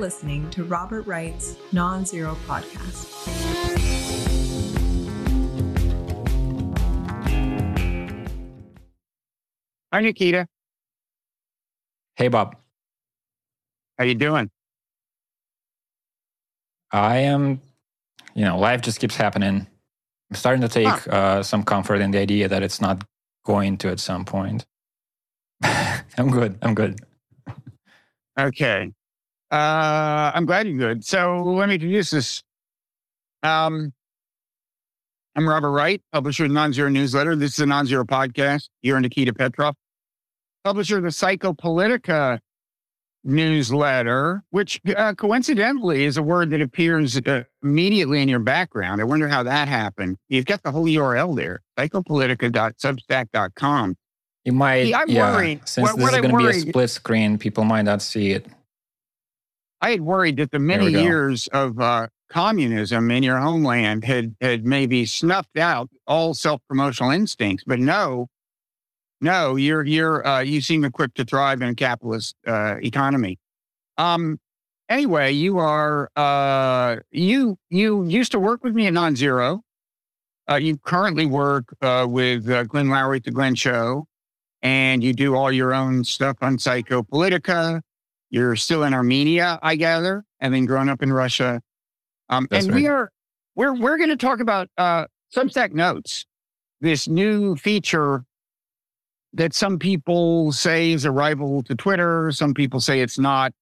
[0.00, 3.06] listening to Robert Wright's Non Zero Podcast.
[9.92, 10.46] Hi, Nikita.
[12.16, 12.56] Hey, Bob.
[13.98, 14.50] How you doing?
[16.92, 17.60] I am,
[18.34, 19.66] you know, life just keeps happening.
[20.30, 21.10] I'm starting to take huh.
[21.10, 23.04] uh, some comfort in the idea that it's not
[23.44, 24.64] going to at some point.
[25.62, 26.56] I'm good.
[26.62, 27.00] I'm good.
[28.38, 28.92] Okay.
[29.50, 31.04] Uh, I'm glad you're good.
[31.04, 32.42] So let me introduce this.
[33.42, 33.92] Um,
[35.34, 37.36] I'm Robert Wright, publisher of the Non-Zero Newsletter.
[37.36, 38.68] This is a Non-Zero podcast.
[38.82, 39.74] You're Nikita Petrov,
[40.64, 42.40] publisher of the Psychopolitica
[43.22, 49.00] newsletter, which uh, coincidentally is a word that appears uh, immediately in your background.
[49.00, 50.16] I wonder how that happened.
[50.28, 53.96] You've got the whole URL there, psychopolitica.substack.com.
[54.44, 55.68] You might, See, I'm yeah, worried.
[55.68, 58.46] Since what, this is going to be a split screen, people might not see it.
[59.80, 64.64] I had worried that the many years of uh, communism in your homeland had had
[64.64, 68.28] maybe snuffed out all self promotional instincts, but no,
[69.20, 73.38] no, you're you're uh, you seem equipped to thrive in a capitalist uh, economy.
[73.98, 74.38] Um.
[74.88, 79.62] Anyway, you are uh, you you used to work with me at Non-Zero.
[80.50, 84.06] Uh, you currently work uh, with uh, Glenn Loury at the Glenn Show,
[84.62, 87.80] and you do all your own stuff on Psychopolitica.
[88.30, 91.60] You're still in Armenia, I gather, having grown up in Russia.
[92.28, 92.74] Um, and right.
[92.74, 93.10] we are
[93.56, 96.24] we're we're going to talk about uh, Substack Notes,
[96.80, 98.24] this new feature
[99.32, 102.30] that some people say is a rival to Twitter.
[102.32, 103.52] Some people say it's not.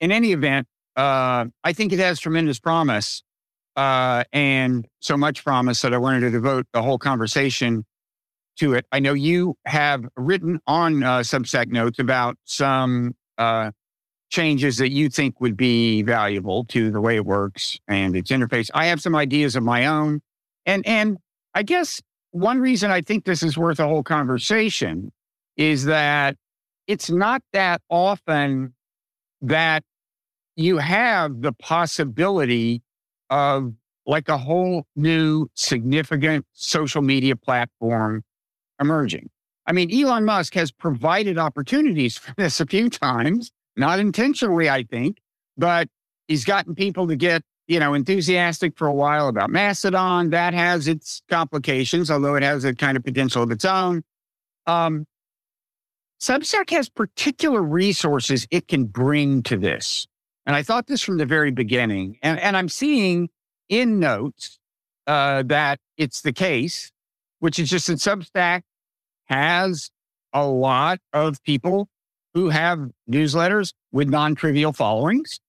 [0.00, 3.22] In any event, uh, I think it has tremendous promise,
[3.76, 7.84] uh, and so much promise that I wanted to devote the whole conversation
[8.58, 8.86] to it.
[8.92, 13.70] I know you have written on uh, Substack Notes about some uh,
[14.30, 18.70] changes that you think would be valuable to the way it works and its interface.
[18.74, 20.20] I have some ideas of my own.
[20.66, 21.18] And and
[21.54, 22.00] I guess
[22.30, 25.12] one reason I think this is worth a whole conversation
[25.56, 26.36] is that
[26.86, 28.74] it's not that often
[29.40, 29.82] that
[30.56, 32.82] you have the possibility
[33.30, 33.72] of
[34.06, 38.22] like a whole new significant social media platform
[38.80, 39.28] emerging.
[39.66, 44.82] I mean, Elon Musk has provided opportunities for this a few times not intentionally, I
[44.82, 45.18] think,
[45.56, 45.88] but
[46.26, 50.30] he's gotten people to get, you know, enthusiastic for a while about Mastodon.
[50.30, 54.02] That has its complications, although it has a kind of potential of its own.
[54.66, 55.06] Um,
[56.20, 60.06] Substack has particular resources it can bring to this.
[60.46, 62.18] And I thought this from the very beginning.
[62.22, 63.28] And, and I'm seeing
[63.68, 64.58] in notes
[65.06, 66.90] uh, that it's the case,
[67.38, 68.62] which is just that Substack
[69.26, 69.90] has
[70.32, 71.88] a lot of people
[72.34, 75.40] who have newsletters with non trivial followings.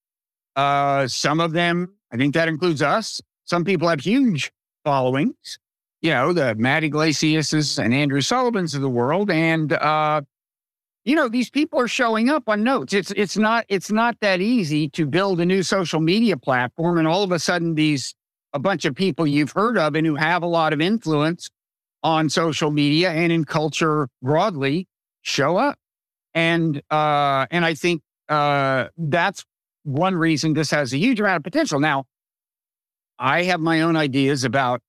[0.56, 3.22] Uh, some of them, I think that includes us.
[3.45, 4.51] Some people have huge
[4.84, 5.59] followings,
[6.01, 9.31] you know, the Matt Yglesias and Andrew Sullivans of the world.
[9.31, 10.22] And, uh,
[11.06, 12.94] you know, these people are showing up on notes.
[12.94, 16.97] It's, it's not, it's not that easy to build a new social media platform.
[16.97, 18.13] And all of a sudden, these,
[18.53, 21.50] a bunch of people you've heard of and who have a lot of influence
[22.03, 24.88] on social media and in culture broadly
[25.22, 25.78] show up
[26.34, 29.45] and uh, and I think uh, that's
[29.84, 31.79] one reason this has a huge amount of potential.
[31.79, 32.06] Now,
[33.17, 34.81] I have my own ideas about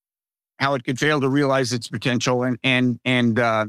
[0.58, 3.66] how it could fail to realize its potential and and and uh,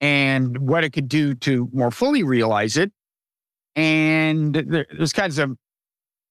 [0.00, 2.92] and what it could do to more fully realize it.
[3.76, 5.56] And there's kinds of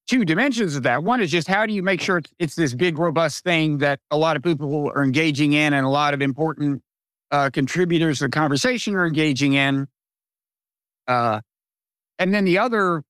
[0.06, 1.02] two dimensions of that.
[1.02, 4.16] One is just how do you make sure it's this big, robust thing that a
[4.16, 6.82] lot of people are engaging in and a lot of important
[7.30, 9.86] uh, contributors to the conversation are engaging in.
[11.06, 11.40] Uh,
[12.18, 13.02] and then the other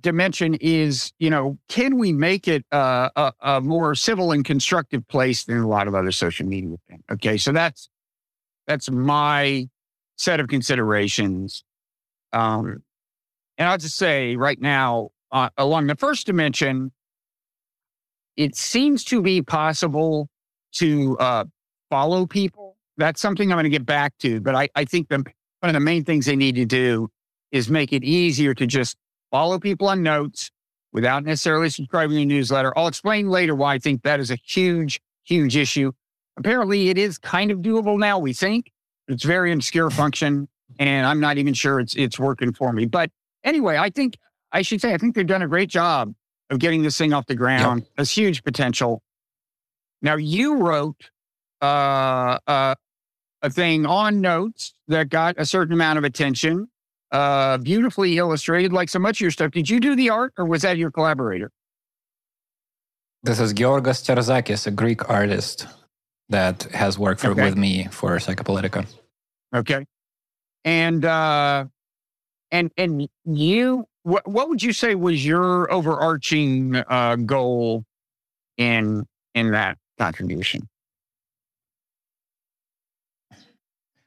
[0.00, 5.06] dimension is, you know, can we make it uh, a, a, more civil and constructive
[5.08, 7.02] place than a lot of other social media things?
[7.10, 7.88] Okay, so that's
[8.66, 9.68] that's my
[10.16, 11.64] set of considerations.
[12.32, 12.82] Um,
[13.58, 16.92] and I'll just say right now, uh, along the first dimension,
[18.36, 20.28] it seems to be possible
[20.72, 21.44] to uh,
[21.90, 22.76] follow people.
[22.96, 25.74] That's something I'm going to get back to, but I, I think the, one of
[25.74, 27.10] the main things they need to do
[27.52, 28.96] is make it easier to just
[29.30, 30.50] follow people on notes
[30.92, 32.76] without necessarily subscribing to the newsletter.
[32.76, 35.92] I'll explain later why I think that is a huge, huge issue.
[36.36, 38.72] Apparently, it is kind of doable now, we think.
[39.08, 42.86] It's very obscure function, and I'm not even sure it's it's working for me.
[42.86, 43.10] But
[43.44, 44.16] anyway, I think
[44.52, 46.14] I should say I think they've done a great job
[46.50, 47.82] of getting this thing off the ground.
[47.82, 47.88] Yep.
[47.96, 49.02] There's huge potential.
[50.00, 51.10] Now, you wrote
[51.60, 52.74] uh, uh,
[53.42, 56.68] a thing on notes that got a certain amount of attention
[57.12, 59.52] uh, beautifully illustrated, like so much of your stuff.
[59.52, 61.50] Did you do the art, or was that your collaborator?
[63.22, 65.66] This is Georgos Terzakis, a Greek artist
[66.28, 67.44] that has worked for, okay.
[67.44, 68.86] with me for Psychopolitica.
[69.54, 69.84] Okay,
[70.64, 71.66] and uh,
[72.50, 77.84] and and you, what what would you say was your overarching uh, goal
[78.56, 80.66] in in that contribution?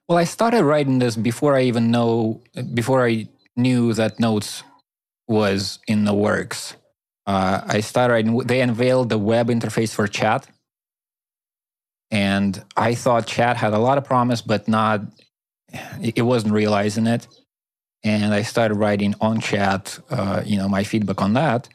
[0.08, 2.44] Well, I started writing this before I even know
[2.76, 4.64] before I knew that Notes
[5.28, 6.76] was in the works.
[7.28, 8.38] Uh, I started writing.
[8.40, 10.48] They unveiled the web interface for chat,
[12.12, 15.02] and I thought chat had a lot of promise, but not.
[16.02, 17.28] It wasn't realizing it,
[18.04, 20.00] and I started writing on chat.
[20.10, 21.70] Uh, you know, my feedback on that,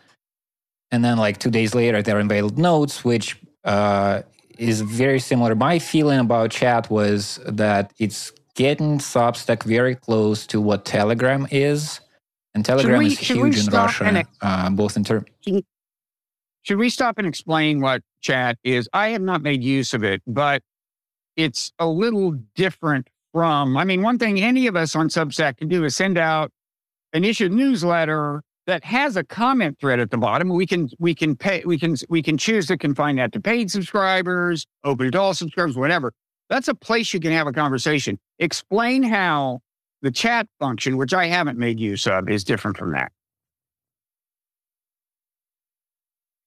[0.92, 4.22] and then like two days later, they unveiled Notes, which uh,
[4.60, 5.54] is very similar.
[5.54, 12.00] My feeling about chat was that it's getting Substack very close to what Telegram is.
[12.54, 15.26] And Telegram we, is huge in Russia, uh, both in terms.
[16.62, 18.88] Should we stop and explain what chat is?
[18.92, 20.62] I have not made use of it, but
[21.36, 23.76] it's a little different from.
[23.78, 26.50] I mean, one thing any of us on Substack can do is send out
[27.14, 30.48] an issued newsletter that has a comment thread at the bottom.
[30.48, 33.68] We can we can pay we can we can choose to confine that to paid
[33.68, 36.12] subscribers, open to all subscribers, whatever.
[36.48, 38.18] That's a place you can have a conversation.
[38.38, 39.60] Explain how
[40.02, 43.10] the chat function, which I haven't made use of, is different from that.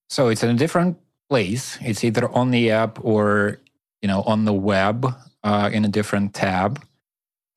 [0.09, 0.97] So it's in a different
[1.29, 1.77] place.
[1.81, 3.59] It's either on the app or
[4.01, 6.81] you know on the web uh, in a different tab.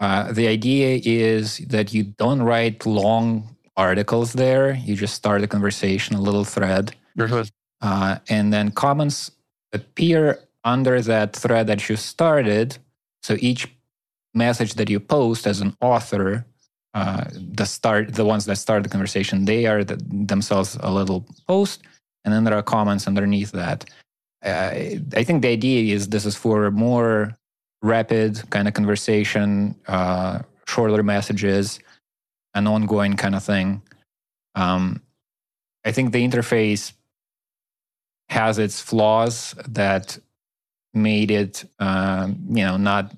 [0.00, 4.75] Uh, the idea is that you don't write long articles there.
[4.75, 6.94] You just start a conversation, a little thread.
[7.81, 9.31] Uh, and then comments
[9.73, 12.78] appear under that thread that you started.
[13.23, 13.69] So each
[14.34, 16.44] message that you post as an author,
[16.94, 21.26] uh, the start, the ones that start the conversation, they are the, themselves a little
[21.46, 21.82] post,
[22.25, 23.84] and then there are comments underneath that.
[24.44, 24.70] Uh,
[25.14, 27.37] I think the idea is this is for more
[27.82, 31.81] rapid kind of conversation, uh, shorter messages,
[32.56, 33.82] an ongoing kind of thing.
[34.54, 35.02] Um,
[35.84, 36.92] I think the interface
[38.28, 40.18] has its flaws that
[40.92, 43.14] made it, um, you know, not.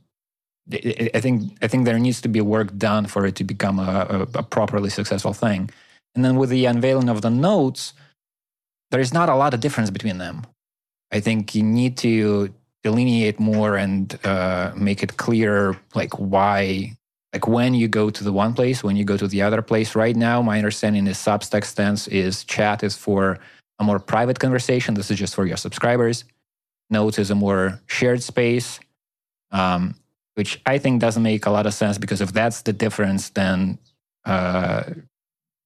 [0.70, 4.26] I think I think there needs to be work done for it to become a,
[4.34, 5.70] a, a properly successful thing.
[6.14, 7.94] And then with the unveiling of the notes,
[8.90, 10.46] there is not a lot of difference between them.
[11.10, 12.52] I think you need to
[12.82, 16.97] delineate more and uh, make it clear, like why
[17.38, 19.94] like when you go to the one place, when you go to the other place.
[19.94, 23.38] Right now, my understanding is Substack stance is chat is for
[23.78, 24.94] a more private conversation.
[24.94, 26.24] This is just for your subscribers.
[26.90, 28.80] Notes is a more shared space,
[29.52, 29.94] um,
[30.34, 33.78] which I think doesn't make a lot of sense because if that's the difference, then
[34.24, 34.82] uh,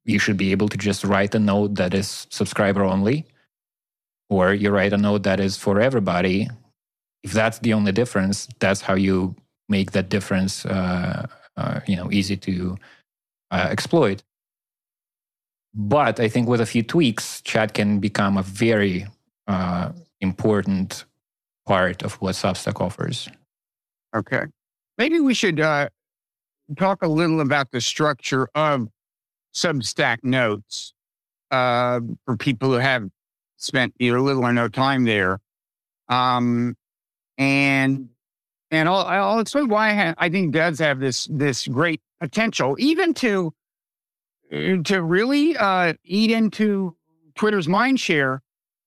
[0.05, 3.25] you should be able to just write a note that is subscriber only,
[4.29, 6.49] or you write a note that is for everybody.
[7.23, 9.37] If that's the only difference, that's how you
[9.71, 12.77] make that difference uh, uh, you know easy to
[13.51, 14.23] uh, exploit.
[15.75, 19.07] But I think with a few tweaks, chat can become a very
[19.47, 21.05] uh, important
[21.67, 23.29] part of what Substack offers.
[24.15, 24.45] Okay,
[24.99, 25.89] maybe we should uh,
[26.77, 28.89] talk a little about the structure of
[29.55, 30.93] Substack notes
[31.51, 33.09] uh, for people who have
[33.57, 35.39] spent either little or no time there.
[36.09, 36.77] Um,
[37.39, 38.09] and
[38.73, 43.53] and I'll, I'll explain why I think does have this this great potential, even to
[44.51, 46.97] uh, to really uh, eat into
[47.37, 48.43] Twitter's mind share,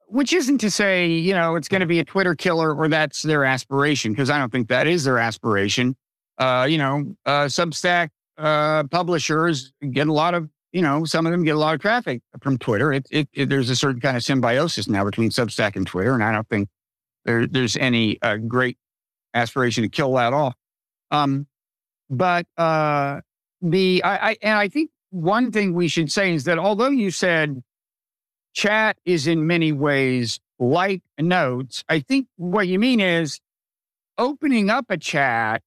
[0.08, 3.22] which isn't to say you know it's going to be a Twitter killer or that's
[3.22, 5.96] their aspiration, because I don't think that is their aspiration.
[6.40, 11.32] Uh, you know, uh, Substack uh, publishers get a lot of you know some of
[11.32, 12.92] them get a lot of traffic from Twitter.
[12.92, 16.24] It, it, it, there's a certain kind of symbiosis now between Substack and Twitter, and
[16.24, 16.70] I don't think
[17.24, 18.80] there, there's any uh, great
[19.36, 20.56] aspiration to kill that off.
[21.12, 21.46] Um,
[22.10, 23.22] but uh,
[23.62, 27.12] the I, I and I think one thing we should say is that although you
[27.12, 27.62] said
[28.54, 33.40] chat is in many ways like notes, I think what you mean is
[34.18, 35.62] opening up a chat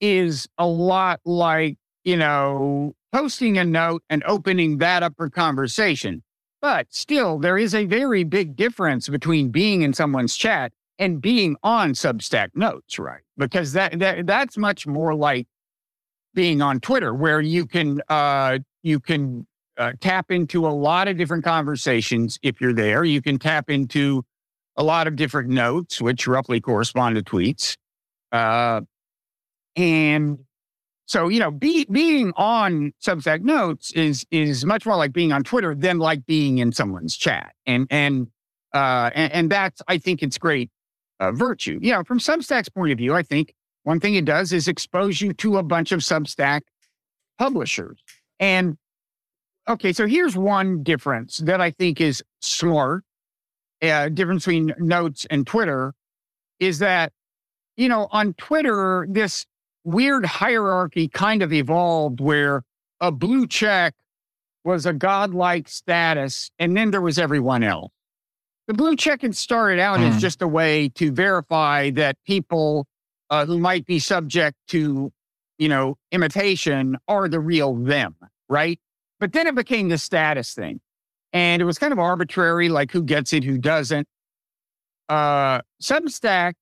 [0.00, 6.22] is a lot like you know posting a note and opening that up for conversation.
[6.62, 11.56] But still, there is a very big difference between being in someone's chat and being
[11.62, 13.22] on Substack notes, right?
[13.36, 15.46] Because that, that that's much more like
[16.34, 21.16] being on Twitter, where you can uh, you can uh, tap into a lot of
[21.16, 23.04] different conversations if you're there.
[23.04, 24.24] You can tap into
[24.76, 27.76] a lot of different notes, which roughly correspond to tweets,
[28.32, 28.82] uh,
[29.74, 30.38] and
[31.06, 35.44] so you know, be, being on Substack Notes is is much more like being on
[35.44, 38.28] Twitter than like being in someone's chat, and and
[38.74, 40.70] uh, and, and that's I think it's great
[41.20, 41.78] uh, virtue.
[41.82, 43.54] You know, from Substack's point of view, I think
[43.84, 46.62] one thing it does is expose you to a bunch of Substack
[47.38, 48.02] publishers.
[48.40, 48.76] And
[49.68, 53.04] okay, so here's one difference that I think is smart.
[53.82, 55.92] Uh, difference between Notes and Twitter
[56.58, 57.12] is that
[57.76, 59.44] you know on Twitter this
[59.84, 62.62] weird hierarchy kind of evolved where
[63.00, 63.94] a blue check
[64.64, 67.92] was a godlike status, and then there was everyone else.
[68.68, 70.08] The blue check had started out mm.
[70.08, 72.86] as just a way to verify that people
[73.30, 75.12] uh, who might be subject to,
[75.58, 78.16] you know, imitation are the real them,
[78.48, 78.80] right?
[79.20, 80.80] But then it became the status thing.
[81.32, 84.08] And it was kind of arbitrary, like who gets it, who doesn't.
[85.08, 86.54] Uh, Substack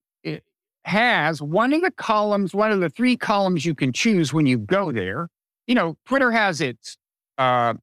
[0.84, 4.58] has one of the columns, one of the three columns you can choose when you
[4.58, 5.28] go there.
[5.66, 6.99] You know, Twitter has its
[7.38, 7.75] uh,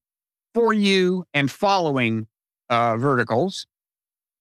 [0.53, 2.27] for you and following
[2.69, 3.65] uh, verticals.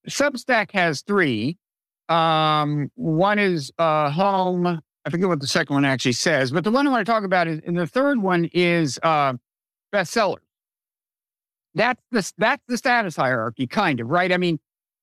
[0.07, 1.57] Substack has three.
[2.09, 4.65] Um, one is uh, home.
[4.67, 7.23] I forget what the second one actually says, but the one I want to talk
[7.23, 9.33] about is, and the third one is uh,
[9.93, 10.39] bestsellers.
[11.73, 14.31] That's the that's the status hierarchy, kind of right.
[14.31, 14.59] I mean,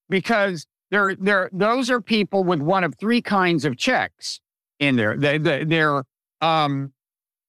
[0.09, 4.41] because there, there, those are people with one of three kinds of checks
[4.79, 5.17] in there.
[5.17, 6.05] They, they, they're,
[6.41, 6.93] um,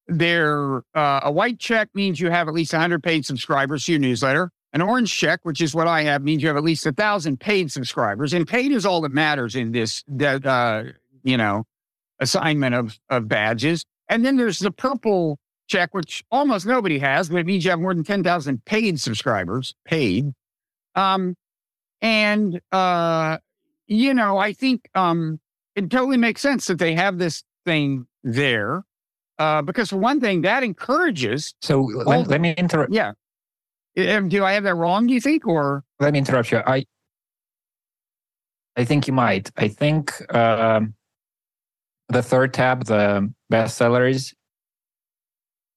[0.07, 3.99] they're uh, a white check means you have at least 100 paid subscribers to your
[3.99, 4.51] newsletter.
[4.71, 7.39] An orange check, which is what I have, means you have at least a thousand
[7.39, 10.03] paid subscribers, and paid is all that matters in this.
[10.07, 10.83] That uh,
[11.23, 11.65] you know,
[12.19, 13.85] assignment of of badges.
[14.09, 17.79] And then there's the purple check, which almost nobody has, but it means you have
[17.79, 19.75] more than ten thousand paid subscribers.
[19.85, 20.33] Paid.
[20.95, 21.35] Um,
[22.01, 23.37] and, uh,
[23.87, 25.39] you know, I think um,
[25.75, 28.83] it totally makes sense that they have this thing there.
[29.37, 31.53] Uh, because for one thing, that encourages.
[31.61, 32.91] So let, let me interrupt.
[32.91, 33.13] Yeah.
[33.95, 35.45] Do I have that wrong, do you think?
[35.47, 36.61] Or let me interrupt you.
[36.65, 36.85] I
[38.75, 39.51] I think you might.
[39.57, 40.93] I think um,
[42.07, 44.33] the third tab, the bestsellers,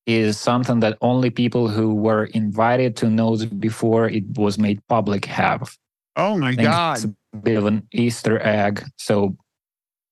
[0.07, 5.25] is something that only people who were invited to Notes before it was made public
[5.25, 5.77] have.
[6.17, 6.97] Oh my god!
[6.97, 8.85] It's a bit of an Easter egg.
[8.99, 9.37] So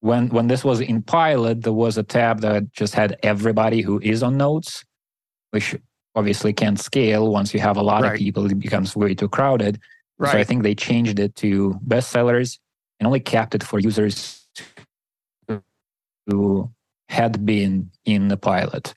[0.01, 4.01] when when this was in pilot, there was a tab that just had everybody who
[4.01, 4.85] is on Notes,
[5.51, 5.77] which
[6.15, 7.31] obviously can't scale.
[7.31, 8.13] Once you have a lot right.
[8.13, 9.81] of people, it becomes way too crowded.
[10.19, 10.33] Right.
[10.33, 12.59] So I think they changed it to bestsellers
[12.99, 14.47] and only capped it for users
[16.27, 16.71] who
[17.09, 18.95] had been in the pilot.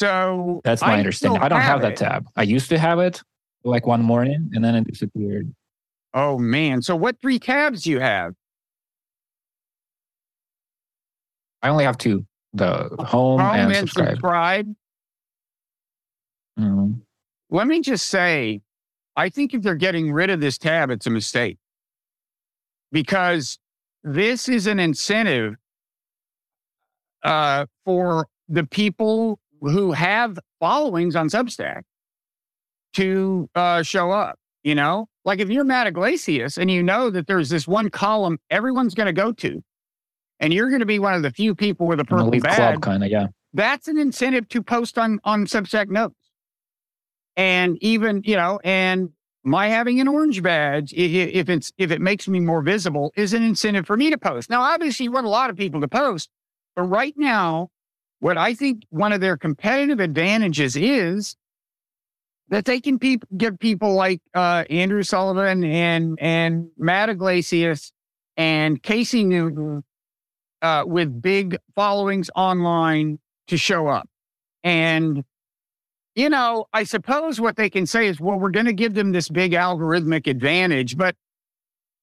[0.00, 1.40] So that's my I understanding.
[1.40, 2.28] I don't have, have that tab.
[2.36, 3.22] I used to have it,
[3.64, 5.52] like one morning and then it disappeared.
[6.14, 6.82] Oh man.
[6.82, 8.34] So what three tabs do you have?
[11.62, 12.24] I only have two.
[12.54, 14.08] The home, home and, and subscribe.
[14.10, 14.74] subscribe.
[16.58, 16.92] Mm-hmm.
[17.50, 18.60] Let me just say,
[19.16, 21.58] I think if they're getting rid of this tab, it's a mistake.
[22.92, 23.58] Because
[24.02, 25.56] this is an incentive
[27.22, 31.82] uh, for the people who have followings on Substack
[32.94, 34.38] to uh, show up.
[34.64, 38.38] You know, like if you're Matt Yglesias and you know that there's this one column
[38.50, 39.62] everyone's going to go to,
[40.40, 42.82] and you're going to be one of the few people with a purple badge, club
[42.82, 43.28] kind of, yeah.
[43.54, 46.16] That's an incentive to post on on Substack Notes,
[47.38, 49.10] and even you know, and
[49.44, 53.42] my having an orange badge, if it's if it makes me more visible, is an
[53.42, 54.50] incentive for me to post.
[54.50, 56.28] Now, obviously, you want a lot of people to post,
[56.76, 57.70] but right now,
[58.18, 61.36] what I think one of their competitive advantages is
[62.48, 67.92] that they can pe- give people like uh, Andrew Sullivan and and Matt Yglesias
[68.36, 69.84] and Casey Newton
[70.60, 74.08] uh, with big followings online to show up.
[74.64, 75.24] And
[76.14, 79.12] you know, I suppose what they can say is, well, we're going to give them
[79.12, 81.14] this big algorithmic advantage, but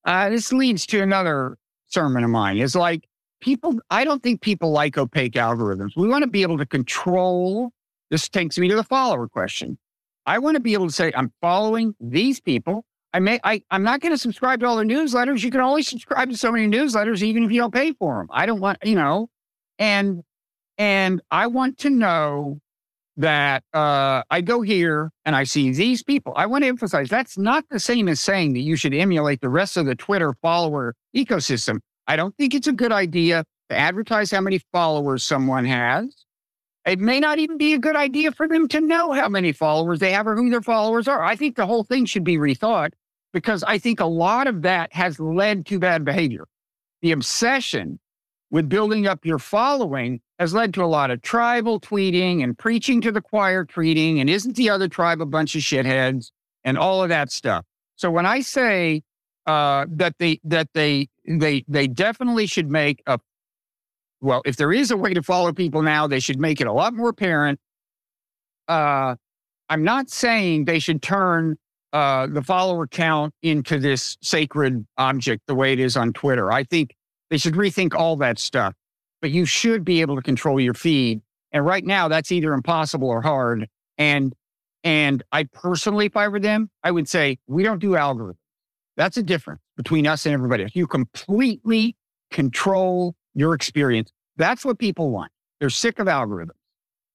[0.06, 1.58] uh, this leads to another
[1.88, 2.58] sermon of mine.
[2.58, 3.08] Is like
[3.42, 3.80] people.
[3.90, 5.92] I don't think people like opaque algorithms.
[5.96, 7.72] We want to be able to control.
[8.12, 9.78] This takes me to the follower question
[10.26, 12.84] I want to be able to say, I'm following these people.
[13.14, 15.44] I may, I, I'm not going to subscribe to all their newsletters.
[15.44, 18.28] You can only subscribe to so many newsletters, even if you don't pay for them.
[18.32, 19.30] I don't want, you know,
[19.80, 20.24] and,
[20.78, 22.60] and I want to know
[23.18, 26.34] that uh, I go here and I see these people.
[26.36, 29.50] I want to emphasize that's not the same as saying that you should emulate the
[29.50, 31.80] rest of the Twitter follower ecosystem.
[32.08, 36.26] I don't think it's a good idea to advertise how many followers someone has.
[36.86, 40.00] It may not even be a good idea for them to know how many followers
[40.00, 41.24] they have or who their followers are.
[41.24, 42.92] I think the whole thing should be rethought
[43.34, 46.46] because I think a lot of that has led to bad behavior.
[47.02, 48.00] The obsession
[48.52, 53.02] with building up your following has led to a lot of tribal tweeting and preaching
[53.02, 54.20] to the choir tweeting.
[54.20, 56.32] And isn't the other tribe a bunch of shitheads
[56.64, 57.66] and all of that stuff?
[57.96, 59.04] So when I say
[59.46, 63.20] uh, that they that they they they definitely should make a
[64.22, 66.74] well, if there is a way to follow people now, they should make it a
[66.74, 67.60] lot more apparent.
[68.68, 69.16] Uh,
[69.70, 71.58] I'm not saying they should turn
[71.94, 76.52] uh, the follower count into this sacred object the way it is on Twitter.
[76.52, 76.96] I think
[77.30, 78.74] they should rethink all that stuff.
[79.26, 81.20] But you should be able to control your feed.
[81.52, 83.68] And right now, that's either impossible or hard.
[83.98, 84.36] And
[84.84, 88.36] and I personally, if I were them, I would say we don't do algorithms.
[88.98, 90.74] That's a difference between us and everybody else.
[90.76, 91.96] You completely
[92.30, 94.12] control your experience.
[94.38, 95.32] That's what people want.
[95.60, 96.52] They're sick of algorithms.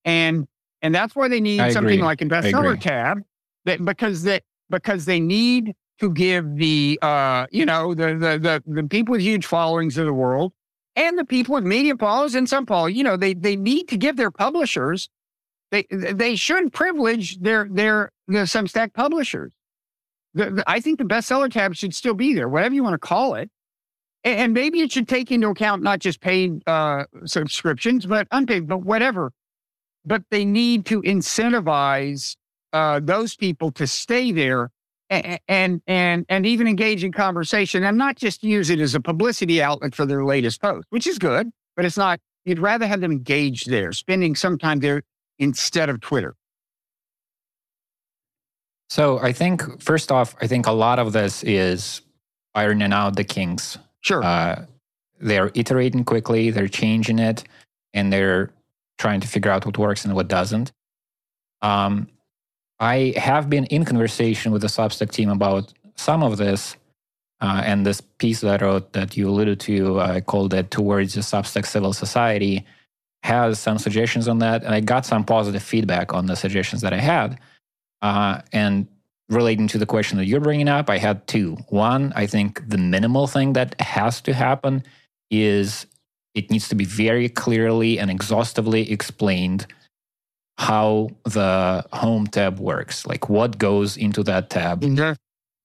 [0.04, 0.48] And
[0.82, 2.04] and that's why they need I something agree.
[2.04, 2.78] like a I bestseller agree.
[2.78, 3.18] tab
[3.66, 8.62] that because that because they need to give the uh you know the the the,
[8.66, 10.52] the people with huge followings of the world
[10.96, 13.96] and the people with media followers and some follow you know they they need to
[13.96, 15.00] give their publishers
[15.70, 19.52] they they should privilege their their the Substack publishers.
[20.34, 22.98] The, the- I think the bestseller tab should still be there, whatever you want to
[22.98, 23.50] call it.
[24.24, 28.68] A- And maybe it should take into account not just paid uh, subscriptions, but unpaid,
[28.68, 29.32] but whatever.
[30.04, 32.36] But they need to incentivize
[32.72, 34.70] uh, those people to stay there
[35.10, 39.60] and, and and even engage in conversation, and not just use it as a publicity
[39.62, 42.20] outlet for their latest post, which is good, but it's not.
[42.44, 45.02] You'd rather have them engaged there, spending some time there
[45.38, 46.34] instead of Twitter.
[48.88, 52.00] So I think first off, I think a lot of this is
[52.54, 53.78] ironing out the kinks.
[54.00, 54.22] Sure.
[54.22, 54.64] Uh,
[55.20, 57.44] they're iterating quickly, they're changing it,
[57.92, 58.50] and they're
[58.98, 60.72] trying to figure out what works and what doesn't.
[61.62, 62.08] Um,
[62.80, 66.76] I have been in conversation with the Substack team about some of this,
[67.42, 71.12] uh, and this piece that I wrote that you alluded to, I called it Towards
[71.12, 72.64] the Substack Civil Society,
[73.22, 74.64] has some suggestions on that.
[74.64, 77.38] And I got some positive feedback on the suggestions that I had.
[78.00, 78.88] Uh, and
[79.28, 81.56] relating to the question that you're bringing up, I had two.
[81.68, 84.84] One, I think the minimal thing that has to happen
[85.30, 85.86] is
[86.34, 89.66] it needs to be very clearly and exhaustively explained
[90.60, 95.16] how the home tab works, like what goes into that tab, Mhm.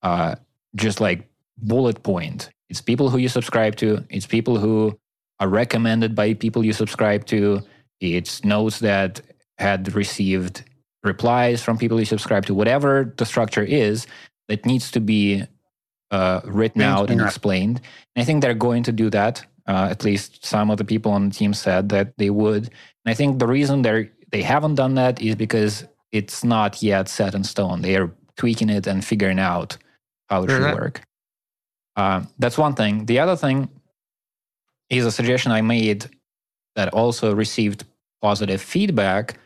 [0.03, 0.35] uh,
[0.73, 1.27] just like
[1.57, 2.49] bullet point.
[2.69, 4.97] It's people who you subscribe to, it's people who
[5.41, 7.61] are recommended by people you subscribe to,
[7.99, 9.19] it's notes that
[9.57, 10.63] had received
[11.03, 14.07] replies from people you subscribe to, whatever the structure is
[14.47, 15.43] that needs to be
[16.11, 17.81] uh, written out and explained.
[18.15, 19.43] And I think they're going to do that.
[19.67, 22.63] Uh, at least some of the people on the team said that they would.
[23.03, 27.07] And I think the reason they they haven't done that is because it's not yet
[27.07, 27.81] set in stone.
[27.81, 29.77] They are tweaking it and figuring out
[30.29, 30.73] how it should Mhm.
[30.73, 31.01] work.
[31.95, 33.05] Uh, that's one thing.
[33.05, 33.69] The other thing
[34.89, 36.09] is a suggestion I made
[36.75, 37.85] that also received
[38.21, 39.39] positive feedback,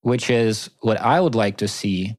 [0.00, 2.16] which is what I would like to see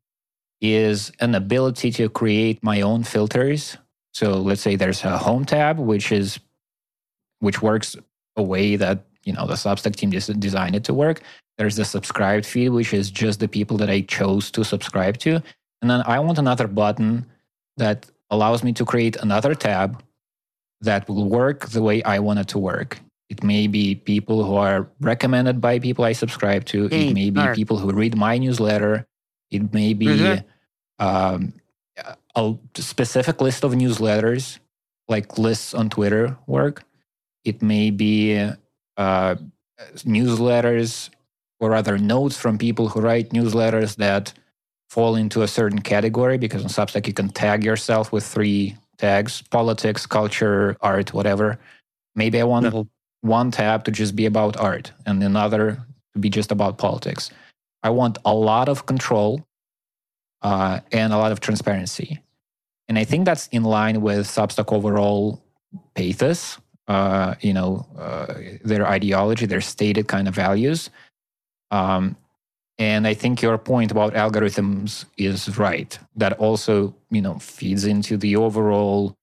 [0.62, 3.78] is an ability to create my own filters.
[4.14, 6.40] So let's say there's a home tab, which is
[7.40, 7.96] which works
[8.36, 11.22] a way that you know the Substack team just designed it to work.
[11.58, 15.42] There's the subscribed feed, which is just the people that I chose to subscribe to,
[15.82, 17.26] and then I want another button
[17.78, 20.02] that allows me to create another tab
[20.82, 23.00] that will work the way I want it to work.
[23.30, 26.86] It may be people who are recommended by people I subscribe to.
[27.10, 29.08] It may be people who read my newsletter.
[29.52, 30.44] It may be Mhm.
[31.00, 31.54] um,
[32.36, 34.60] a specific list of newsletters,
[35.08, 36.84] like lists on Twitter work.
[37.46, 38.36] It may be
[38.98, 39.36] uh,
[39.98, 41.10] newsletters
[41.60, 44.34] or other notes from people who write newsletters that
[44.90, 49.42] fall into a certain category because on Substack you can tag yourself with three tags
[49.42, 51.60] politics, culture, art, whatever.
[52.16, 52.88] Maybe I want
[53.22, 57.30] one tab to just be about art and another to be just about politics.
[57.84, 59.46] I want a lot of control
[60.42, 62.22] uh, and a lot of transparency.
[62.88, 65.44] And I think that's in line with Substack overall
[65.96, 70.90] pathos, uh, you know, uh, their ideology, their stated kind of values.
[71.72, 72.16] Um,
[72.78, 75.98] and I think your point about algorithms is right.
[76.16, 79.16] That also, you know, feeds into the overall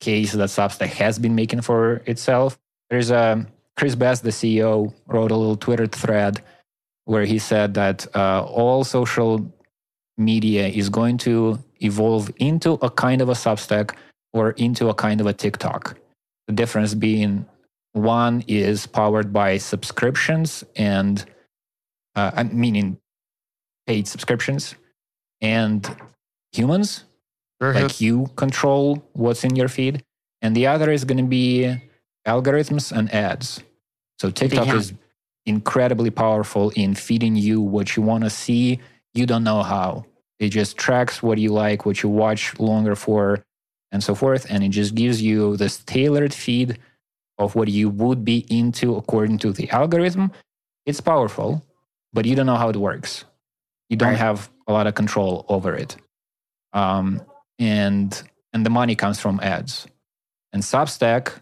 [0.00, 2.58] case that Substack has been making for itself.
[2.88, 6.42] There's a Chris Best, the CEO, wrote a little Twitter thread
[7.04, 9.52] where he said that uh, all social
[10.16, 13.94] media is going to evolve into a kind of a Substack
[14.32, 15.96] or into a kind of a TikTok.
[16.50, 17.46] The difference being
[17.92, 21.24] one is powered by subscriptions and
[22.16, 22.98] uh, meaning
[23.86, 24.74] paid subscriptions
[25.40, 25.88] and
[26.50, 27.04] humans
[27.60, 30.02] like you control what's in your feed
[30.42, 31.80] and the other is going to be
[32.26, 33.62] algorithms and ads
[34.18, 34.74] so tiktok Yeah.
[34.74, 34.92] is
[35.46, 38.80] incredibly powerful in feeding you what you want to see.
[39.14, 40.04] You don't know how.
[40.38, 43.44] It just tracks what you like, what you watch longer for,
[43.92, 44.46] and so forth.
[44.48, 46.78] And it just gives you this tailored feed
[47.38, 50.30] of what you would be into according to the algorithm.
[50.86, 51.64] It's powerful,
[52.12, 53.24] but you don't know how it works.
[53.88, 54.18] You don't right.
[54.18, 55.96] have a lot of control over it.
[56.72, 57.22] Um,
[57.58, 58.22] and
[58.52, 59.86] and the money comes from ads.
[60.52, 61.32] And Substack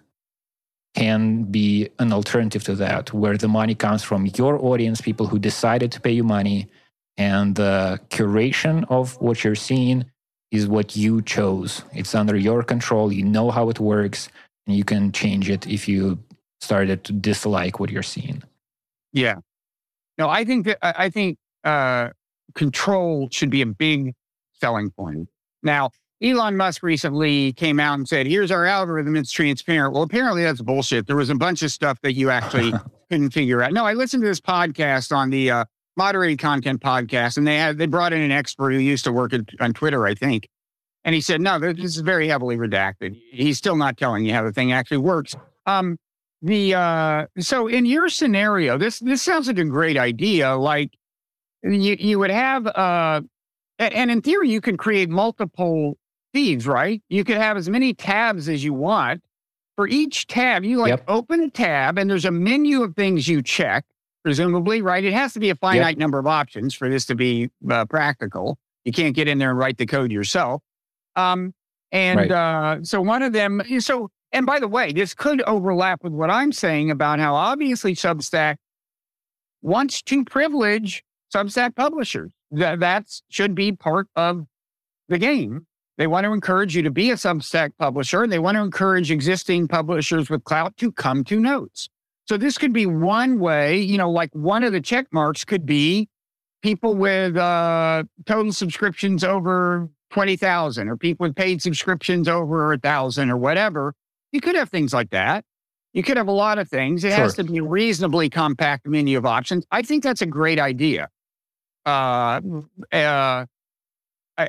[0.94, 5.38] can be an alternative to that, where the money comes from your audience, people who
[5.38, 6.68] decided to pay you money,
[7.16, 10.04] and the curation of what you're seeing
[10.50, 11.82] is what you chose.
[11.92, 13.12] It's under your control.
[13.12, 14.28] You know how it works,
[14.66, 16.18] and you can change it if you
[16.60, 18.42] started to dislike what you're seeing.
[19.12, 19.36] Yeah.
[20.16, 22.10] No, I think that I think uh,
[22.54, 24.14] control should be a big
[24.52, 25.28] selling point.
[25.62, 29.94] Now, Elon Musk recently came out and said, here's our algorithm, it's transparent.
[29.94, 31.06] Well, apparently that's bullshit.
[31.06, 32.72] There was a bunch of stuff that you actually
[33.10, 33.72] couldn't figure out.
[33.72, 35.64] No, I listened to this podcast on the uh,
[35.98, 39.34] moderated content podcast, and they had they brought in an expert who used to work
[39.34, 40.48] at, on Twitter, I think.
[41.04, 43.20] And he said, no, this is very heavily redacted.
[43.30, 45.34] He's still not telling you how the thing actually works.
[45.66, 45.98] Um,
[46.40, 50.56] the uh, so in your scenario, this this sounds like a great idea.
[50.56, 50.90] Like
[51.62, 53.20] you you would have uh
[53.78, 55.96] and in theory, you can create multiple
[56.32, 57.02] feeds, right?
[57.08, 59.22] You could have as many tabs as you want.
[59.76, 61.04] For each tab, you like yep.
[61.06, 63.84] open a tab and there's a menu of things you check,
[64.22, 65.04] presumably, right?
[65.04, 65.98] It has to be a finite yep.
[65.98, 68.58] number of options for this to be uh, practical.
[68.84, 70.62] You can't get in there and write the code yourself.
[71.16, 71.54] Um,
[71.92, 72.30] and right.
[72.30, 76.30] uh, so one of them, so, and by the way, this could overlap with what
[76.30, 78.56] I'm saying about how obviously Substack
[79.62, 81.02] wants to privilege
[81.34, 82.30] Substack publishers.
[82.50, 84.46] That that should be part of
[85.08, 85.66] the game.
[85.98, 88.22] They want to encourage you to be a Substack publisher.
[88.22, 91.88] And they want to encourage existing publishers with clout to come to Notes.
[92.28, 95.64] So this could be one way, you know, like one of the check marks could
[95.64, 96.10] be
[96.62, 103.30] people with uh, total subscriptions over 20,000 or people with paid subscriptions over a thousand
[103.30, 103.94] or whatever.
[104.32, 105.46] You could have things like that.
[105.94, 107.02] You could have a lot of things.
[107.02, 107.18] It sure.
[107.18, 109.64] has to be a reasonably compact menu of options.
[109.70, 111.08] I think that's a great idea.
[111.86, 112.42] Uh,
[112.92, 113.46] uh,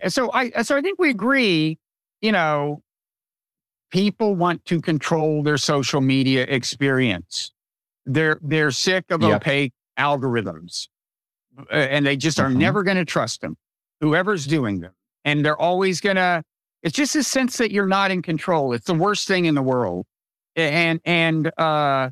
[0.10, 1.80] so I so I think we agree.
[2.22, 2.84] You know,
[3.90, 7.54] people want to control their social media experience.
[8.06, 9.42] They're they're sick of yep.
[9.42, 10.88] opaque algorithms,
[11.72, 12.60] and they just are mm-hmm.
[12.60, 13.56] never going to trust them.
[14.02, 14.94] Whoever's doing them,
[15.26, 16.44] and they're always going to.
[16.82, 18.74] It's just a sense that you're not in control.
[18.74, 20.06] It's the worst thing in the world,
[20.56, 22.10] and and uh,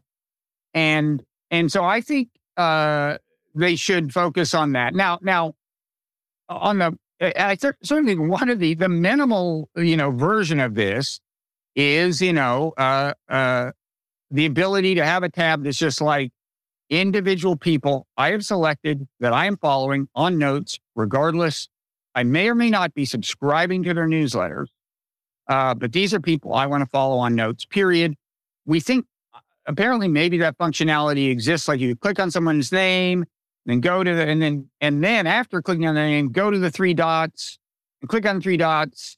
[0.73, 3.17] and and so I think uh,
[3.55, 4.93] they should focus on that.
[4.93, 5.55] Now, now
[6.49, 11.19] on the I certainly one of the the minimal you know version of this
[11.75, 13.71] is you know uh, uh,
[14.31, 16.31] the ability to have a tab that's just like
[16.89, 21.69] individual people I have selected that I am following on notes, regardless.
[22.15, 24.67] I may or may not be subscribing to their newsletters,
[25.47, 27.65] uh, but these are people I want to follow on notes.
[27.65, 28.15] Period.
[28.65, 29.05] We think
[29.65, 31.67] apparently maybe that functionality exists.
[31.67, 33.25] Like you click on someone's name,
[33.65, 36.57] then go to the, and then, and then after clicking on the name, go to
[36.57, 37.59] the three dots
[38.01, 39.17] and click on three dots.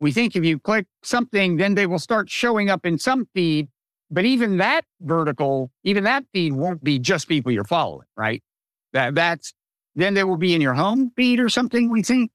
[0.00, 3.68] We think if you click something, then they will start showing up in some feed.
[4.10, 8.42] But even that vertical, even that feed won't be just people you're following, right?
[8.92, 9.52] That that's
[9.96, 11.90] then they will be in your home feed or something.
[11.90, 12.30] We think.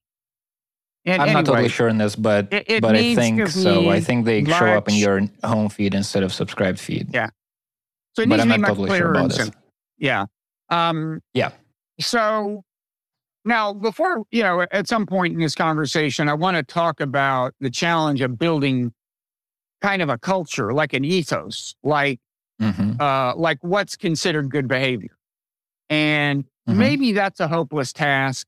[1.05, 3.89] And I'm anyway, not totally sure in this, but it, it but I think so.
[3.89, 7.09] I think they large, show up in your home feed instead of subscribed feed.
[7.11, 7.29] Yeah.
[8.15, 9.29] So it needs but to be much totally clearer.
[9.31, 9.55] Sure and
[9.97, 10.25] yeah.
[10.69, 11.51] Um, yeah.
[11.99, 12.63] So
[13.45, 17.55] now, before, you know, at some point in this conversation, I want to talk about
[17.59, 18.93] the challenge of building
[19.81, 22.19] kind of a culture, like an ethos, like,
[22.61, 23.01] mm-hmm.
[23.01, 25.17] uh, like what's considered good behavior.
[25.89, 26.77] And mm-hmm.
[26.77, 28.47] maybe that's a hopeless task.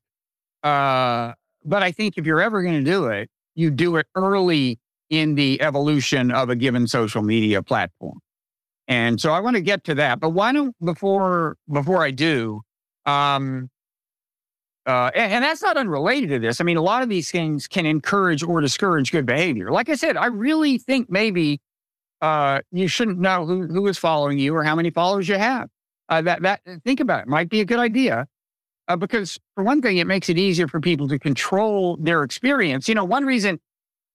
[0.62, 1.32] Uh,
[1.64, 4.78] but I think if you're ever going to do it, you do it early
[5.10, 8.18] in the evolution of a given social media platform.
[8.88, 12.62] And so I want to get to that, but why don't before before I do,
[13.06, 13.70] um,
[14.86, 16.60] uh, and, and, that's not unrelated to this.
[16.60, 19.70] I mean, a lot of these things can encourage or discourage good behavior.
[19.70, 21.60] Like I said, I really think maybe
[22.20, 25.68] uh, you shouldn't know who, who is following you or how many followers you have.
[26.10, 28.26] Uh, that that think about it might be a good idea
[28.88, 32.88] uh, because for one thing, it makes it easier for people to control their experience.
[32.88, 33.58] You know, one reason,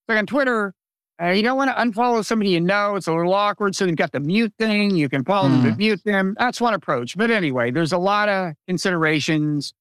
[0.07, 0.73] like on Twitter,
[1.21, 2.95] uh, you don't want to unfollow somebody you know.
[2.95, 3.75] It's a little awkward.
[3.75, 4.95] So you've got the mute thing.
[4.95, 5.53] You can follow mm.
[5.53, 5.77] them, but mm-hmm.
[5.77, 6.35] mute them.
[6.39, 7.17] That's one approach.
[7.17, 9.73] But anyway, there's a lot of considerations.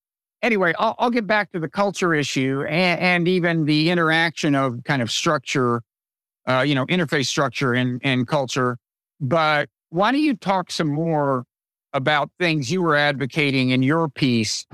[0.43, 4.85] Anyway, I'll, I'll get back to the culture issue and, and, even the interaction of
[4.85, 5.83] kind of structure,
[6.49, 8.79] uh, you know, interface structure and, and culture.
[9.21, 11.45] But why don't you talk some more
[11.93, 14.67] about things you were advocating in your piece.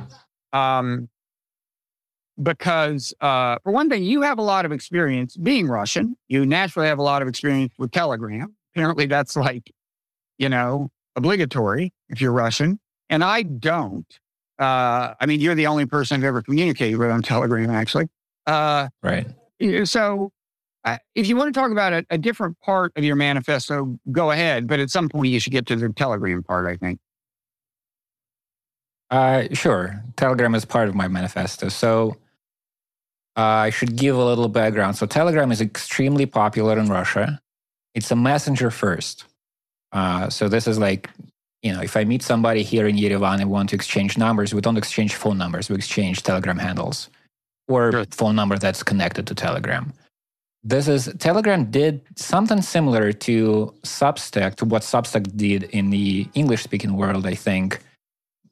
[0.53, 1.09] Um,
[2.42, 6.16] because, uh, for one thing, you have a lot of experience being Russian.
[6.27, 8.55] You naturally have a lot of experience with Telegram.
[8.74, 9.72] Apparently, that's like,
[10.38, 12.81] you know, obligatory if you're Russian.
[13.09, 14.07] And I don't.
[14.58, 18.08] Uh, I mean, you're the only person I've ever communicated with on Telegram, actually.
[18.46, 19.26] Uh, right.
[19.84, 20.30] So,
[20.84, 24.30] uh, if you want to talk about a, a, different part of your manifesto, go
[24.30, 24.66] ahead.
[24.66, 27.00] But at some point, you should get to the Telegram part, I think.
[29.10, 30.02] Uh, sure.
[30.16, 31.68] Telegram is part of my manifesto.
[31.68, 32.16] So,
[33.36, 34.96] uh, I should give a little background.
[34.96, 37.40] So, Telegram is extremely popular in Russia.
[37.94, 39.24] It's a messenger first.
[39.92, 41.08] Uh, so, this is like,
[41.64, 44.61] you know, if I meet somebody here in Yerevan and want to exchange numbers, we
[44.61, 47.09] don't exchange phone numbers, we exchange Telegram handles
[47.68, 48.05] or sure.
[48.11, 49.90] phone number that's connected to Telegram.
[50.62, 56.62] This is Telegram did something similar to Substack, to what Substack did in the English
[56.62, 57.81] speaking world, I think,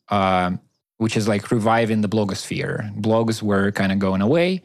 [0.08, 0.52] uh,
[0.96, 2.98] which is like reviving the blogosphere.
[2.98, 4.62] Blogs were kind of going away.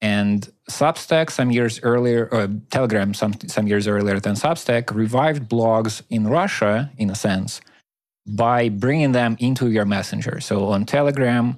[0.00, 6.02] And Substack, some years earlier, or Telegram, some, some years earlier than Substack, revived blogs
[6.08, 7.60] in Russia, in a sense,
[8.26, 10.40] by bringing them into your messenger.
[10.40, 11.56] So on Telegram,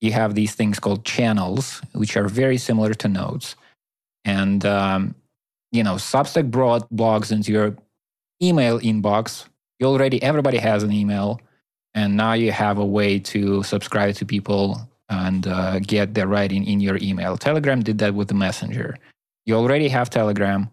[0.00, 3.56] you have these things called channels, which are very similar to notes.
[4.24, 5.14] And, um,
[5.72, 7.76] you know, Substack brought blogs into your
[8.42, 9.46] email inbox.
[9.78, 11.40] You already, everybody has an email.
[11.94, 16.66] And now you have a way to subscribe to people and uh, get their writing
[16.66, 17.36] in your email.
[17.36, 18.98] Telegram did that with the messenger.
[19.46, 20.70] You already have Telegram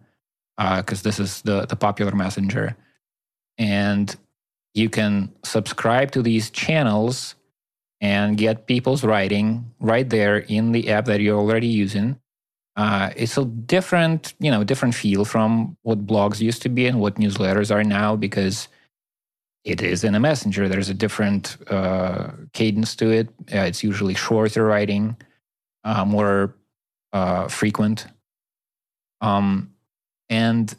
[0.58, 2.76] because uh, this is the, the popular messenger.
[3.58, 4.16] And
[4.74, 7.36] you can subscribe to these channels
[8.02, 12.18] and get people's writing right there in the app that you're already using.
[12.76, 17.00] Uh, it's a different, you know, different feel from what blogs used to be and
[17.00, 18.68] what newsletters are now because
[19.64, 20.68] it is in a messenger.
[20.68, 23.30] There's a different uh, cadence to it.
[23.54, 25.16] Uh, it's usually shorter writing,
[25.84, 26.56] uh, more
[27.14, 28.08] uh, frequent,
[29.22, 29.74] um,
[30.30, 30.74] and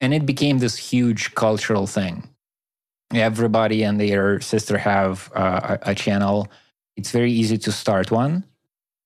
[0.00, 2.28] and it became this huge cultural thing.
[3.14, 6.48] Everybody and their sister have uh, a, channel.
[6.96, 8.44] It's very easy to start one.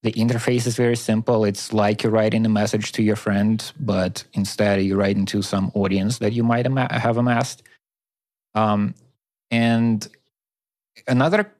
[0.03, 1.43] The interface is very simple.
[1.43, 5.71] It's like you're writing a message to your friend, but instead you write into some
[5.73, 7.63] audience that you might have amassed
[8.57, 8.95] um,
[9.51, 10.07] and
[11.07, 11.51] another,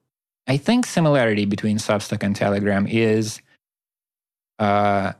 [0.47, 3.39] I think, similarity between Substack and Telegram is
[4.57, 5.13] uh,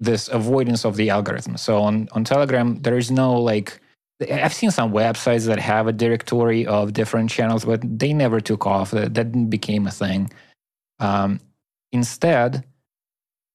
[0.00, 1.58] this avoidance of the algorithm.
[1.58, 3.80] So on, on Telegram, there is no like,
[4.20, 8.66] I've seen some websites that have a directory of different channels, but they never took
[8.66, 8.90] off.
[8.90, 10.30] That, that became a thing.
[10.98, 11.40] Um,
[11.92, 12.64] instead,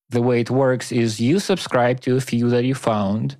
[0.09, 3.37] the way it works is you subscribe to a few that you found,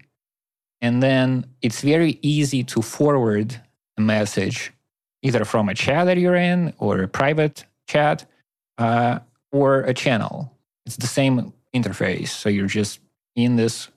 [0.82, 3.60] and then it's very easy to forward
[3.98, 4.72] a message
[5.24, 8.26] either from a chat that you're in or a private chat
[8.78, 9.20] uh,
[9.52, 10.52] or a channel.
[10.86, 12.30] It's the same interface.
[12.30, 13.00] So you're just
[13.36, 13.90] in this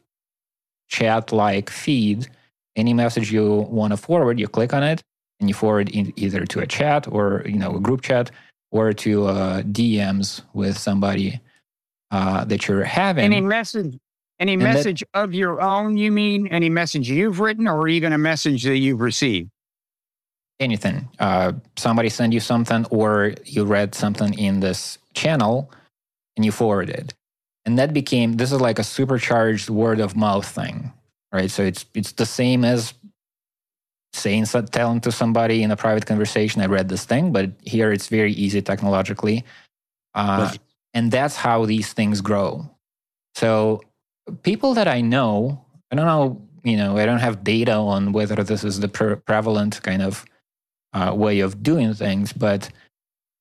[0.88, 2.28] chat like feed.
[2.78, 5.02] Any message you want to forward, you click on it
[5.40, 8.30] and you forward it either to a chat or you know a group chat
[8.70, 11.40] or to uh, DMs with somebody
[12.10, 13.24] uh, that you're having.
[13.24, 13.98] Any message
[14.40, 16.46] any and message that, of your own, you mean?
[16.48, 19.50] Any message you've written or even a message that you've received?
[20.60, 21.08] Anything.
[21.18, 25.70] Uh, somebody sent you something or you read something in this channel
[26.36, 27.14] and you forwarded.
[27.64, 30.92] And that became, this is like a supercharged word of mouth thing,
[31.32, 31.50] right?
[31.50, 32.94] So it's, it's the same as
[34.12, 38.08] saying, telling to somebody in a private conversation, I read this thing, but here it's
[38.08, 39.44] very easy technologically.
[40.14, 40.52] Uh,
[40.94, 42.68] and that's how these things grow.
[43.34, 43.82] So
[44.42, 48.42] people that I know, I don't know, you know, I don't have data on whether
[48.42, 50.24] this is the pre- prevalent kind of
[50.92, 52.70] uh, way of doing things, but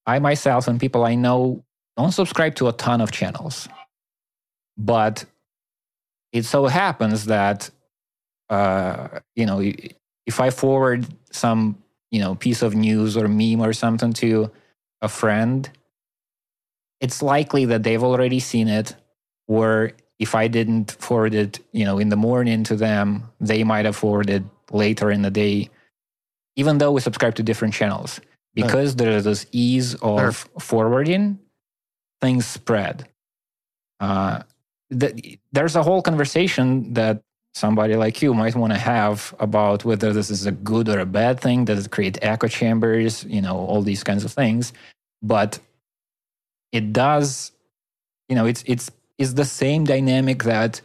[0.05, 1.63] I myself and people I know
[1.95, 3.67] don't subscribe to a ton of channels.
[4.77, 5.25] But
[6.31, 7.69] it so happens that,
[8.49, 9.59] uh, you know,
[10.25, 11.81] if I forward some,
[12.11, 14.51] you know, piece of news or meme or something to
[15.01, 15.69] a friend,
[16.99, 18.95] it's likely that they've already seen it
[19.47, 23.85] or if I didn't forward it, you know, in the morning to them, they might
[23.85, 25.69] have forwarded later in the day,
[26.55, 28.19] even though we subscribe to different channels.
[28.55, 31.37] Because there's this ease of forwarding,
[32.19, 33.07] things spread.
[33.99, 34.41] Uh,
[34.89, 37.21] the, there's a whole conversation that
[37.57, 41.05] somebody like you might want to have about whether this is a good or a
[41.05, 41.65] bad thing.
[41.65, 43.23] Does it create echo chambers?
[43.25, 44.73] You know, all these kinds of things.
[45.21, 45.59] But
[46.71, 47.51] it does,
[48.29, 50.81] you know, it's it's is the same dynamic that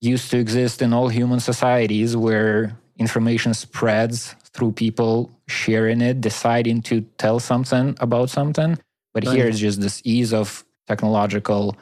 [0.00, 6.80] used to exist in all human societies where information spreads through people sharing it, deciding
[6.82, 8.78] to tell something about something.
[9.12, 11.76] But here it's just this ease of technological,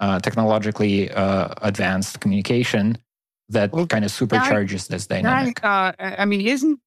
[0.00, 2.98] uh, technologically uh, advanced communication
[3.54, 5.64] that well, kind of supercharges I, this dynamic.
[5.64, 6.78] I, uh, I mean, isn't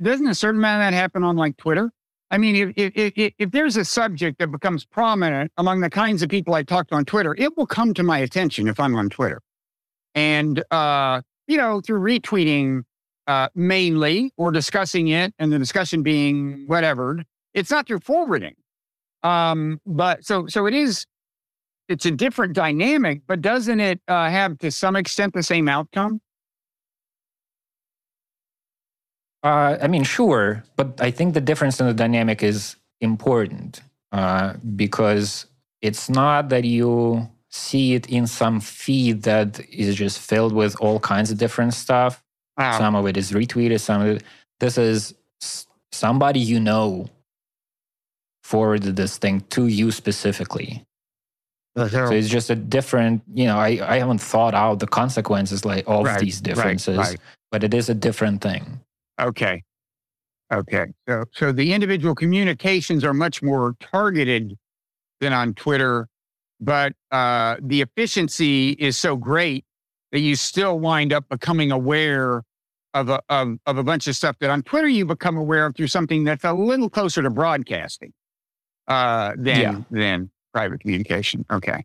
[0.00, 1.90] doesn't a certain amount of that happen on like Twitter?
[2.30, 6.22] I mean, if, if, if, if, there's a subject that becomes prominent among the kinds
[6.22, 8.96] of people I talk to on Twitter, it will come to my attention if I'm
[8.96, 9.40] on Twitter.
[10.14, 12.82] And, uh, you know, through retweeting
[13.26, 18.54] uh, mainly or discussing it and the discussion being whatever, it's not through forwarding.
[19.22, 21.06] Um, but so, so it is,
[21.88, 26.20] it's a different dynamic, but doesn't it uh, have to some extent the same outcome?
[29.42, 34.54] Uh, I mean, sure, but I think the difference in the dynamic is important uh,
[34.74, 35.46] because
[35.82, 40.98] it's not that you see it in some feed that is just filled with all
[40.98, 42.22] kinds of different stuff.
[42.56, 42.78] Wow.
[42.78, 43.80] Some of it is retweeted.
[43.80, 44.22] Some of it.
[44.60, 45.14] This is
[45.92, 47.06] somebody you know
[48.42, 50.84] forwarded this thing to you specifically.
[51.76, 55.84] So it's just a different, you know, I, I haven't thought out the consequences like
[55.88, 57.20] of right, these differences, right, right.
[57.50, 58.80] but it is a different thing.
[59.20, 59.62] Okay.
[60.52, 60.86] Okay.
[61.08, 64.56] So, so the individual communications are much more targeted
[65.20, 66.06] than on Twitter,
[66.60, 69.64] but uh, the efficiency is so great
[70.12, 72.44] that you still wind up becoming aware
[72.92, 75.74] of a, of, of a bunch of stuff that on Twitter you become aware of
[75.74, 78.12] through something that's a little closer to broadcasting
[78.86, 79.80] uh, than, yeah.
[79.90, 81.44] than private communication.
[81.50, 81.84] Okay.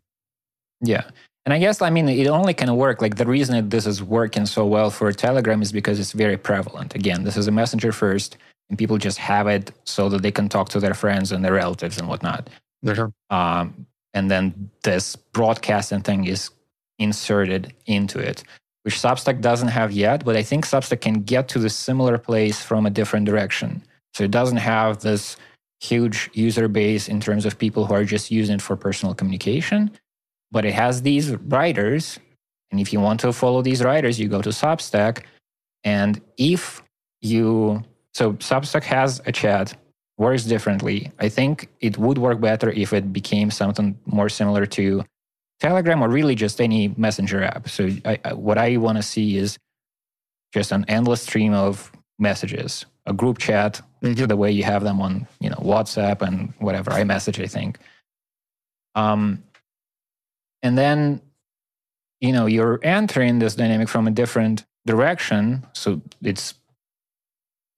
[0.80, 1.04] Yeah.
[1.44, 3.02] And I guess, I mean, it only can work.
[3.02, 6.36] Like the reason that this is working so well for Telegram is because it's very
[6.36, 6.94] prevalent.
[6.94, 8.36] Again, this is a messenger first,
[8.68, 11.54] and people just have it so that they can talk to their friends and their
[11.54, 12.48] relatives and whatnot.
[12.84, 13.12] Sure.
[13.30, 16.50] Um, and then this broadcasting thing is
[16.98, 18.44] inserted into it,
[18.82, 20.24] which Substack doesn't have yet.
[20.24, 23.82] But I think Substack can get to the similar place from a different direction.
[24.14, 25.36] So it doesn't have this
[25.80, 29.90] huge user base in terms of people who are just using it for personal communication
[30.50, 32.18] but it has these writers.
[32.70, 35.24] And if you want to follow these writers, you go to Substack.
[35.84, 36.82] And if
[37.20, 37.82] you,
[38.14, 39.74] so Substack has a chat,
[40.18, 41.10] works differently.
[41.18, 45.04] I think it would work better if it became something more similar to
[45.60, 47.68] Telegram or really just any messenger app.
[47.68, 49.58] So I, I, what I want to see is
[50.52, 54.26] just an endless stream of messages, a group chat, mm-hmm.
[54.26, 57.78] the way you have them on, you know, WhatsApp and whatever iMessage, I think.
[58.94, 59.42] Um,
[60.62, 61.20] and then,
[62.20, 65.66] you know, you're entering this dynamic from a different direction.
[65.72, 66.54] So it's,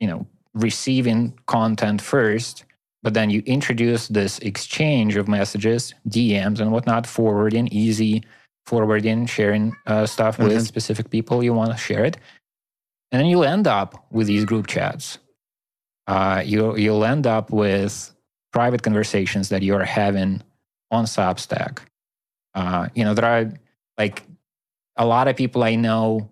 [0.00, 2.64] you know, receiving content first,
[3.02, 8.22] but then you introduce this exchange of messages, DMs and whatnot, forwarding, easy
[8.66, 10.48] forwarding, sharing uh, stuff mm-hmm.
[10.48, 12.16] with specific people you want to share it.
[13.12, 15.18] And then you'll end up with these group chats.
[16.08, 18.12] Uh, you, you'll end up with
[18.52, 20.42] private conversations that you're having
[20.90, 21.78] on Substack
[22.54, 23.52] uh, you know, there are
[23.98, 24.24] like
[24.96, 26.30] a lot of people I know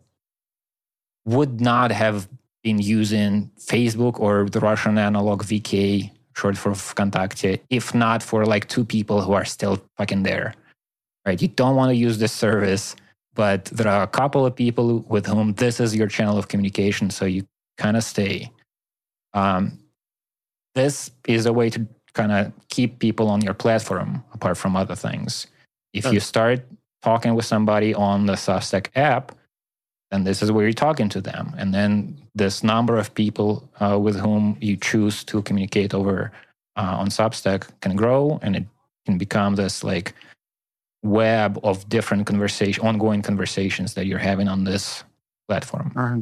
[1.25, 2.29] would not have
[2.63, 8.69] been using Facebook or the Russian analog VK, short for VKontakte, if not for like
[8.69, 10.55] two people who are still fucking there.
[11.25, 11.41] Right?
[11.41, 12.97] You don't want to use this service,
[13.41, 17.09] but there are a couple of people with whom this is your channel of communication,
[17.09, 17.47] so you
[17.79, 18.53] kind of stay.
[19.33, 19.79] Um,
[20.75, 24.95] this is a way to kind of keep people on your platform apart from other
[24.95, 25.47] things.
[25.95, 26.61] If you start
[27.01, 29.33] talking with somebody on the Substack app,
[30.11, 31.55] then this is where you're talking to them.
[31.57, 36.31] And then this number of people uh, with whom you choose to communicate over
[36.77, 38.67] uh, on Substack can grow and it
[39.07, 40.13] can become this like
[41.03, 45.05] web of different conversation, ongoing conversations that you're having on this
[45.49, 45.93] platform.
[45.97, 46.21] Uh-huh.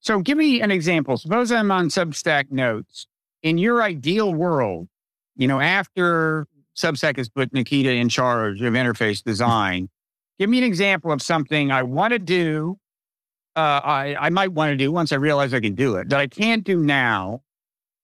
[0.00, 1.16] So give me an example.
[1.16, 3.06] Suppose I'm on Substack notes.
[3.42, 4.88] In your ideal world,
[5.36, 6.46] you know, after
[6.76, 9.88] Substack has put Nikita in charge of interface design.
[10.38, 12.78] Give me an example of something I want to do.
[13.54, 16.18] Uh, I, I might want to do once I realize I can do it that
[16.18, 17.42] I can't do now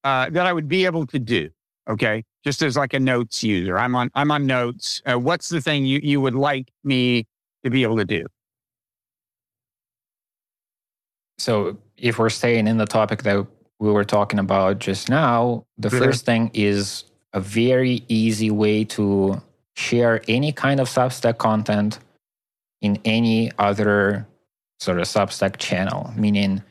[0.05, 1.49] uh, that I would be able to do.
[1.89, 2.25] Okay.
[2.45, 5.03] Just as like a notes user, I'm on, I'm on notes.
[5.05, 7.26] Uh, what's the thing you, you would like me
[7.64, 8.26] to be able to do?
[11.39, 13.47] So if we're staying in the topic that
[13.78, 19.41] we were talking about just now, the first thing is a very easy way to
[19.76, 22.01] share any kind of Substack content
[22.80, 24.26] in any other
[24.80, 26.62] sort of Substack channel, meaning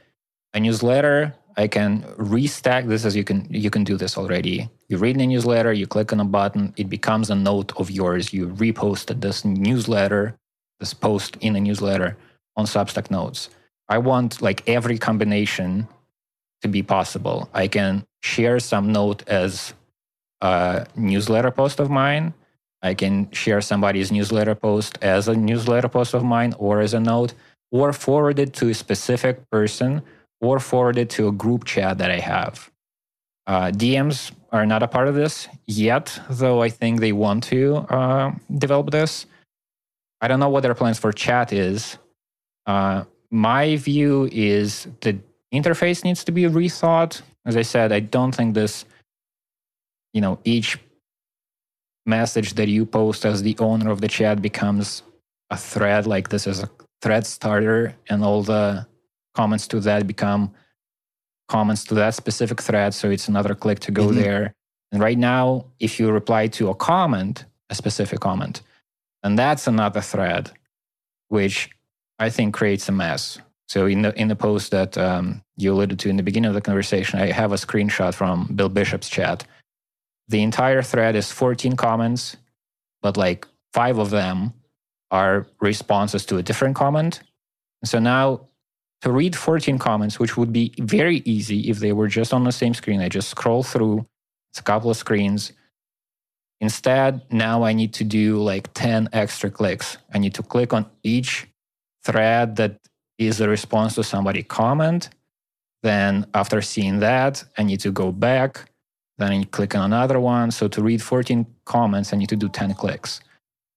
[0.53, 1.34] a newsletter.
[1.58, 4.70] I can restack this as you can you can do this already.
[4.89, 8.32] You read the newsletter, you click on a button, it becomes a note of yours.
[8.32, 10.38] You reposted this newsletter,
[10.80, 12.16] this post in a newsletter
[12.55, 13.49] on Substack notes.
[13.89, 15.88] I want like every combination
[16.62, 17.49] to be possible.
[17.53, 19.74] I can share some note as
[20.41, 22.34] a newsletter post of mine.
[22.84, 26.99] I can share somebody's newsletter post as a newsletter post of mine or as a
[26.99, 27.34] note,
[27.72, 30.03] or forward it to a specific person,
[30.42, 32.70] or forward it to a group chat that I have.
[33.48, 37.78] Uh, DMs are not a part of this yet, though I think they want to
[37.90, 39.26] uh, develop this.
[40.22, 41.98] I don't know what their plans for chat is.
[42.66, 45.18] Uh, my view is the
[45.54, 47.22] interface needs to be rethought.
[47.46, 48.86] As I said, I don't think this,
[50.14, 50.78] you know, each
[52.06, 55.04] message that you post as the owner of the chat becomes
[55.50, 56.08] a thread.
[56.08, 56.70] Like this is a
[57.02, 58.88] thread starter, and all the
[59.40, 60.52] comments to that become
[61.48, 62.94] comments to that specific thread.
[62.94, 64.22] So it's another click to go mm-hmm.
[64.22, 64.44] there.
[64.92, 68.62] And right now, if you reply to a comment, a specific comment,
[69.24, 70.52] and that's another thread,
[71.30, 71.70] which
[72.20, 73.40] I think creates a mess.
[73.68, 76.56] So in the in the post that um, you alluded to in the beginning of
[76.56, 79.46] the conversation, I have a screenshot from Bill Bishop's chat.
[80.30, 82.38] The entire thread is 14 comments,
[83.02, 84.54] but like five of them
[85.12, 87.22] are responses to a different comment.
[87.84, 88.47] So now
[89.02, 92.52] to read 14 comments, which would be very easy if they were just on the
[92.52, 94.06] same screen, I just scroll through.
[94.52, 95.54] It's a couple of screens.
[96.60, 99.98] Instead, now I need to do like 10 extra clicks.
[100.14, 101.48] I need to click on each
[102.04, 102.80] thread that
[103.20, 105.10] is a response to somebody comment.
[105.84, 108.72] Then after seeing that, I need to go back.
[109.20, 110.50] Then I click on another one.
[110.50, 113.22] So to read 14 comments, I need to do 10 clicks.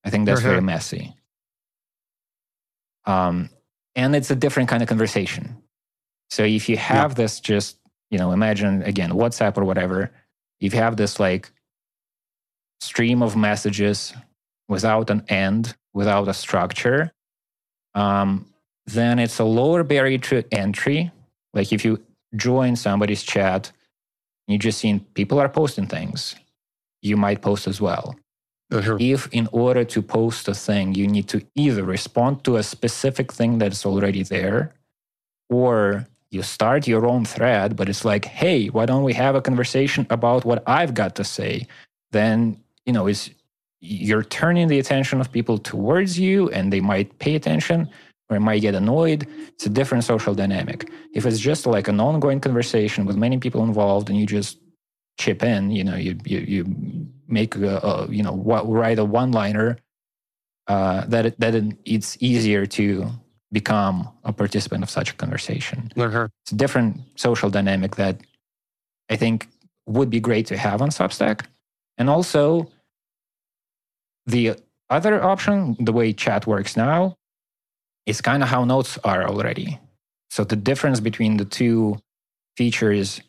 [0.04, 0.62] I think that's very uh-huh.
[0.62, 1.14] messy.
[3.04, 3.50] Um,
[3.96, 5.56] and it's a different kind of conversation.
[6.30, 7.14] So if you have yeah.
[7.14, 7.78] this just,
[8.10, 10.10] you know, imagine again, WhatsApp or whatever,
[10.60, 11.50] if you have this like
[12.80, 14.14] stream of messages
[14.68, 17.12] without an end, without a structure,
[17.94, 18.46] um,
[18.86, 21.10] then it's a lower barrier to entry.
[21.52, 22.02] Like if you
[22.36, 23.72] join somebody's chat,
[24.46, 26.36] you just seen people are posting things,
[27.02, 28.16] you might post as well.
[28.70, 33.32] If in order to post a thing, you need to either respond to a specific
[33.32, 34.74] thing that's already there,
[35.48, 39.42] or you start your own thread, but it's like, hey, why don't we have a
[39.42, 41.66] conversation about what I've got to say?
[42.12, 42.56] Then,
[42.86, 43.30] you know, it's
[43.80, 47.88] you're turning the attention of people towards you and they might pay attention
[48.28, 49.26] or might get annoyed.
[49.48, 50.88] It's a different social dynamic.
[51.14, 54.58] If it's just like an ongoing conversation with many people involved and you just
[55.20, 56.60] chip in, you know, you you, you
[57.28, 59.78] make a, a you know write a one liner
[60.66, 63.06] uh, that it, that it, it's easier to
[63.52, 65.92] become a participant of such a conversation.
[65.96, 66.28] Uh-huh.
[66.42, 68.16] It's a different social dynamic that
[69.10, 69.46] I think
[69.86, 71.46] would be great to have on Substack,
[71.98, 72.70] and also
[74.26, 74.56] the
[74.88, 77.16] other option, the way chat works now,
[78.06, 79.78] is kind of how notes are already.
[80.30, 81.98] So the difference between the two
[82.56, 83.20] features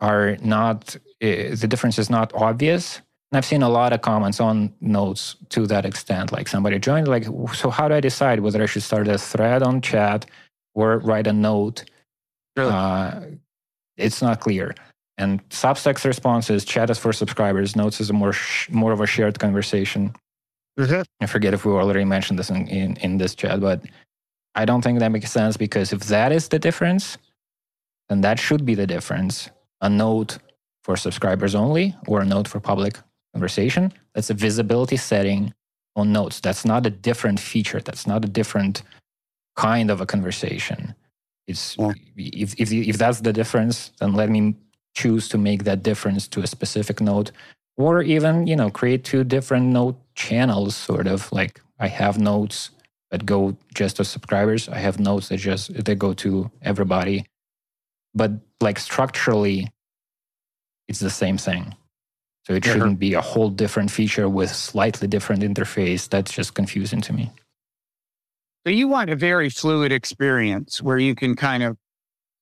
[0.00, 3.00] are not, uh, the difference is not obvious.
[3.30, 6.32] And I've seen a lot of comments on notes to that extent.
[6.32, 7.24] Like somebody joined, like,
[7.54, 10.26] so how do I decide whether I should start a thread on chat
[10.74, 11.84] or write a note?
[12.56, 12.70] Really?
[12.72, 13.20] Uh,
[13.96, 14.74] it's not clear.
[15.18, 17.74] And Substack's response is chat is for subscribers.
[17.74, 20.14] Notes is a more sh- more of a shared conversation.
[20.78, 21.02] Mm-hmm.
[21.20, 23.82] I forget if we already mentioned this in, in, in this chat, but
[24.54, 27.18] I don't think that makes sense because if that is the difference,
[28.08, 29.50] then that should be the difference.
[29.80, 30.38] A note
[30.82, 32.98] for subscribers only or a note for public
[33.32, 33.92] conversation.
[34.14, 35.54] That's a visibility setting
[35.96, 36.40] on notes.
[36.40, 37.80] That's not a different feature.
[37.80, 38.82] That's not a different
[39.56, 40.94] kind of a conversation.
[41.46, 41.92] It's yeah.
[42.16, 44.54] if, if, if that's the difference, then let me
[44.94, 47.30] choose to make that difference to a specific note
[47.78, 52.70] or even you know create two different note channels sort of like i have notes
[53.10, 57.24] that go just to subscribers i have notes that just that go to everybody
[58.14, 59.68] but like structurally
[60.88, 61.74] it's the same thing
[62.46, 67.00] so it shouldn't be a whole different feature with slightly different interface that's just confusing
[67.00, 67.30] to me
[68.66, 71.76] so you want a very fluid experience where you can kind of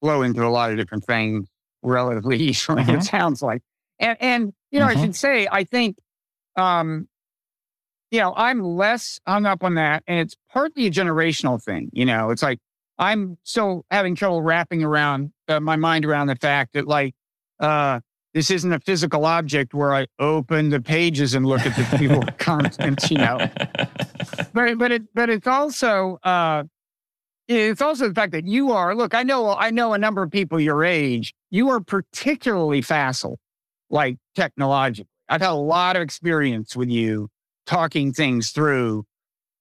[0.00, 1.46] flow into a lot of different things
[1.82, 2.82] relatively easily.
[2.82, 2.96] Mm-hmm.
[2.96, 3.62] It sounds like,
[3.98, 4.98] and and you know, mm-hmm.
[4.98, 5.96] I should say, I think,
[6.56, 7.08] um,
[8.10, 11.90] you know, I'm less hung up on that, and it's partly a generational thing.
[11.92, 12.58] You know, it's like
[12.98, 17.14] I'm still having trouble wrapping around uh, my mind around the fact that like
[17.60, 18.00] uh,
[18.34, 22.22] this isn't a physical object where I open the pages and look at the people
[22.38, 23.10] content.
[23.10, 23.38] You know,
[24.52, 26.64] but but it but it's also uh,
[27.48, 30.30] it's also the fact that you are, look, I know, I know a number of
[30.30, 31.32] people your age.
[31.50, 33.38] You are particularly facile,
[33.88, 35.08] like technologically.
[35.28, 37.28] I've had a lot of experience with you
[37.66, 39.04] talking things through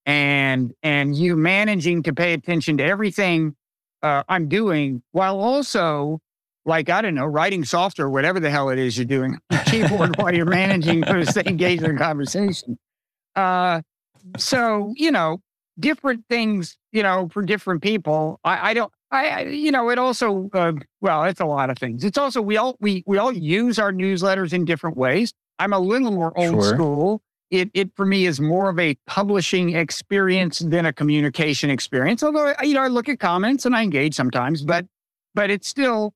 [0.06, 3.56] and, and you managing to pay attention to everything
[4.02, 6.22] uh, I'm doing while also
[6.66, 10.34] like I don't know, writing software, whatever the hell it is you're doing, keyboard while
[10.34, 12.78] you're managing to stay engaged in conversation.
[13.36, 13.82] Uh,
[14.38, 15.42] so you know,
[15.80, 18.40] different things, you know, for different people.
[18.44, 22.04] I, I don't, I, you know, it also, uh, well, it's a lot of things.
[22.04, 25.34] It's also we all we we all use our newsletters in different ways.
[25.60, 26.74] I'm a little more old sure.
[26.76, 27.22] school.
[27.52, 32.24] It it for me is more of a publishing experience than a communication experience.
[32.24, 34.86] Although you know, I look at comments and I engage sometimes, but
[35.36, 36.14] but it's still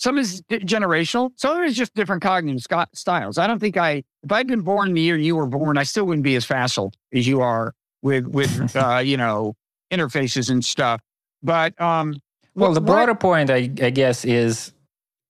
[0.00, 1.30] some is generational.
[1.36, 2.64] Some is just different cognitive
[2.94, 3.36] styles.
[3.36, 6.06] I don't think I, if I'd been born the year you were born, I still
[6.06, 9.56] wouldn't be as facile as you are with, with, uh, you know,
[9.92, 11.02] interfaces and stuff.
[11.42, 12.18] But, um,
[12.54, 14.72] well, the broader what, point, I, I guess, is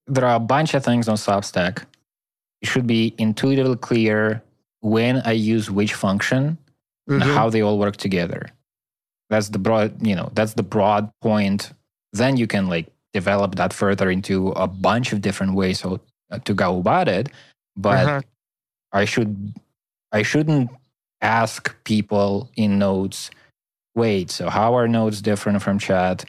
[0.07, 1.85] there are a bunch of things on Substack.
[2.63, 4.41] It should be intuitively clear
[4.81, 6.59] when I use which function
[7.09, 7.23] mm-hmm.
[7.23, 8.49] and how they all work together.
[9.29, 11.73] That's the broad, you know, that's the broad point.
[12.13, 16.01] Then you can like develop that further into a bunch of different ways to,
[16.31, 17.29] uh, to go about it
[17.77, 18.21] but uh-huh.
[18.93, 19.55] i should
[20.13, 20.71] i shouldn't
[21.21, 23.31] ask people in notes
[23.95, 26.25] wait so how are notes different from chat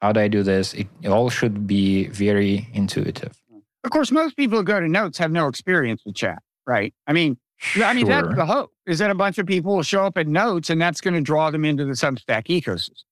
[0.00, 3.36] how do i do this it, it all should be very intuitive
[3.84, 7.12] of course most people who go to notes have no experience with chat right i
[7.12, 7.36] mean
[7.76, 10.26] I mean, that's the hope is that a bunch of people will show up at
[10.26, 13.04] notes and that's going to draw them into the Substack ecosystem.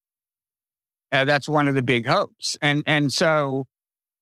[1.13, 2.57] Uh, that's one of the big hopes.
[2.61, 3.67] And and so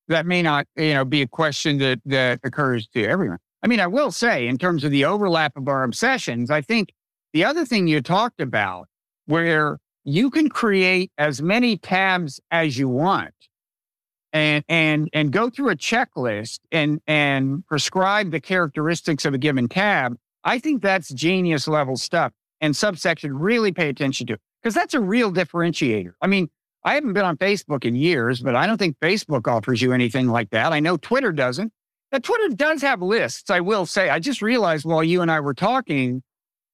[0.08, 3.38] that may not, you know, be a question that that occurs to everyone.
[3.62, 6.92] I mean, I will say, in terms of the overlap of our obsessions, I think
[7.32, 8.88] the other thing you talked about,
[9.26, 13.34] where you can create as many tabs as you want
[14.32, 19.68] and and and go through a checklist and and prescribe the characteristics of a given
[19.68, 24.74] tab i think that's genius level stuff and Substack should really pay attention to because
[24.74, 26.48] that's a real differentiator i mean
[26.84, 30.28] I haven't been on Facebook in years, but I don't think Facebook offers you anything
[30.28, 30.72] like that.
[30.72, 31.72] I know Twitter doesn't.
[32.10, 34.10] Now, Twitter does have lists, I will say.
[34.10, 36.22] I just realized while you and I were talking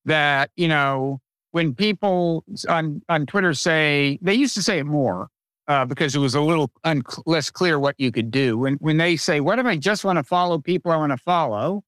[0.05, 1.21] that, you know,
[1.53, 5.29] when people on, on Twitter say, they used to say it more
[5.69, 8.59] uh, because it was a little un- less clear what you could do.
[8.59, 11.19] When, when they say, what if I just want to follow people I want to
[11.19, 11.85] follow?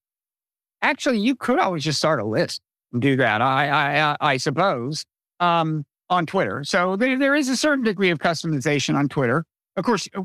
[0.82, 2.60] Actually, you could always just start a list
[2.92, 5.04] and do that, I, I, I suppose.
[5.40, 6.64] Um, on Twitter.
[6.64, 9.46] So there, there is a certain degree of customization on Twitter.
[9.76, 10.22] Of course, uh,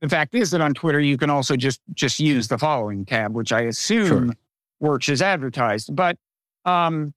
[0.00, 3.34] the fact is that on Twitter you can also just just use the following tab,
[3.34, 4.36] which I assume sure.
[4.80, 5.94] works as advertised.
[5.94, 6.18] But
[6.64, 7.14] um,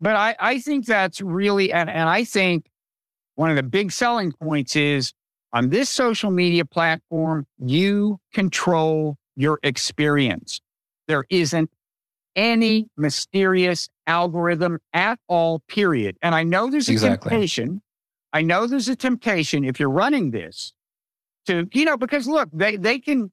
[0.00, 2.70] but I, I think that's really and, and I think
[3.34, 5.12] one of the big selling points is
[5.52, 10.60] on this social media platform, you control your experience.
[11.06, 11.70] There isn't
[12.36, 16.16] any mysterious algorithm at all, period.
[16.22, 17.30] And I know there's a exactly.
[17.30, 17.82] temptation.
[18.32, 20.72] I know there's a temptation if you're running this
[21.46, 23.32] to, you know, because look, they, they can,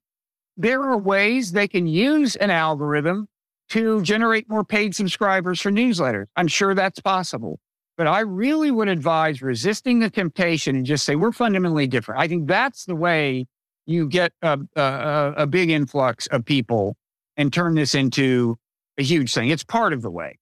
[0.57, 3.27] there are ways they can use an algorithm
[3.69, 6.27] to generate more paid subscribers for newsletters.
[6.35, 7.59] I'm sure that's possible.
[7.97, 12.19] But I really would advise resisting the temptation and just say, we're fundamentally different.
[12.21, 13.47] I think that's the way
[13.85, 16.97] you get a, a, a big influx of people
[17.37, 18.57] and turn this into
[18.97, 19.49] a huge thing.
[19.49, 20.37] It's part of the way.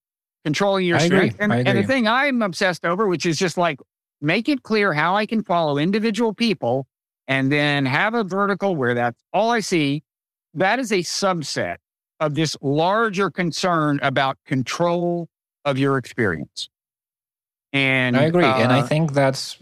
[0.45, 1.37] Controlling your I strength.
[1.39, 3.79] And, and the thing I'm obsessed over, which is just like
[4.19, 6.87] make it clear how I can follow individual people
[7.27, 10.03] and then have a vertical where that's all I see.
[10.53, 11.77] That is a subset
[12.19, 15.29] of this larger concern about control
[15.65, 16.69] of your experience.
[17.73, 18.45] And I agree.
[18.45, 19.57] Uh, and I uh, think that's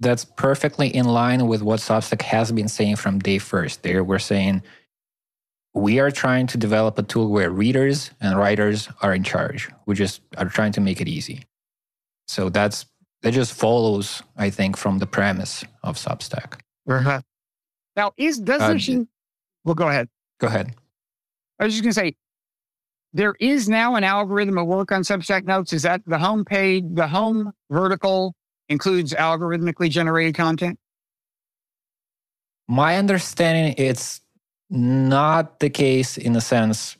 [0.00, 3.82] that's perfectly in line with what Substack has been saying from day first.
[3.82, 4.62] They were saying
[5.72, 9.70] we are trying to develop a tool where readers and writers are in charge.
[9.86, 11.44] We just are trying to make it easy.
[12.26, 12.86] So that's
[13.22, 16.60] that just follows, I think, from the premise of Substack.
[16.88, 17.20] Uh-huh.
[17.94, 19.06] Now, is does uh, there?
[19.64, 20.08] Well, go ahead.
[20.38, 20.74] Go ahead.
[21.58, 22.16] I was just going to say,
[23.16, 25.72] there is now an algorithm at work on Substack Notes.
[25.72, 28.34] Is that the home page, the home vertical
[28.68, 30.78] includes algorithmically generated content?
[32.68, 34.20] My understanding, it's
[34.68, 36.98] not the case in a sense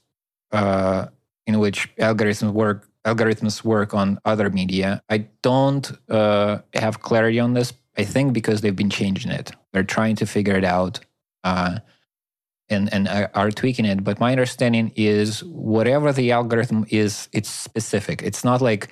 [0.53, 1.07] uh,
[1.47, 5.01] in which algorithms work algorithms work on other media.
[5.09, 7.73] I don't uh, have clarity on this.
[7.97, 10.99] I think because they've been changing it, they're trying to figure it out
[11.45, 11.79] uh,
[12.69, 14.03] and and are tweaking it.
[14.03, 18.23] But my understanding is whatever the algorithm is, it's specific.
[18.23, 18.89] It's not like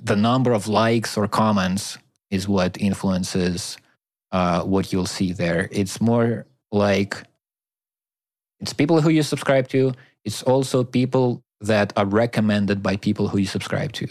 [0.00, 1.98] the number of likes or comments
[2.30, 3.76] is what influences
[4.32, 5.68] uh, what you'll see there.
[5.70, 7.22] It's more like
[8.60, 9.92] it's people who you subscribe to.
[10.24, 14.08] It's also people that are recommended by people who you subscribe to.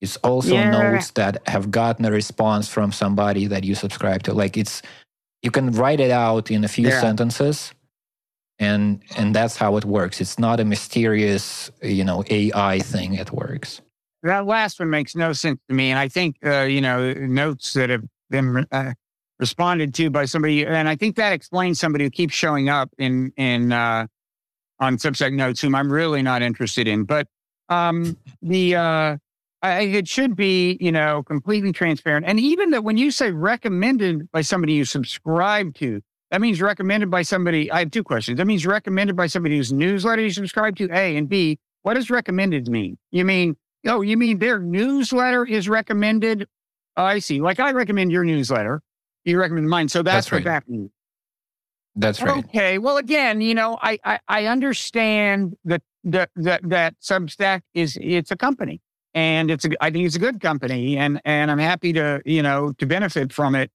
[0.00, 0.70] It's also yeah.
[0.70, 4.34] notes that have gotten a response from somebody that you subscribe to.
[4.34, 4.82] Like it's
[5.42, 7.00] you can write it out in a few yeah.
[7.00, 7.72] sentences
[8.58, 10.20] and and that's how it works.
[10.20, 13.80] It's not a mysterious you know ai thing it works.
[14.22, 15.90] That last one makes no sense to me.
[15.90, 18.92] And i think uh, you know notes that have been uh,
[19.38, 23.32] responded to by somebody and i think that explains somebody who keeps showing up in
[23.36, 24.06] in uh,
[24.78, 27.04] on substack notes whom i'm really not interested in.
[27.04, 27.26] But
[27.68, 29.16] um the uh
[29.62, 32.26] I, it should be, you know, completely transparent.
[32.26, 36.02] And even that when you say recommended by somebody you subscribe to,
[36.32, 37.70] that means recommended by somebody.
[37.70, 38.38] I have two questions.
[38.38, 42.08] That means recommended by somebody whose newsletter you subscribe to, A, and B, what does
[42.08, 42.96] recommended mean?
[43.10, 43.54] You mean,
[43.86, 46.48] oh, you mean their newsletter is recommended?
[46.96, 47.42] Oh, I see.
[47.42, 48.80] Like I recommend your newsletter.
[49.24, 49.90] You recommend mine.
[49.90, 50.44] So that's, that's what right.
[50.44, 50.90] that means.
[51.96, 52.42] That's right.
[52.46, 52.78] Okay.
[52.78, 58.30] Well, again, you know, I I, I understand that that that that Substack is it's
[58.30, 58.80] a company
[59.12, 62.42] and it's a, I think it's a good company, and and I'm happy to you
[62.42, 63.70] know to benefit from it.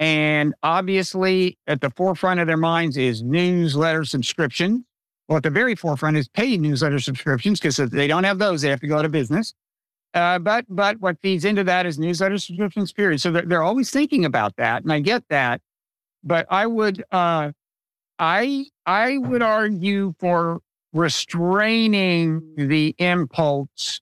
[0.00, 4.86] And obviously, at the forefront of their minds is newsletter subscription.
[5.28, 8.62] Well, at the very forefront is paid newsletter subscriptions because if they don't have those,
[8.62, 9.52] they have to go out of business.
[10.14, 12.92] Uh, but but what feeds into that is newsletter subscriptions.
[12.92, 13.20] Period.
[13.20, 15.60] So they're, they're always thinking about that, and I get that.
[16.24, 17.52] But I would uh,
[18.18, 20.62] I I would argue for
[20.94, 24.00] restraining the impulse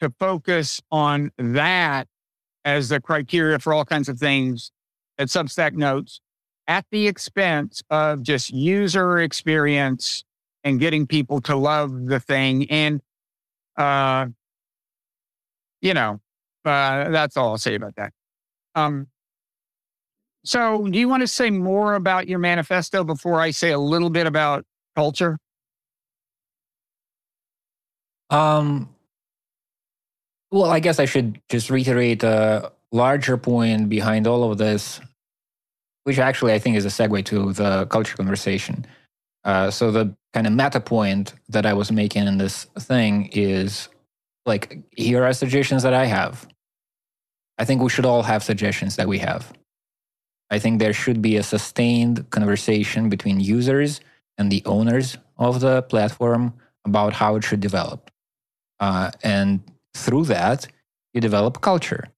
[0.00, 2.06] to focus on that
[2.64, 4.70] as the criteria for all kinds of things
[5.20, 6.20] at Substack Notes
[6.66, 10.24] at the expense of just user experience
[10.64, 12.70] and getting people to love the thing.
[12.70, 13.00] And,
[13.76, 14.26] uh,
[15.80, 16.20] you know,
[16.64, 18.12] uh, that's all I'll say about that.
[18.74, 19.08] Um,
[20.44, 24.10] so, do you want to say more about your manifesto before I say a little
[24.10, 24.64] bit about
[24.96, 25.38] culture?
[28.30, 28.88] Um,
[30.50, 35.00] well, I guess I should just reiterate a larger point behind all of this,
[36.04, 38.86] which actually I think is a segue to the culture conversation.
[39.44, 43.88] Uh, so the kind of meta point that I was making in this thing is
[44.46, 46.46] like, here are suggestions that I have.
[47.58, 49.52] I think we should all have suggestions that we have.
[50.50, 54.00] I think there should be a sustained conversation between users
[54.38, 58.10] and the owners of the platform about how it should develop.
[58.80, 59.62] Uh, and
[59.94, 60.66] through that,
[61.12, 62.08] you develop culture.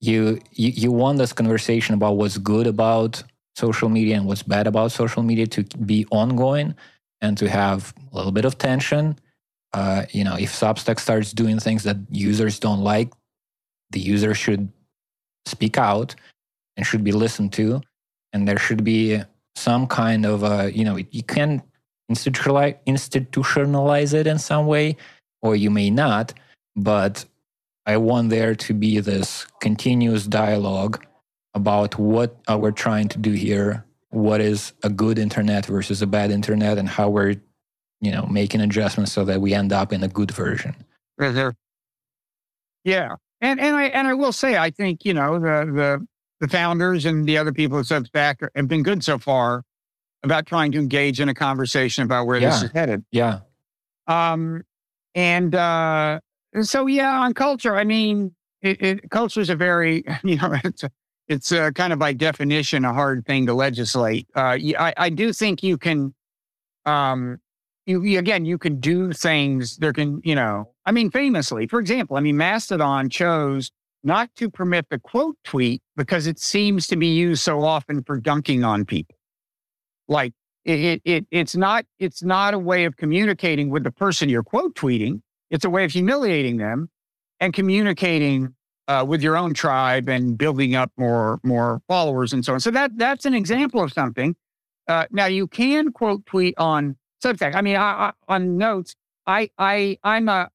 [0.00, 3.22] You, you want this conversation about what's good about
[3.56, 6.74] social media and what's bad about social media to be ongoing
[7.20, 9.18] and to have a little bit of tension.
[9.72, 13.12] Uh, you know, if Substack starts doing things that users don't like,
[13.90, 14.70] the user should
[15.46, 16.14] speak out
[16.76, 17.80] and should be listened to,
[18.32, 19.20] and there should be
[19.56, 21.62] some kind of a you know you can
[22.10, 24.96] institutionalize it in some way,
[25.42, 26.32] or you may not
[26.78, 27.24] but
[27.88, 31.02] I want there to be this continuous dialogue
[31.54, 36.30] about what we're trying to do here, what is a good internet versus a bad
[36.30, 37.36] internet, and how we're,
[38.02, 40.76] you know, making adjustments so that we end up in a good version.
[42.84, 46.06] Yeah, and and I and I will say I think you know the the
[46.40, 49.64] the founders and the other people at Substack have been good so far
[50.22, 52.50] about trying to engage in a conversation about where yeah.
[52.50, 53.02] this is headed.
[53.12, 53.40] Yeah.
[54.06, 54.62] Um,
[55.14, 56.20] and uh,
[56.62, 60.82] so yeah, on culture, I mean, it, it, culture is a very you know it's
[60.82, 60.90] a,
[61.28, 64.26] it's a kind of by definition a hard thing to legislate.
[64.34, 66.14] Uh, I, I do think you can,
[66.86, 67.38] um,
[67.86, 69.76] you, again, you can do things.
[69.76, 73.70] There can you know, I mean, famously, for example, I mean, Mastodon chose
[74.04, 78.18] not to permit the quote tweet because it seems to be used so often for
[78.18, 79.16] dunking on people.
[80.06, 80.32] Like
[80.64, 84.42] it, it, it it's not it's not a way of communicating with the person you're
[84.42, 85.20] quote tweeting
[85.50, 86.90] it's a way of humiliating them
[87.40, 88.54] and communicating
[88.88, 92.60] uh, with your own tribe and building up more more followers and so on.
[92.60, 94.34] So that that's an example of something.
[94.88, 97.54] Uh, now you can quote tweet on Substack.
[97.54, 98.94] I mean, I, I, on notes,
[99.26, 100.48] I I I'm a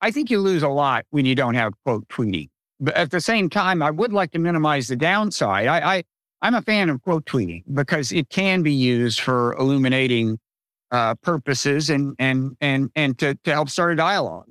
[0.00, 2.48] I think you lose a lot when you don't have quote tweeting.
[2.80, 5.68] But at the same time, I would like to minimize the downside.
[5.68, 6.04] I, I
[6.42, 10.38] I'm a fan of quote tweeting because it can be used for illuminating
[10.92, 14.48] uh, purposes and and and and to to help start a dialogue.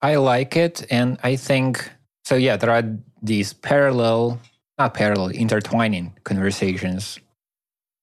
[0.00, 1.90] I like it, and I think
[2.24, 2.36] so.
[2.36, 2.84] Yeah, there are
[3.20, 4.38] these parallel,
[4.78, 7.18] not parallel, intertwining conversations,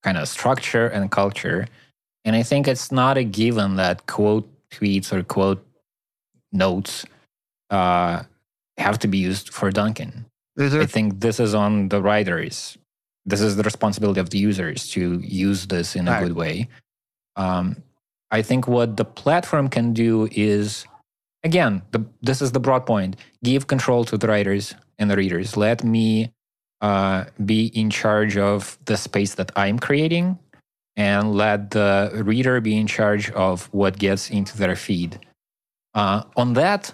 [0.03, 1.67] kind of structure and culture,
[2.25, 5.65] and I think it's not a given that quote tweets or quote
[6.51, 7.05] notes
[7.69, 8.23] uh,
[8.77, 10.25] have to be used for dunking.
[10.57, 12.77] I think this is on the writers.
[13.25, 16.23] This is the responsibility of the users to use this in a right.
[16.23, 16.69] good way.
[17.36, 17.83] Um,
[18.31, 20.86] I think what the platform can do is
[21.43, 23.15] again, the, this is the broad point.
[23.43, 25.55] Give control to the writers and the readers.
[25.55, 26.33] Let me
[26.81, 30.39] uh, be in charge of the space that I'm creating
[30.97, 35.19] and let the reader be in charge of what gets into their feed.
[35.93, 36.91] Uh, on that,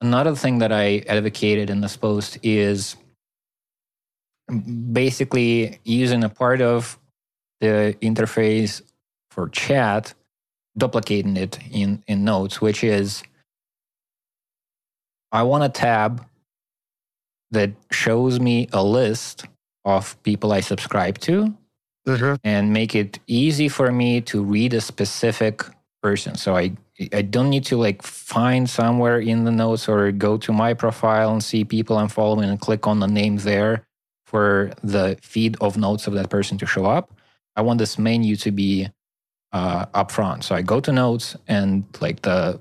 [0.00, 2.96] another thing that I advocated in this post is
[4.92, 6.98] basically using a part of
[7.60, 8.82] the interface
[9.34, 10.14] for chat,
[10.78, 13.24] duplicating it in, in Notes, which is
[15.32, 16.24] I want a tab
[17.50, 19.46] that shows me a list
[19.84, 21.52] of people I subscribe to
[22.06, 22.34] mm-hmm.
[22.44, 25.64] and make it easy for me to read a specific
[26.00, 26.36] person.
[26.36, 26.72] So I
[27.12, 31.32] I don't need to like find somewhere in the notes or go to my profile
[31.32, 33.84] and see people I'm following and click on the name there
[34.24, 37.10] for the feed of notes of that person to show up.
[37.56, 38.88] I want this menu to be
[39.54, 40.44] uh, up front.
[40.44, 42.60] So I go to notes and like the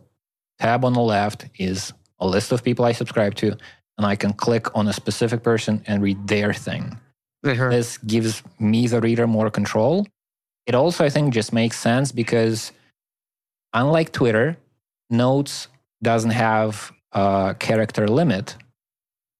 [0.59, 3.57] tab on the left is a list of people I subscribe to,
[3.97, 6.97] and I can click on a specific person and read their thing.
[7.43, 7.71] Mm-hmm.
[7.71, 10.07] This gives me, the reader, more control.
[10.65, 12.71] It also, I think, just makes sense because
[13.73, 14.55] unlike Twitter,
[15.09, 15.67] Notes
[16.01, 18.55] doesn't have a character limit.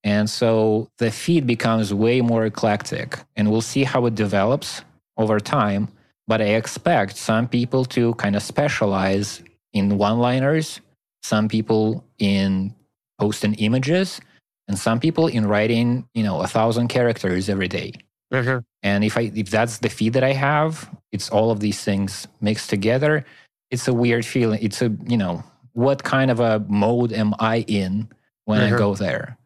[0.02, 3.18] And so the feed becomes way more eclectic.
[3.36, 4.82] And we'll see how it develops
[5.16, 5.88] over time.
[6.26, 10.80] But I expect some people to kind of specialize in one liners,
[11.22, 12.74] some people in
[13.18, 14.20] posting images,
[14.68, 17.92] and some people in writing, you know, a thousand characters every day.
[18.32, 18.58] Mm-hmm.
[18.82, 22.26] And if I if that's the feed that I have, it's all of these things
[22.40, 23.24] mixed together.
[23.70, 24.60] It's a weird feeling.
[24.62, 28.08] It's a you know what kind of a mode am I in
[28.44, 28.74] when mm-hmm.
[28.74, 29.36] I go there?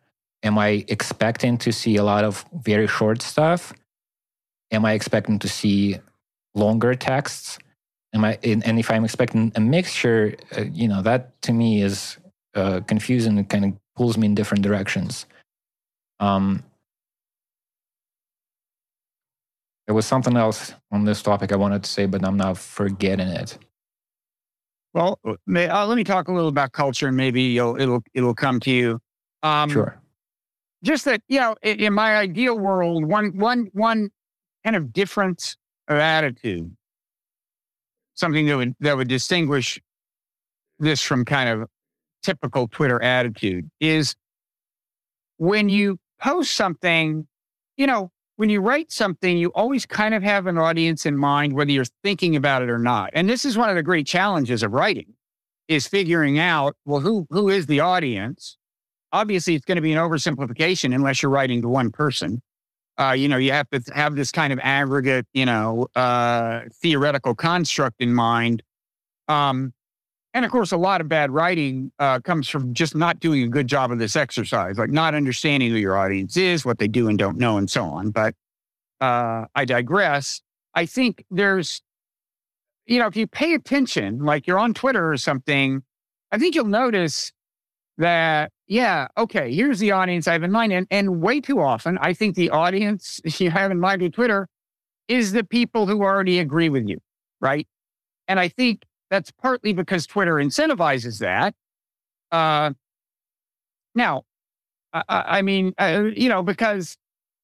[0.42, 3.72] Am I expecting to see a lot of very short stuff?
[4.70, 5.98] Am I expecting to see
[6.54, 7.58] longer texts?
[8.14, 12.16] Am I and if I'm expecting a mixture, uh, you know that to me is
[12.54, 15.26] uh, confusing and kind of pulls me in different directions.
[16.20, 16.62] Um,
[19.86, 23.28] there was something else on this topic I wanted to say, but I'm now forgetting
[23.28, 23.58] it.
[24.94, 28.34] Well, may, uh, let me talk a little about culture, and maybe you'll, it'll it'll
[28.34, 29.00] come to you.
[29.42, 30.00] Um, sure.
[30.82, 34.10] Just that you know, in, in my ideal world, one one one
[34.64, 35.56] kind of difference
[35.88, 36.74] of attitude,
[38.14, 39.80] something that would that would distinguish
[40.78, 41.68] this from kind of
[42.22, 44.14] typical Twitter attitude is
[45.38, 47.26] when you post something,
[47.76, 51.54] you know, when you write something, you always kind of have an audience in mind,
[51.54, 53.10] whether you're thinking about it or not.
[53.12, 55.14] And this is one of the great challenges of writing
[55.66, 58.56] is figuring out, well, who, who is the audience?
[59.12, 62.40] Obviously, it's going to be an oversimplification unless you're writing to one person.
[62.98, 67.34] Uh, you know, you have to have this kind of aggregate, you know, uh, theoretical
[67.34, 68.62] construct in mind.
[69.28, 69.72] Um,
[70.34, 73.48] and of course, a lot of bad writing uh, comes from just not doing a
[73.48, 77.08] good job of this exercise, like not understanding who your audience is, what they do
[77.08, 78.10] and don't know, and so on.
[78.10, 78.34] But
[79.00, 80.42] uh, I digress.
[80.74, 81.80] I think there's,
[82.86, 85.82] you know, if you pay attention, like you're on Twitter or something,
[86.32, 87.32] I think you'll notice
[87.96, 90.72] that, yeah, okay, here's the audience I have in mind.
[90.72, 94.48] And, and way too often, I think the audience you have in mind with Twitter
[95.08, 96.98] is the people who already agree with you,
[97.40, 97.66] right?
[98.28, 101.54] And I think that's partly because Twitter incentivizes that.
[102.30, 102.74] Uh,
[103.94, 104.24] now,
[104.92, 106.98] I, I mean, uh, you know, because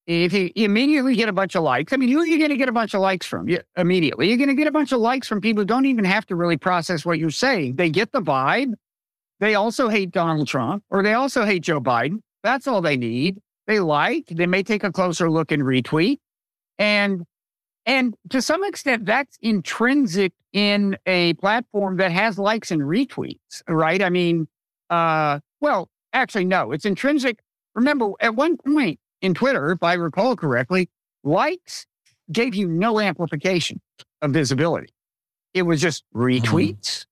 [0.06, 2.56] if you immediately get a bunch of likes, I mean, who are you going to
[2.58, 3.48] get a bunch of likes from?
[3.48, 6.04] You, immediately, you're going to get a bunch of likes from people who don't even
[6.04, 7.76] have to really process what you're saying.
[7.76, 8.74] They get the vibe.
[9.44, 12.20] They also hate Donald Trump or they also hate Joe Biden.
[12.42, 13.42] That's all they need.
[13.66, 16.16] They like, they may take a closer look and retweet.
[16.78, 17.24] And
[17.84, 24.02] and to some extent, that's intrinsic in a platform that has likes and retweets, right?
[24.02, 24.48] I mean,
[24.88, 27.40] uh, well, actually, no, it's intrinsic.
[27.74, 30.88] Remember, at one point in Twitter, if I recall correctly,
[31.22, 31.84] likes
[32.32, 33.82] gave you no amplification
[34.22, 34.88] of visibility.
[35.52, 36.22] It was just mm-hmm.
[36.22, 37.04] retweets.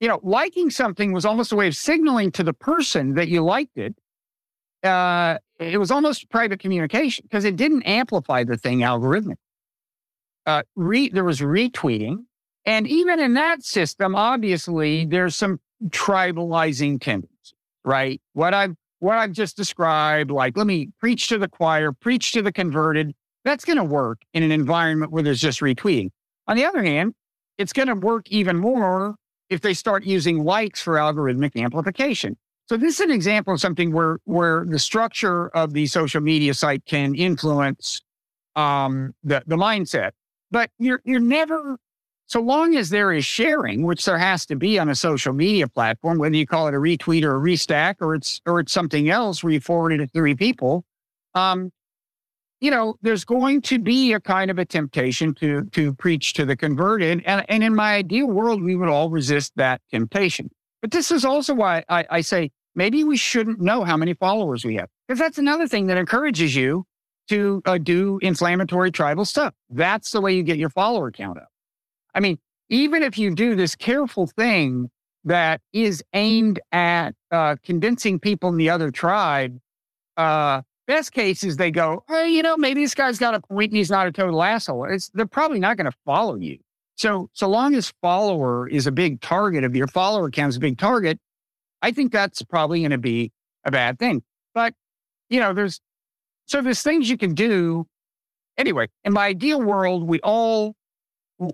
[0.00, 3.42] You know, liking something was almost a way of signaling to the person that you
[3.42, 3.96] liked it.
[4.82, 9.36] Uh, it was almost private communication because it didn't amplify the thing algorithmically
[10.48, 12.24] uh, re- there was retweeting.
[12.64, 18.20] And even in that system, obviously, there's some tribalizing tendencies, right?
[18.32, 22.42] What I've what I've just described, like let me preach to the choir, preach to
[22.42, 23.14] the converted.
[23.44, 26.10] That's going to work in an environment where there's just retweeting.
[26.48, 27.14] On the other hand,
[27.58, 29.14] it's going to work even more
[29.50, 32.36] if they start using likes for algorithmic amplification.
[32.66, 36.54] So this is an example of something where where the structure of the social media
[36.54, 38.02] site can influence
[38.56, 40.12] um, the the mindset
[40.50, 41.78] but you're you're never
[42.26, 45.66] so long as there is sharing, which there has to be on a social media
[45.66, 49.08] platform, whether you call it a retweet or a restack or it's or it's something
[49.08, 50.84] else where you forward it to three people,
[51.34, 51.70] um,
[52.60, 56.44] you know, there's going to be a kind of a temptation to to preach to
[56.44, 57.22] the converted.
[57.24, 60.50] And, and in my ideal world, we would all resist that temptation.
[60.82, 64.64] But this is also why I, I say maybe we shouldn't know how many followers
[64.64, 64.88] we have.
[65.06, 66.84] Because that's another thing that encourages you
[67.28, 69.54] to uh, do inflammatory tribal stuff.
[69.70, 71.48] That's the way you get your follower count up.
[72.14, 72.38] I mean,
[72.68, 74.90] even if you do this careful thing
[75.24, 79.58] that is aimed at uh, convincing people in the other tribe,
[80.16, 83.70] uh, best case is they go, hey, you know, maybe this guy's got a point
[83.70, 84.86] and he's not a total asshole.
[84.90, 86.58] It's, they're probably not going to follow you.
[86.96, 90.60] So, so long as follower is a big target of your follower count is a
[90.60, 91.20] big target,
[91.82, 93.30] I think that's probably going to be
[93.64, 94.22] a bad thing.
[94.54, 94.74] But,
[95.28, 95.80] you know, there's,
[96.46, 97.86] so there's things you can do.
[98.56, 100.74] Anyway, in my ideal world, we all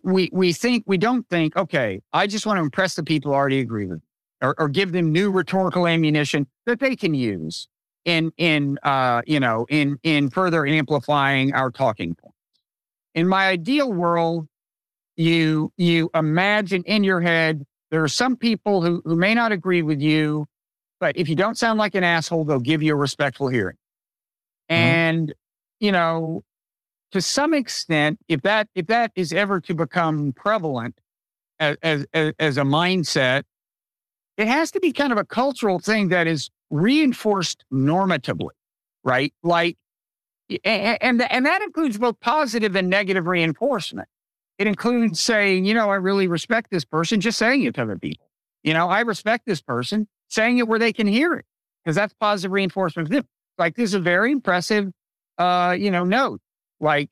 [0.02, 3.36] we we think we don't think okay i just want to impress the people who
[3.36, 4.00] already agree with
[4.40, 7.68] or, or give them new rhetorical ammunition that they can use
[8.04, 12.36] in in uh you know in in further amplifying our talking points
[13.14, 14.46] in my ideal world
[15.16, 19.82] you you imagine in your head there are some people who who may not agree
[19.82, 20.46] with you
[21.00, 23.76] but if you don't sound like an asshole they'll give you a respectful hearing
[24.70, 24.82] mm-hmm.
[24.82, 25.34] and
[25.80, 26.42] you know
[27.14, 30.98] to some extent, if that if that is ever to become prevalent
[31.60, 33.44] as, as, as a mindset,
[34.36, 38.50] it has to be kind of a cultural thing that is reinforced normatively,
[39.04, 39.32] right?
[39.42, 39.76] Like,
[40.64, 44.08] and and, that includes both positive and negative reinforcement.
[44.58, 47.96] It includes saying, you know, I really respect this person, just saying it to other
[47.96, 48.28] people.
[48.62, 51.44] You know, I respect this person, saying it where they can hear it,
[51.82, 53.26] because that's positive reinforcement.
[53.56, 54.90] Like, this is a very impressive,
[55.38, 56.40] uh, you know, note
[56.80, 57.10] like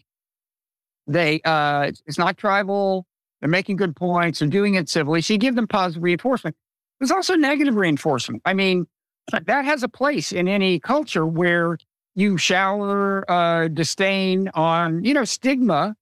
[1.06, 3.06] they, uh, it's not tribal.
[3.40, 4.40] They're making good points.
[4.40, 5.20] They're doing it civilly.
[5.22, 6.56] So you give them positive reinforcement.
[6.98, 8.42] There's also negative reinforcement.
[8.44, 8.86] I mean,
[9.32, 11.78] that has a place in any culture where
[12.14, 15.94] you shower uh, disdain on, you know, stigma.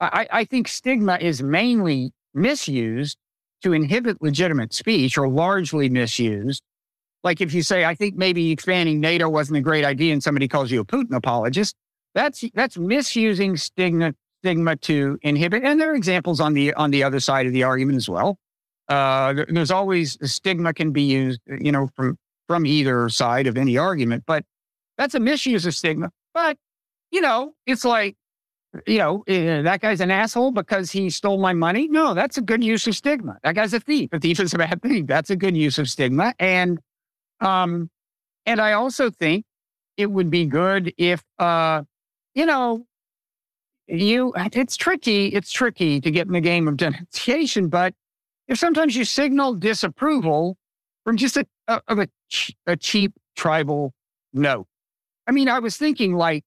[0.00, 3.18] I, I think stigma is mainly misused
[3.62, 6.62] to inhibit legitimate speech or largely misused.
[7.22, 10.48] Like if you say, I think maybe expanding NATO wasn't a great idea and somebody
[10.48, 11.76] calls you a Putin apologist,
[12.14, 15.62] that's that's misusing stigma stigma to inhibit.
[15.62, 18.38] And there are examples on the on the other side of the argument as well.
[18.88, 22.18] Uh, there's always stigma can be used, you know, from
[22.48, 24.44] from either side of any argument, but
[24.98, 26.10] that's a misuse of stigma.
[26.34, 26.56] But
[27.10, 28.16] you know, it's like,
[28.86, 31.88] you know, uh, that guy's an asshole because he stole my money.
[31.88, 33.36] No, that's a good use of stigma.
[33.42, 34.08] That guy's a thief.
[34.12, 35.06] A thief is a bad thing.
[35.06, 36.34] That's a good use of stigma.
[36.38, 36.80] And
[37.40, 37.90] um,
[38.46, 39.44] and I also think
[39.96, 41.82] it would be good if uh
[42.34, 42.86] you know,
[43.86, 45.26] you it's tricky.
[45.26, 47.94] It's tricky to get in the game of denunciation, but
[48.48, 50.56] if sometimes you signal disapproval
[51.04, 52.08] from just a, a of a,
[52.66, 53.92] a cheap tribal
[54.32, 54.66] note.
[55.26, 56.44] I mean, I was thinking like,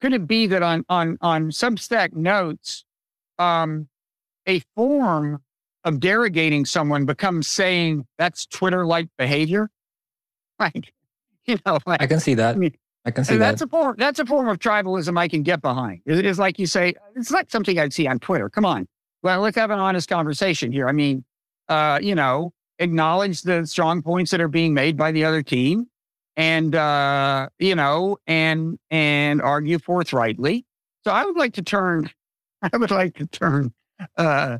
[0.00, 2.84] could it be that on on on Substack notes,
[3.38, 3.88] um,
[4.46, 5.42] a form
[5.84, 9.70] of derogating someone becomes saying that's Twitter-like behavior?
[10.58, 10.94] Like,
[11.44, 12.54] you know, like, I can see that.
[12.54, 13.50] I mean, I can see and that.
[13.50, 13.94] That's a form.
[13.98, 16.00] That's a form of tribalism I can get behind.
[16.06, 16.94] It is like you say.
[17.14, 18.48] It's like something I'd see on Twitter.
[18.48, 18.88] Come on,
[19.22, 20.88] well, let's have an honest conversation here.
[20.88, 21.24] I mean,
[21.68, 25.86] uh, you know, acknowledge the strong points that are being made by the other team,
[26.36, 30.64] and uh, you know, and and argue forthrightly.
[31.04, 32.10] So I would like to turn.
[32.62, 33.72] I would like to turn.
[34.16, 34.58] Uh,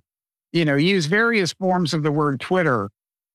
[0.52, 2.90] you know, use various forms of the word Twitter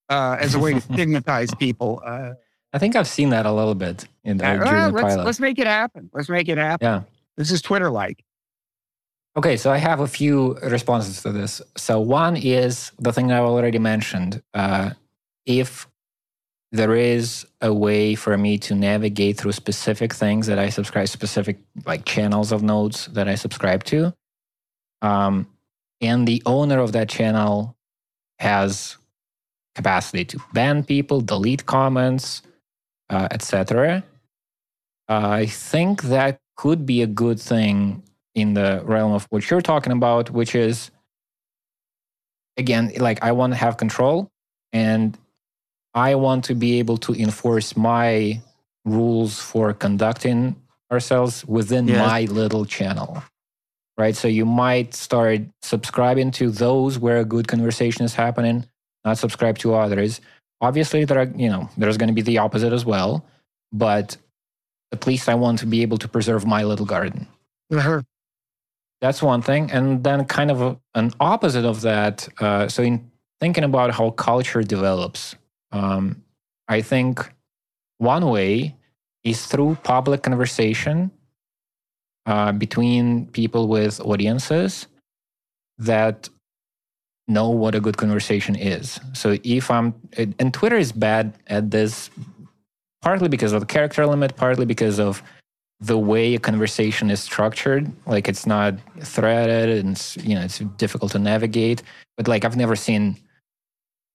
[0.09, 2.01] uh, as a way to stigmatize people.
[2.05, 2.31] Uh,
[2.73, 5.59] I think I've seen that a little bit in the, uh, well, let's, let's make
[5.59, 6.09] it happen.
[6.13, 6.85] Let's make it happen.
[6.85, 7.01] Yeah.
[7.37, 8.23] This is Twitter like.
[9.37, 11.61] Okay, so I have a few responses to this.
[11.77, 14.43] So one is the thing I've already mentioned.
[14.53, 14.91] Uh,
[15.45, 15.87] if
[16.73, 21.59] there is a way for me to navigate through specific things that I subscribe, specific
[21.85, 24.13] like channels of notes that I subscribe to,
[25.01, 25.47] um,
[26.01, 27.77] and the owner of that channel
[28.39, 28.97] has
[29.75, 32.41] capacity to ban people, delete comments,
[33.09, 34.03] uh, etc.
[35.07, 38.03] Uh, I think that could be a good thing
[38.35, 40.91] in the realm of what you're talking about, which is
[42.57, 44.29] again, like I want to have control
[44.73, 45.17] and
[45.93, 48.41] I want to be able to enforce my
[48.85, 50.55] rules for conducting
[50.91, 51.97] ourselves within yes.
[51.97, 53.23] my little channel.
[53.97, 54.15] Right.
[54.15, 58.65] So you might start subscribing to those where a good conversation is happening,
[59.05, 60.21] not subscribe to others.
[60.61, 63.25] Obviously, there are, you know, there's going to be the opposite as well,
[63.71, 64.17] but
[64.91, 67.27] at least I want to be able to preserve my little garden.
[67.71, 68.01] Uh-huh.
[69.01, 69.71] That's one thing.
[69.71, 72.27] And then, kind of a, an opposite of that.
[72.39, 75.35] Uh, so, in thinking about how culture develops,
[75.71, 76.23] um,
[76.67, 77.27] I think
[77.97, 78.75] one way
[79.23, 81.11] is through public conversation
[82.25, 84.87] uh, between people with audiences
[85.77, 86.29] that
[87.27, 88.99] know what a good conversation is.
[89.13, 92.09] So if I'm, and Twitter is bad at this,
[93.01, 95.23] partly because of the character limit, partly because of
[95.81, 97.91] the way a conversation is structured.
[98.05, 101.81] Like it's not threaded and it's, you know, it's difficult to navigate.
[102.17, 103.17] But like I've never seen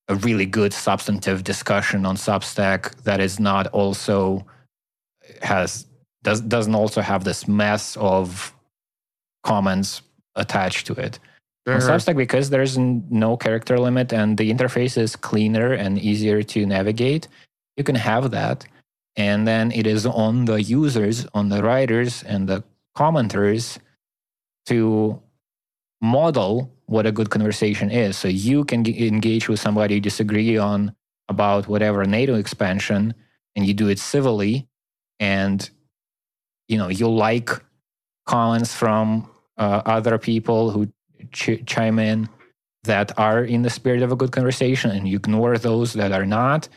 [0.09, 4.47] a really good substantive discussion on Substack that is not also
[5.43, 5.87] has
[6.23, 8.55] does doesn't also have this mess of
[9.43, 10.03] comments
[10.37, 11.19] attached to it.
[11.67, 11.75] Sure.
[11.75, 16.64] On Substack, because there's no character limit and the interface is cleaner and easier to
[16.64, 17.27] navigate,
[17.77, 18.64] you can have that.
[19.17, 22.64] And then it is on the users, on the writers and the
[22.97, 23.79] commenters
[24.67, 25.23] to
[26.01, 28.17] model what a good conversation is.
[28.17, 30.95] So you can g- engage with somebody you disagree on
[31.29, 33.14] about whatever NATO expansion,
[33.57, 34.69] and you do it civilly,
[35.19, 35.69] and
[36.69, 37.51] you know you like
[38.27, 40.93] comments from uh, other people who
[41.33, 42.29] ch- chime in
[42.85, 46.27] that are in the spirit of a good conversation, and you ignore those that are
[46.27, 46.69] not,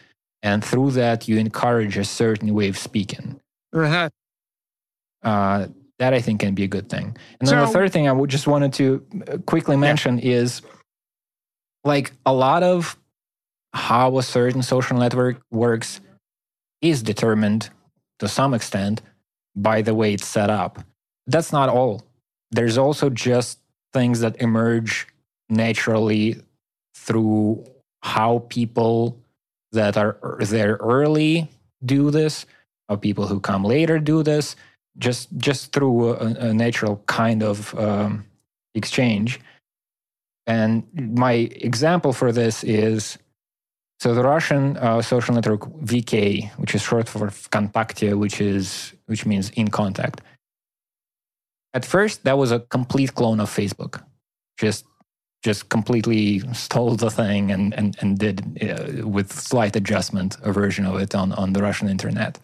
[0.44, 3.40] and through that you encourage a certain way of speaking.
[3.74, 4.10] Uh-huh.
[5.24, 5.68] Uh,
[6.00, 7.18] that I think can be a good thing.
[7.40, 10.36] And then so, the third thing I would just wanted to uh, quickly mention yeah.
[10.36, 10.62] is
[11.84, 12.98] like a lot of
[13.74, 16.02] how a certain social network works
[16.82, 17.70] is determined
[18.20, 19.02] to some extent
[19.56, 20.80] by the way it's set up.
[21.28, 22.02] That's not all.
[22.52, 23.60] There's also just
[23.94, 25.08] things that emerge
[25.50, 26.38] naturally
[26.96, 27.66] through
[28.02, 29.18] how people
[29.72, 31.49] that are there early
[31.86, 32.45] do this,
[32.88, 34.55] how people who come later do this,
[34.97, 38.26] just just through a, a natural kind of um,
[38.76, 39.39] exchange.
[40.47, 43.17] And my example for this is
[43.99, 49.26] so the Russian uh, social network VK, which is short for Vkontakte, which is which
[49.26, 50.22] means in contact.
[51.74, 54.01] At first, that was a complete clone of Facebook,
[54.57, 54.86] just
[55.44, 60.86] just completely stole the thing and and and did uh, with slight adjustment a version
[60.86, 62.40] of it on on the Russian internet.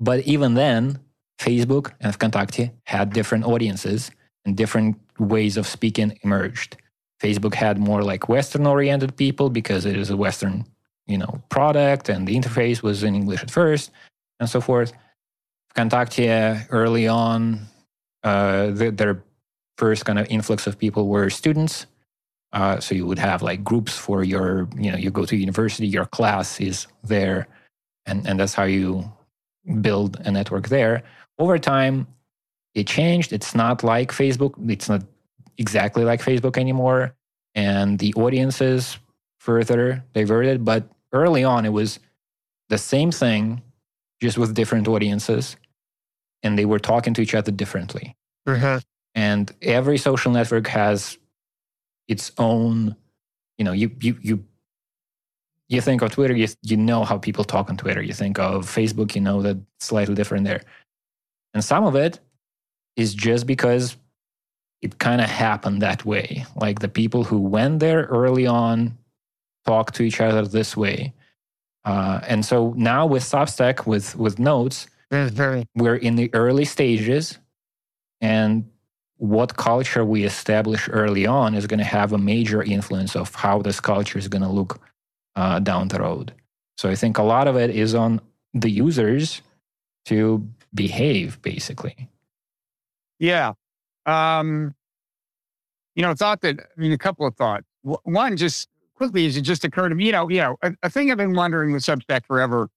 [0.00, 0.98] But even then,
[1.40, 4.10] Facebook and Vkontakte had different audiences
[4.44, 6.76] and different ways of speaking emerged.
[7.20, 10.64] Facebook had more like Western oriented people because it is a Western,
[11.06, 13.90] you know, product and the interface was in English at first
[14.40, 14.92] and so forth.
[15.74, 17.66] Vkontakte early on,
[18.22, 19.22] uh, the, their
[19.76, 21.86] first kind of influx of people were students.
[22.52, 25.86] Uh, so you would have like groups for your, you know, you go to university,
[25.86, 27.46] your class is there,
[28.06, 29.04] and and that's how you
[29.82, 31.04] build a network there
[31.38, 32.06] over time,
[32.74, 33.32] it changed.
[33.32, 34.54] It's not like Facebook.
[34.70, 35.02] It's not
[35.56, 37.14] exactly like Facebook anymore.
[37.54, 38.98] And the audiences
[39.38, 40.64] further diverted.
[40.64, 41.98] But early on, it was
[42.68, 43.62] the same thing,
[44.20, 45.56] just with different audiences.
[46.42, 48.16] And they were talking to each other differently.
[48.46, 48.80] Uh-huh.
[49.14, 51.18] And every social network has
[52.08, 52.96] its own,
[53.58, 54.44] you know, you, you, you,
[55.68, 58.02] you think of Twitter, you, you know how people talk on Twitter.
[58.02, 60.62] You think of Facebook, you know that slightly different there.
[61.54, 62.20] And some of it
[62.96, 63.96] is just because
[64.80, 66.46] it kind of happened that way.
[66.56, 68.96] Like the people who went there early on
[69.66, 71.12] talk to each other this way.
[71.84, 75.64] Uh, and so now with Substack, with with notes, very...
[75.74, 77.38] we're in the early stages,
[78.20, 78.68] and
[79.18, 83.60] what culture we establish early on is going to have a major influence of how
[83.60, 84.80] this culture is going to look
[85.36, 86.32] uh, down the road.
[86.76, 88.20] So I think a lot of it is on
[88.54, 89.42] the users
[90.06, 92.08] to behave basically.
[93.18, 93.52] Yeah.
[94.06, 94.74] Um
[95.94, 97.66] you know thought that i mean a couple of thoughts.
[97.82, 100.90] One just quickly as it just occurred to me you know you know a, a
[100.90, 102.68] thing i've been wondering with substack forever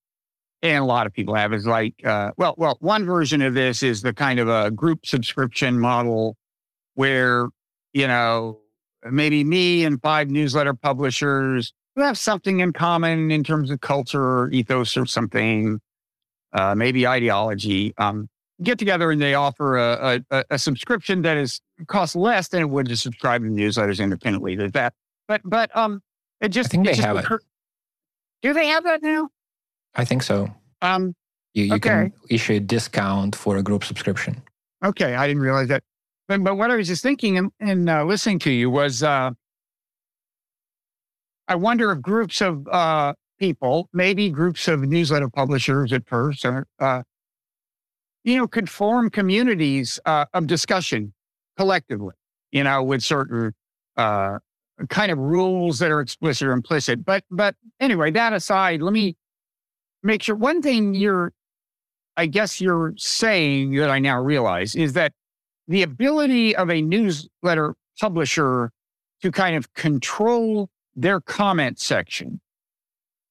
[0.61, 3.83] and a lot of people have is like uh, well well one version of this
[3.83, 6.35] is the kind of a group subscription model
[6.95, 7.49] where
[7.93, 8.59] you know
[9.09, 14.21] maybe me and five newsletter publishers who have something in common in terms of culture
[14.21, 15.79] or ethos or something
[16.53, 18.27] uh, maybe ideology, um,
[18.61, 22.69] get together and they offer a, a, a, subscription that is costs less than it
[22.69, 24.55] would to subscribe to newsletters independently.
[24.55, 24.93] There's that,
[25.27, 26.01] but but um,
[26.41, 27.43] it just I think they just have occur- it.
[28.41, 29.29] Do they have that now?
[29.95, 30.47] I think so.
[30.81, 31.15] Um,
[31.53, 31.89] you, you okay.
[31.89, 34.41] can issue a discount for a group subscription.
[34.83, 35.83] Okay, I didn't realize that.
[36.27, 39.31] But but what I was just thinking and, and uh, listening to you was, uh,
[41.47, 47.03] I wonder if groups of uh, people, maybe groups of newsletter publishers at first, uh,
[48.23, 51.13] you know, could form communities uh, of discussion,
[51.57, 52.13] collectively,
[52.51, 53.53] you know, with certain
[53.97, 54.37] uh,
[54.89, 57.03] kind of rules that are explicit or implicit.
[57.03, 59.17] But but anyway, that aside, let me
[60.03, 61.33] make sure one thing you're
[62.17, 65.13] I guess you're saying that I now realize is that
[65.67, 68.71] the ability of a newsletter publisher
[69.21, 72.41] to kind of control their comment section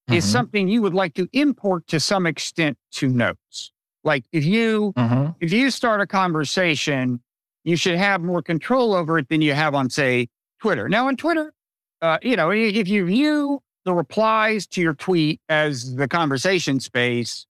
[0.09, 0.15] mm-hmm.
[0.15, 3.73] is something you would like to import to some extent to notes.
[4.03, 5.33] Like if you mm-hmm.
[5.41, 7.21] if you start a conversation,
[7.65, 10.29] you should have more control over it than you have on say
[10.61, 10.89] Twitter.
[10.89, 11.53] Now on Twitter,
[12.01, 17.47] uh, you know, if you view the replies to your tweet as the conversation space,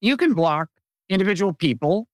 [0.00, 0.68] you can block
[1.08, 2.06] individual people.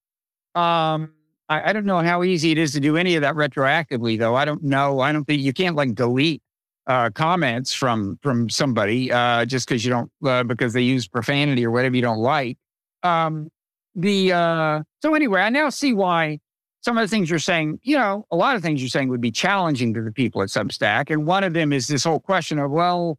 [0.54, 1.12] Um,
[1.48, 4.34] I, I, don't know how easy it is to do any of that retroactively, though.
[4.34, 5.00] I don't know.
[5.00, 6.42] I don't think you can't like delete
[6.86, 11.64] uh, comments from from somebody uh, just because you don't uh, because they use profanity
[11.64, 12.58] or whatever you don't like.
[13.02, 13.48] Um,
[13.94, 16.38] the uh, so anyway, I now see why
[16.82, 19.20] some of the things you're saying, you know, a lot of things you're saying would
[19.20, 21.10] be challenging to the people at Substack.
[21.10, 23.18] And one of them is this whole question of, well,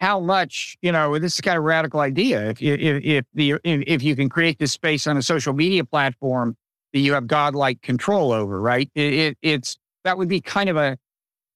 [0.00, 2.50] how much, you know, this is kind of radical idea.
[2.50, 6.56] If, if, if the, if you can create this space on a social media platform
[6.92, 8.90] that you have godlike control over, right?
[8.94, 10.98] It, it, it's, that would be kind of a,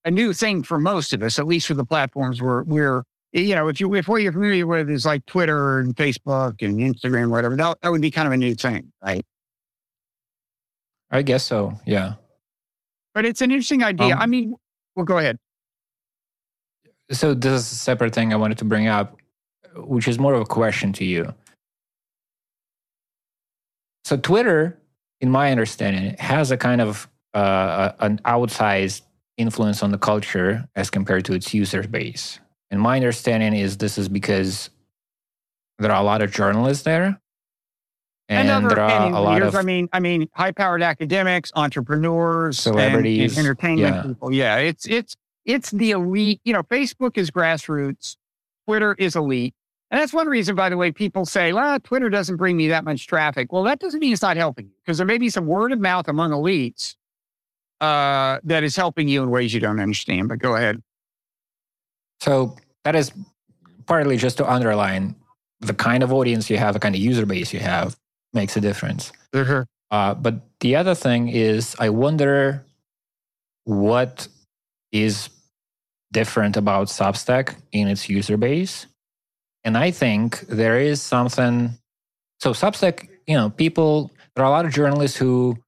[0.04, 3.54] a new thing for most of us, at least for the platforms where we're, you
[3.54, 7.30] know, if you, if what you're familiar with is like Twitter and Facebook and Instagram,
[7.30, 9.24] whatever, that, that would be kind of a new thing, right?
[11.10, 11.78] I guess so.
[11.86, 12.14] Yeah.
[13.14, 14.14] But it's an interesting idea.
[14.14, 14.54] Um, I mean,
[14.94, 15.36] well, go ahead.
[17.10, 19.16] So this is a separate thing I wanted to bring up,
[19.74, 21.34] which is more of a question to you.
[24.04, 24.78] So Twitter,
[25.20, 29.02] in my understanding, has a kind of uh, an outsized
[29.36, 32.38] influence on the culture as compared to its user base.
[32.70, 34.70] And my understanding is this is because
[35.78, 37.20] there are a lot of journalists there
[38.30, 39.48] and, and there are a lot leaders.
[39.48, 44.02] of, I mean, I mean, high-powered academics, entrepreneurs, celebrities, and, and entertainment yeah.
[44.02, 44.32] people.
[44.32, 46.40] Yeah, it's it's it's the elite.
[46.44, 48.16] You know, Facebook is grassroots,
[48.66, 49.54] Twitter is elite,
[49.90, 52.84] and that's one reason, by the way, people say, "Well, Twitter doesn't bring me that
[52.84, 55.46] much traffic." Well, that doesn't mean it's not helping you because there may be some
[55.46, 56.94] word of mouth among elites
[57.80, 60.28] uh, that is helping you in ways you don't understand.
[60.28, 60.80] But go ahead.
[62.20, 63.10] So that is
[63.86, 65.16] partly just to underline
[65.60, 67.96] the kind of audience you have, the kind of user base you have
[68.32, 69.12] makes a difference.
[69.32, 69.62] Mm-hmm.
[69.90, 72.64] Uh, but the other thing is, I wonder
[73.64, 74.28] what
[74.92, 75.30] is
[76.12, 78.86] different about Substack in its user base.
[79.64, 81.70] And I think there is something.
[82.40, 85.58] So, Substack, you know, people, there are a lot of journalists who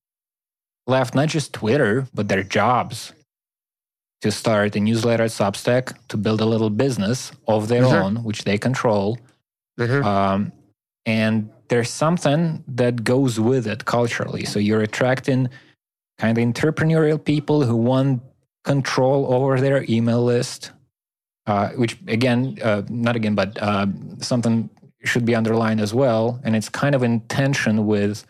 [0.86, 3.12] left not just Twitter, but their jobs
[4.22, 8.18] to start a newsletter at Substack to build a little business of their mm-hmm.
[8.18, 9.18] own, which they control.
[9.78, 10.06] Mm-hmm.
[10.06, 10.52] Um,
[11.04, 14.44] and there's something that goes with it culturally.
[14.44, 15.48] So you're attracting
[16.18, 18.20] kind of entrepreneurial people who want
[18.62, 20.72] control over their email list,
[21.46, 23.86] uh, which again, uh, not again, but uh,
[24.18, 24.68] something
[25.02, 26.38] should be underlined as well.
[26.44, 28.26] And it's kind of in tension with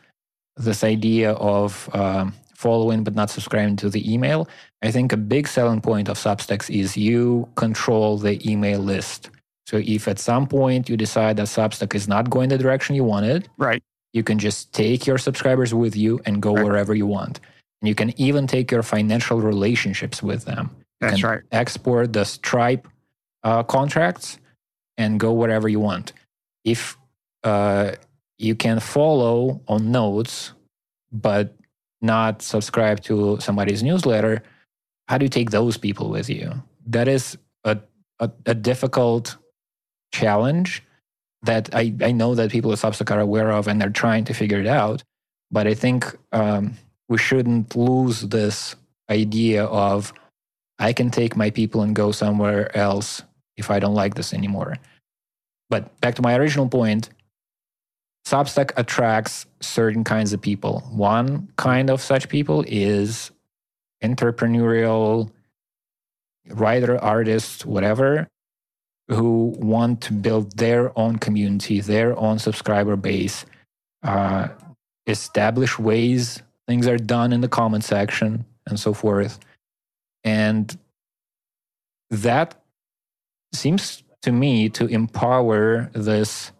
[0.56, 4.48] this idea of um, following but not subscribing to the email.
[4.82, 9.30] I think a big selling point of Substacks is you control the email list.
[9.66, 13.04] So if at some point you decide that Substack is not going the direction you
[13.04, 13.82] wanted, right,
[14.12, 16.64] you can just take your subscribers with you and go right.
[16.64, 17.40] wherever you want.
[17.80, 20.70] And you can even take your financial relationships with them.
[21.00, 21.40] You That's right.
[21.50, 22.86] Export the Stripe
[23.42, 24.38] uh, contracts
[24.96, 26.12] and go wherever you want.
[26.64, 26.96] If
[27.42, 27.92] uh,
[28.38, 30.52] you can follow on notes,
[31.10, 31.56] but
[32.00, 34.42] not subscribe to somebody's newsletter,
[35.08, 36.52] how do you take those people with you?
[36.86, 37.78] That is a,
[38.20, 39.36] a, a difficult
[40.12, 40.82] challenge
[41.42, 44.34] that I, I know that people at Substack are aware of and they're trying to
[44.34, 45.02] figure it out.
[45.50, 46.78] But I think um,
[47.08, 48.76] we shouldn't lose this
[49.10, 50.12] idea of
[50.78, 53.22] I can take my people and go somewhere else
[53.56, 54.76] if I don't like this anymore.
[55.68, 57.10] But back to my original point,
[58.26, 60.80] Substack attracts certain kinds of people.
[60.90, 63.30] One kind of such people is
[64.02, 65.30] entrepreneurial
[66.48, 68.28] writer, artist, whatever,
[69.12, 73.44] who want to build their own community, their own subscriber base,
[74.02, 74.48] uh,
[75.06, 79.38] establish ways things are done in the comment section, and so forth.
[80.24, 80.76] And
[82.10, 82.62] that
[83.52, 86.52] seems to me to empower this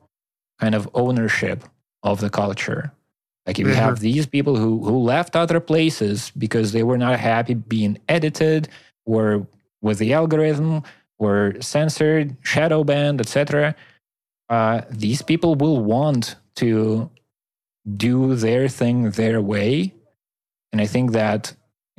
[0.61, 1.65] kind of ownership
[2.03, 2.93] of the culture.
[3.47, 4.03] Like if you have mm-hmm.
[4.03, 8.69] these people who who left other places because they were not happy being edited
[9.05, 9.47] or
[9.81, 10.83] with the algorithm
[11.23, 13.75] were censored, shadow banned, etc.,
[14.49, 17.11] uh, these people will want to
[17.97, 19.95] do their thing their way.
[20.73, 21.55] And I think that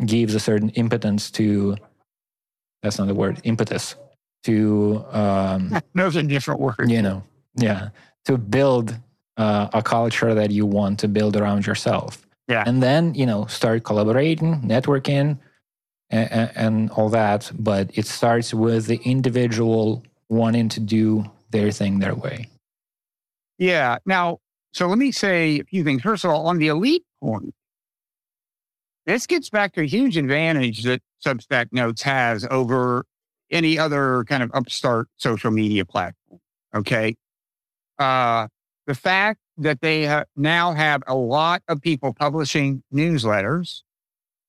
[0.06, 1.78] gives a certain impotence to
[2.82, 3.95] that's not the word impetus
[4.44, 7.24] to um those are different words you know
[7.56, 7.90] yeah
[8.26, 8.98] to build
[9.38, 13.45] uh, a culture that you want to build around yourself yeah and then you know
[13.45, 15.38] start collaborating networking
[16.09, 21.99] and, and all that but it starts with the individual wanting to do their thing
[21.99, 22.47] their way
[23.57, 24.38] yeah now
[24.73, 27.53] so let me say a few things first of all on the elite point
[29.05, 33.05] this gets back to a huge advantage that Substack Notes has over
[33.51, 36.39] any other kind of upstart social media platform.
[36.73, 37.15] Okay.
[37.99, 38.47] Uh,
[38.88, 43.81] the fact that they ha- now have a lot of people publishing newsletters,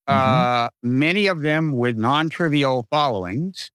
[0.08, 0.64] mm-hmm.
[0.64, 3.70] uh, many of them with non trivial followings,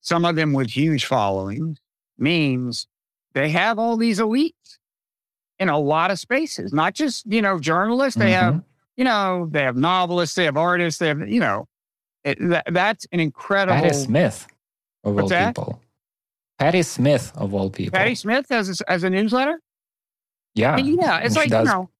[0.00, 1.78] some of them with huge followings,
[2.18, 2.86] means
[3.34, 4.78] they have all these elites
[5.58, 8.18] in a lot of spaces, not just, you know, journalists.
[8.18, 8.54] They mm-hmm.
[8.54, 8.62] have
[8.98, 11.68] you know, they have novelists, they have artists, they have, you know,
[12.24, 13.80] it, that, that's an incredible.
[13.80, 14.48] Patti Smith
[15.04, 15.54] of all that?
[15.54, 15.80] people.
[16.58, 17.96] Patti Smith of all people.
[17.96, 19.60] Patti Smith has a, as a newsletter.
[20.56, 21.20] Yeah, yeah.
[21.20, 21.64] It's like does.
[21.64, 21.90] you know,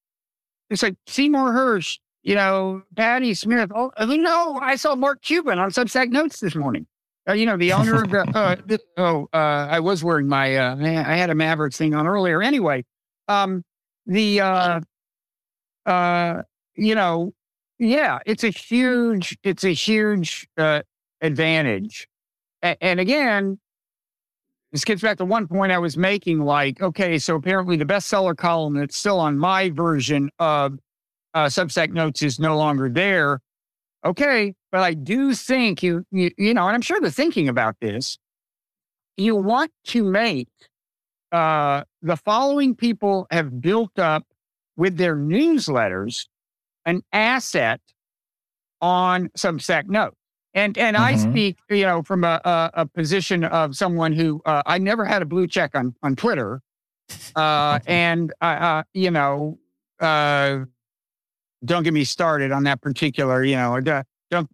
[0.70, 2.00] it's like Seymour Hersh.
[2.22, 3.70] You know, Patti Smith.
[3.74, 6.86] Oh, you know, I saw Mark Cuban on Substack Notes this morning.
[7.28, 8.20] Uh, you know, the owner of the.
[8.34, 10.56] Uh, the oh, uh, I was wearing my.
[10.56, 12.42] Uh, I had a Mavericks thing on earlier.
[12.42, 12.84] Anyway,
[13.28, 13.64] um,
[14.06, 14.80] the uh,
[15.86, 16.42] uh,
[16.74, 17.32] you know,
[17.78, 20.82] yeah, it's a huge, it's a huge uh,
[21.20, 22.08] advantage.
[22.62, 23.58] A- and again,
[24.72, 26.40] this gets back to one point I was making.
[26.40, 30.78] Like, okay, so apparently the bestseller column that's still on my version of
[31.38, 33.40] uh, Substack Notes is no longer there.
[34.04, 37.76] Okay, but I do think you, you, you know, and I'm sure they're thinking about
[37.80, 38.18] this.
[39.16, 40.48] You want to make
[41.30, 44.24] uh, the following people have built up
[44.76, 46.26] with their newsletters
[46.86, 47.80] an asset
[48.80, 50.14] on Substack Note.
[50.54, 51.04] And and mm-hmm.
[51.04, 55.04] I speak, you know, from a, a, a position of someone who uh, I never
[55.04, 56.62] had a blue check on on Twitter,
[57.36, 59.58] uh, and uh, uh, you know,
[60.00, 60.60] uh,
[61.64, 64.06] don't get me started on that particular, you know, don't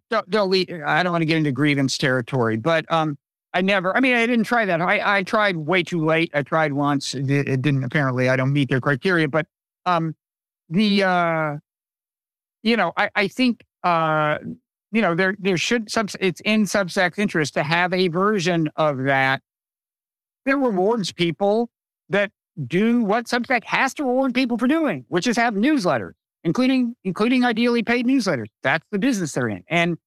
[0.09, 3.17] don't don't lead, I don't want to get into grievance territory, but um,
[3.53, 3.95] I never.
[3.95, 4.81] I mean, I didn't try that.
[4.81, 6.31] I I tried way too late.
[6.33, 7.13] I tried once.
[7.15, 7.83] It, it didn't.
[7.83, 9.27] Apparently, I don't meet their criteria.
[9.27, 9.47] But
[9.85, 10.15] um,
[10.69, 11.57] the uh
[12.65, 14.39] you know, I, I think, uh,
[14.91, 19.03] you know, there, there should, sub, it's in Substack's interest to have a version of
[19.03, 19.41] that
[20.45, 21.69] that rewards people
[22.09, 22.31] that
[22.65, 26.13] do what Substack has to reward people for doing, which is have newsletters,
[26.45, 28.47] including, including ideally paid newsletters.
[28.63, 29.63] That's the business they're in.
[29.67, 29.97] And,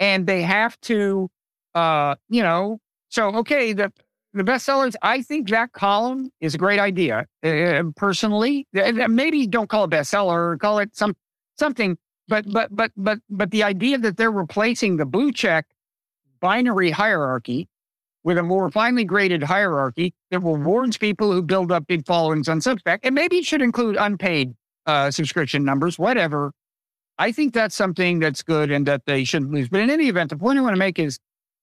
[0.00, 1.28] and they have to,
[1.74, 2.78] uh, you know,
[3.10, 3.92] so, okay, the,
[4.32, 7.26] the bestsellers, I think that column is a great idea.
[7.42, 11.14] Uh, personally, maybe don't call it bestseller, call it some
[11.58, 11.98] something
[12.28, 15.66] but but but but but the idea that they're replacing the blue check
[16.40, 17.68] binary hierarchy
[18.22, 22.60] with a more finely graded hierarchy that rewards people who build up big followings on
[22.60, 24.54] Substack, and maybe it should include unpaid
[24.88, 26.52] uh, subscription numbers, whatever.
[27.18, 29.68] I think that's something that's good and that they shouldn't lose.
[29.68, 31.18] But in any event, the point I want to make is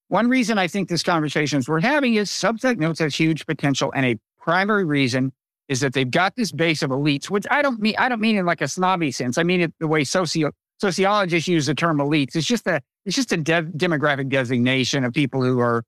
[0.10, 3.92] one reason I think this conversation is we're having is Substack Notes has huge potential,
[3.96, 5.34] and a primary reason
[5.68, 8.38] is that they've got this base of elites, which I don't mean I don't mean
[8.38, 9.40] in like a snobby sense.
[9.40, 12.36] I mean it the way socio sociologists use the term elites.
[12.36, 15.84] It's just a it's just a de- demographic designation of people who are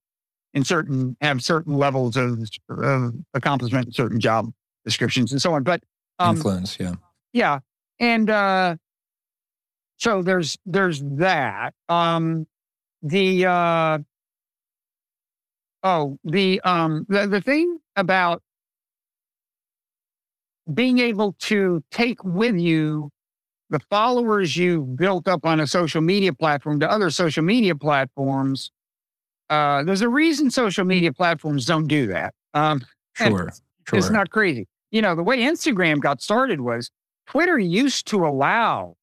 [0.56, 2.40] in certain have certain levels of,
[2.70, 4.52] of accomplishment, certain job
[4.84, 5.62] descriptions, and so on.
[5.62, 5.84] But
[6.18, 6.96] um, influence, yeah,
[7.38, 7.60] yeah,
[8.00, 8.76] and uh,
[9.98, 11.74] so there's there's that.
[11.88, 12.48] Um,
[13.04, 14.00] the uh,
[15.84, 18.42] oh the um the, the thing about
[20.74, 23.12] being able to take with you
[23.70, 28.72] the followers you built up on a social media platform to other social media platforms.
[29.50, 32.34] Uh, there's a reason social media platforms don't do that.
[32.54, 32.82] Um,
[33.14, 33.52] sure,
[33.88, 34.00] sure.
[34.00, 34.68] It's not crazy.
[34.90, 36.90] You know, the way Instagram got started was
[37.28, 38.96] Twitter used to allow,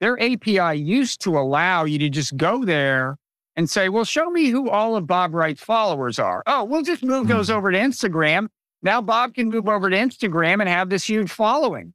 [0.00, 3.16] their API used to allow you to just go there
[3.56, 6.42] and say, well, show me who all of Bob Wright's followers are.
[6.46, 7.36] Oh, we'll just move mm-hmm.
[7.36, 8.48] those over to Instagram.
[8.82, 11.92] Now Bob can move over to Instagram and have this huge following.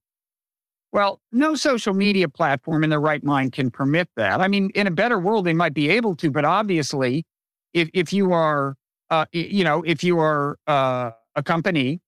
[0.91, 4.39] Well, no social media platform in their right mind can permit that.
[4.39, 7.25] I mean, in a better world, they might be able to, but obviously,
[7.73, 8.75] if if you are,
[9.09, 11.99] uh, you know, if you are uh, a company,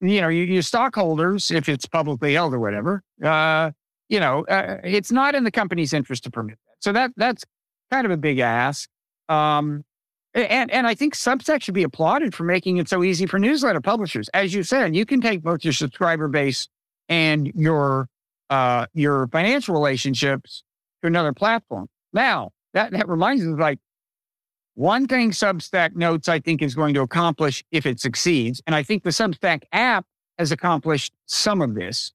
[0.00, 3.70] you know, your stockholders, if it's publicly held or whatever, uh,
[4.08, 6.74] you know, uh, it's not in the company's interest to permit that.
[6.80, 7.44] So that that's
[7.90, 8.88] kind of a big ask.
[9.28, 9.84] Um,
[10.34, 13.80] and and I think Substack should be applauded for making it so easy for newsletter
[13.80, 14.28] publishers.
[14.34, 16.68] As you said, you can take both your subscriber base
[17.08, 18.08] and your
[18.50, 20.62] uh, your financial relationships
[21.02, 21.88] to another platform.
[22.12, 23.78] Now, that, that reminds me like
[24.76, 28.82] one thing Substack Notes, I think, is going to accomplish if it succeeds, and I
[28.82, 30.04] think the Substack app
[30.38, 32.12] has accomplished some of this,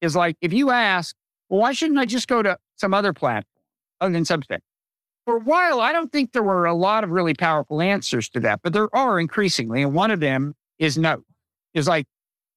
[0.00, 1.14] is like if you ask,
[1.48, 3.62] well, why shouldn't I just go to some other platform
[4.00, 4.58] other than Substack?
[5.26, 8.40] For a while, I don't think there were a lot of really powerful answers to
[8.40, 9.82] that, but there are increasingly.
[9.82, 11.24] And one of them is Note.
[11.72, 12.06] Is like,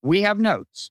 [0.01, 0.89] we have notes.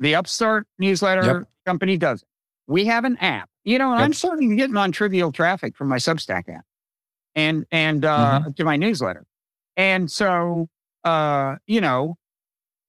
[0.00, 1.48] The Upstart newsletter yep.
[1.64, 2.28] company does it.
[2.66, 3.48] We have an app.
[3.64, 4.04] You know, and yep.
[4.06, 6.64] I'm starting to get non-trivial traffic from my Substack app
[7.34, 8.50] and and uh, mm-hmm.
[8.52, 9.24] to my newsletter.
[9.76, 10.68] And so
[11.04, 12.16] uh, you know,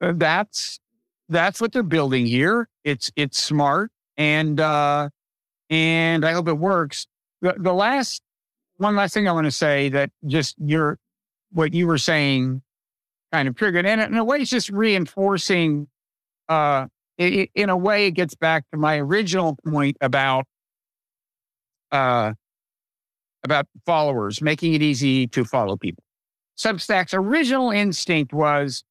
[0.02, 0.80] uh, that's
[1.30, 2.68] that's what they're building here.
[2.84, 5.10] It's it's smart and uh
[5.70, 7.08] and I hope it works.
[7.42, 8.22] The, the last
[8.78, 10.98] one last thing I want to say that just your
[11.52, 12.62] what you were saying
[13.32, 15.88] kind of triggered and in a way it's just reinforcing
[16.50, 16.88] uh
[17.18, 20.46] it, in a way it gets back to my original point about
[21.92, 22.34] uh
[23.44, 26.04] about followers making it easy to follow people
[26.58, 28.84] substack's original instinct was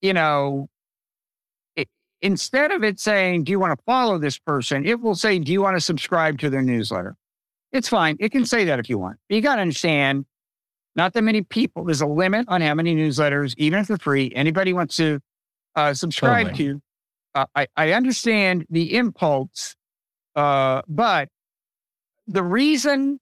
[0.00, 0.68] you know
[2.22, 4.86] instead of it saying, Do you want to follow this person?
[4.86, 7.16] It will say, Do you want to subscribe to their newsletter?
[7.72, 8.16] It's fine.
[8.20, 9.18] It can say that if you want.
[9.28, 10.24] But you got to understand,
[10.94, 14.32] not that many people, there's a limit on how many newsletters, even if they're free,
[14.34, 15.20] anybody wants to
[15.74, 16.74] uh, subscribe totally.
[16.74, 16.82] to.
[17.34, 19.74] Uh, I, I understand the impulse,
[20.36, 21.28] uh, but
[22.26, 23.18] the reason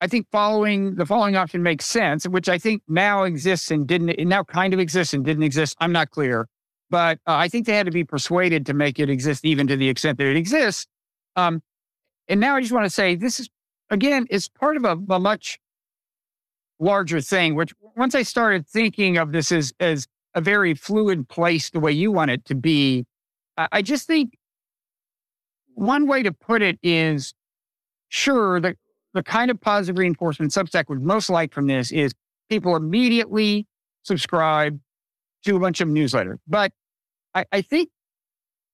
[0.00, 4.10] I think following the following option makes sense, which I think now exists and didn't,
[4.10, 5.76] it now kind of exists and didn't exist.
[5.80, 6.48] I'm not clear.
[6.90, 9.76] But uh, I think they had to be persuaded to make it exist, even to
[9.76, 10.86] the extent that it exists.
[11.36, 11.62] Um,
[12.28, 13.50] and now I just want to say this is,
[13.90, 15.58] again, it's part of a, a much
[16.78, 21.70] larger thing, which once I started thinking of this as, as a very fluid place,
[21.70, 23.04] the way you want it to be,
[23.56, 24.38] I, I just think
[25.74, 27.34] one way to put it is
[28.08, 28.76] sure, the,
[29.14, 32.12] the kind of positive reinforcement Substack would most like from this is
[32.48, 33.66] people immediately
[34.02, 34.78] subscribe
[35.44, 36.38] to a bunch of newsletter.
[36.46, 36.72] But
[37.34, 37.90] I, I think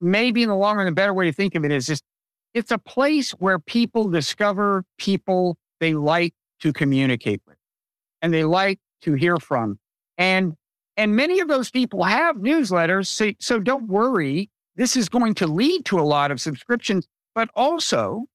[0.00, 2.04] maybe in the long run, the better way to think of it is just
[2.52, 7.56] it's a place where people discover people they like to communicate with
[8.22, 9.78] and they like to hear from.
[10.16, 10.54] And
[10.96, 13.08] and many of those people have newsletters.
[13.08, 14.50] So, so don't worry.
[14.76, 18.26] This is going to lead to a lot of subscriptions, but also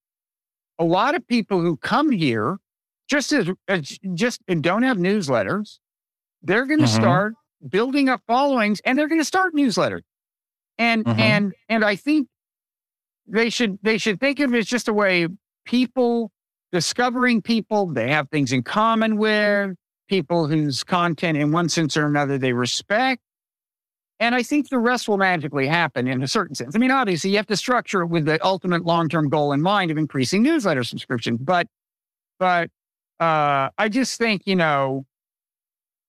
[0.80, 2.58] a lot of people who come here
[3.10, 5.80] just as, as just and don't have newsletters,
[6.42, 7.02] they're going to mm-hmm.
[7.02, 7.34] start
[7.68, 10.02] building up followings and they're going to start newsletters.
[10.78, 11.20] And mm-hmm.
[11.20, 12.30] and and I think
[13.28, 15.28] they should they should think of it as just a way
[15.66, 16.32] people
[16.72, 19.76] discovering people they have things in common with,
[20.08, 23.22] people whose content in one sense or another they respect.
[24.20, 26.76] And I think the rest will magically happen in a certain sense.
[26.76, 29.92] I mean, obviously, you have to structure it with the ultimate long-term goal in mind
[29.92, 31.38] of increasing newsletter subscription.
[31.40, 31.68] But,
[32.38, 32.70] but
[33.20, 35.06] uh, I just think you know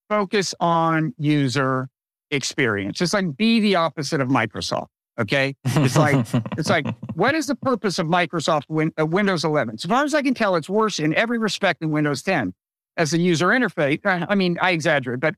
[0.08, 1.88] focus on user
[2.30, 3.00] experience.
[3.00, 4.88] It's like be the opposite of Microsoft.
[5.18, 5.54] Okay.
[5.64, 6.26] It's like,
[6.58, 9.78] it's like, what is the purpose of Microsoft win, uh, Windows 11?
[9.78, 12.54] So far as I can tell, it's worse in every respect than Windows 10
[12.96, 14.04] as a user interface.
[14.04, 15.34] Uh, I mean, I exaggerate, but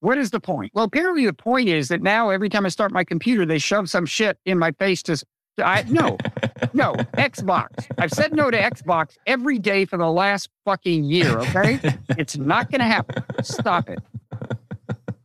[0.00, 0.72] what is the point?
[0.74, 3.88] Well, apparently the point is that now every time I start my computer, they shove
[3.88, 5.22] some shit in my face to,
[5.58, 6.16] I, no,
[6.72, 7.86] no, Xbox.
[7.98, 11.38] I've said no to Xbox every day for the last fucking year.
[11.38, 11.80] Okay.
[12.18, 13.22] it's not going to happen.
[13.42, 13.98] Stop it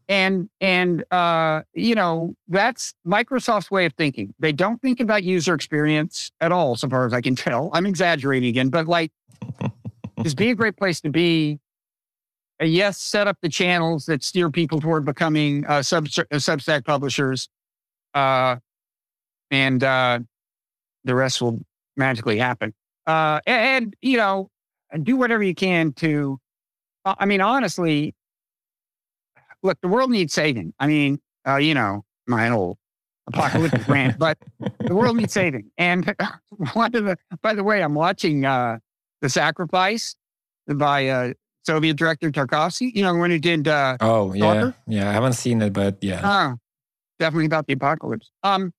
[0.08, 4.34] and and uh, you know that's Microsoft's way of thinking.
[4.40, 7.70] They don't think about user experience at all, so far as I can tell.
[7.74, 9.12] I'm exaggerating again, but like,
[10.24, 11.60] this be a great place to be.
[12.62, 16.86] Uh, yes, set up the channels that steer people toward becoming uh, sub uh, Substack
[16.86, 17.50] publishers,
[18.14, 18.56] uh,
[19.52, 20.20] and uh,
[21.04, 21.60] the rest will
[21.98, 22.74] magically happen.
[23.06, 24.50] Uh, and, and you know,
[25.04, 26.40] do whatever you can to.
[27.04, 28.16] Uh, I mean, honestly,
[29.62, 30.74] look, the world needs saving.
[30.80, 32.78] I mean, uh, you know, my old
[33.28, 34.38] apocalyptic rant, but
[34.80, 35.72] the world needs saving.
[35.78, 36.16] And
[36.74, 38.80] one of the, by the way, I'm watching uh,
[39.22, 40.16] The Sacrifice
[40.68, 41.34] by uh,
[41.66, 42.92] Soviet director Tarkovsky.
[42.94, 43.68] You know, when he did.
[43.68, 44.52] Uh, oh, yeah.
[44.52, 44.76] Stalker.
[44.88, 45.10] Yeah.
[45.10, 46.22] I haven't seen it, but yeah.
[46.24, 46.58] Oh,
[47.20, 48.32] definitely about the apocalypse.
[48.44, 48.72] Um,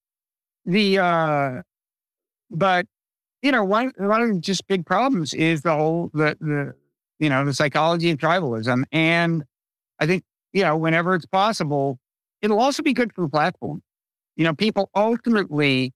[0.65, 1.63] the, uh,
[2.51, 2.87] but,
[3.43, 6.75] you know, one, one of the just big problems is the whole, the, the,
[7.19, 8.85] you know, the psychology of tribalism.
[8.93, 9.45] And
[9.99, 10.25] I think
[10.57, 11.99] you know, whenever it's possible,
[12.41, 13.83] it'll also be good for the platform.
[14.37, 15.93] You know, people ultimately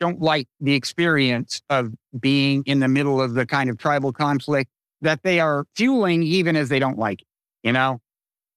[0.00, 4.70] don't like the experience of being in the middle of the kind of tribal conflict
[5.04, 7.28] that they are fueling, even as they don't like it,
[7.62, 8.00] you know?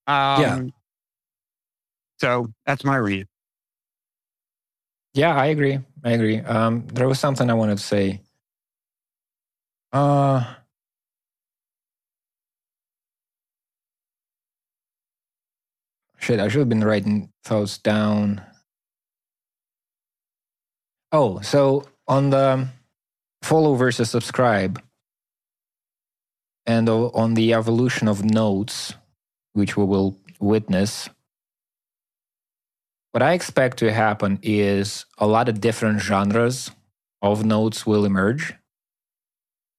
[0.07, 0.59] Um, yeah.
[2.19, 3.27] So that's my read.
[5.13, 5.79] Yeah, I agree.
[6.03, 6.39] I agree.
[6.41, 8.21] Um, there was something I wanted to say
[9.91, 10.43] Uh,
[16.19, 18.41] shit, I should have been writing thoughts down.
[21.11, 22.67] Oh, so on the
[23.41, 24.81] follow versus subscribe
[26.67, 28.93] and on the evolution of notes,
[29.53, 31.09] which we will witness,
[33.13, 36.69] what I expect to happen is a lot of different genres
[37.21, 38.53] of notes will emerge.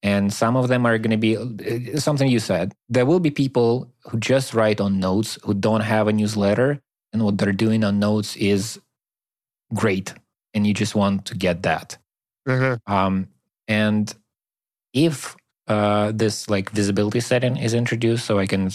[0.02, 2.72] And some of them are going to be uh, something you said.
[2.88, 6.80] There will be people who just write on notes who don't have a newsletter.
[7.12, 8.80] And what they're doing on notes is
[9.74, 10.14] great.
[10.54, 11.98] And you just want to get that.
[12.48, 12.92] Mm-hmm.
[12.92, 13.28] Um,
[13.66, 14.12] and
[14.92, 15.36] if
[15.68, 18.70] uh, this like visibility setting is introduced, so I can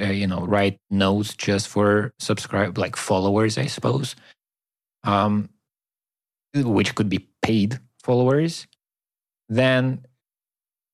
[0.00, 4.16] uh, you know write notes just for subscribe like followers, I suppose,
[5.04, 5.48] um,
[6.54, 8.66] which could be paid followers,
[9.48, 10.04] then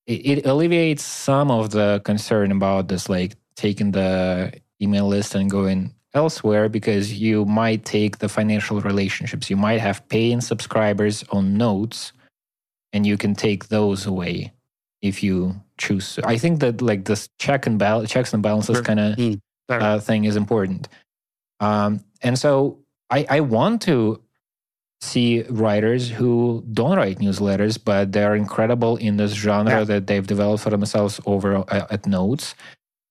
[0.06, 4.52] it, it alleviates some of the concern about this like taking the
[4.82, 9.50] email list and going elsewhere because you might take the financial relationships.
[9.50, 12.12] You might have paying subscribers on notes
[12.92, 14.52] and you can take those away
[15.02, 16.18] if you choose.
[16.24, 19.98] I think that like this check and balance, checks and balances kind of mm, uh,
[20.00, 20.88] thing is important.
[21.60, 22.78] Um, and so
[23.10, 24.22] I, I want to
[25.00, 29.84] see writers who don't write newsletters, but they're incredible in this genre yeah.
[29.84, 32.54] that they've developed for themselves over uh, at Notes.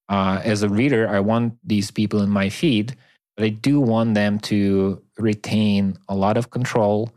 [0.09, 2.95] Uh, as a reader, I want these people in my feed,
[3.35, 7.09] but I do want them to retain a lot of control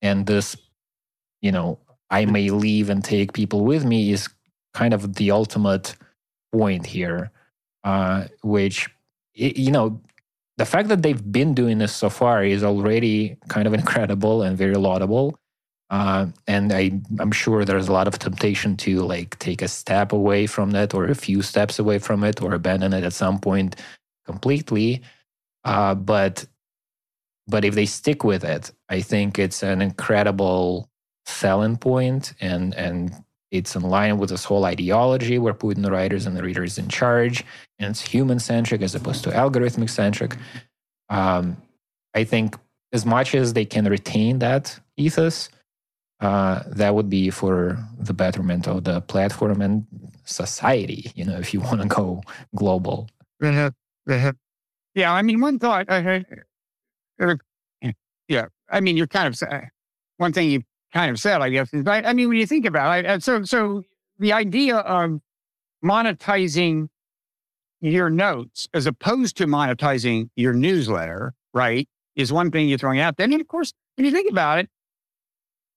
[0.00, 0.56] and this,
[1.40, 1.78] you know,
[2.12, 4.28] I may leave and take people with me is
[4.74, 5.96] kind of the ultimate
[6.52, 7.32] point here,
[7.84, 8.90] uh, which,
[9.34, 10.00] you know,
[10.58, 14.58] the fact that they've been doing this so far is already kind of incredible and
[14.58, 15.38] very laudable.
[15.90, 20.12] Uh, and I, I'm sure there's a lot of temptation to like take a step
[20.12, 23.40] away from that or a few steps away from it or abandon it at some
[23.40, 23.76] point
[24.26, 25.02] completely.
[25.64, 26.46] Uh, but
[27.48, 30.88] but if they stick with it, I think it's an incredible
[31.26, 33.12] selling point and and
[33.50, 36.88] it's in line with this whole ideology where putting the writers and the readers in
[36.88, 37.44] charge
[37.78, 40.36] and it's human centric as opposed to algorithmic centric
[41.10, 41.56] um,
[42.14, 42.56] i think
[42.92, 45.48] as much as they can retain that ethos
[46.20, 49.86] uh, that would be for the betterment of the platform and
[50.24, 52.20] society you know if you want to go
[52.54, 53.08] global.
[54.94, 56.24] Yeah i mean one thought I,
[57.20, 57.36] I,
[58.28, 59.40] yeah i mean you're kind of
[60.16, 60.62] one thing you
[60.92, 61.70] kind of said, I guess.
[61.72, 63.82] But I mean, when you think about it, so so
[64.18, 65.20] the idea of
[65.84, 66.88] monetizing
[67.80, 73.16] your notes as opposed to monetizing your newsletter, right, is one thing you're throwing out.
[73.16, 74.68] Then, of course, when you think about it,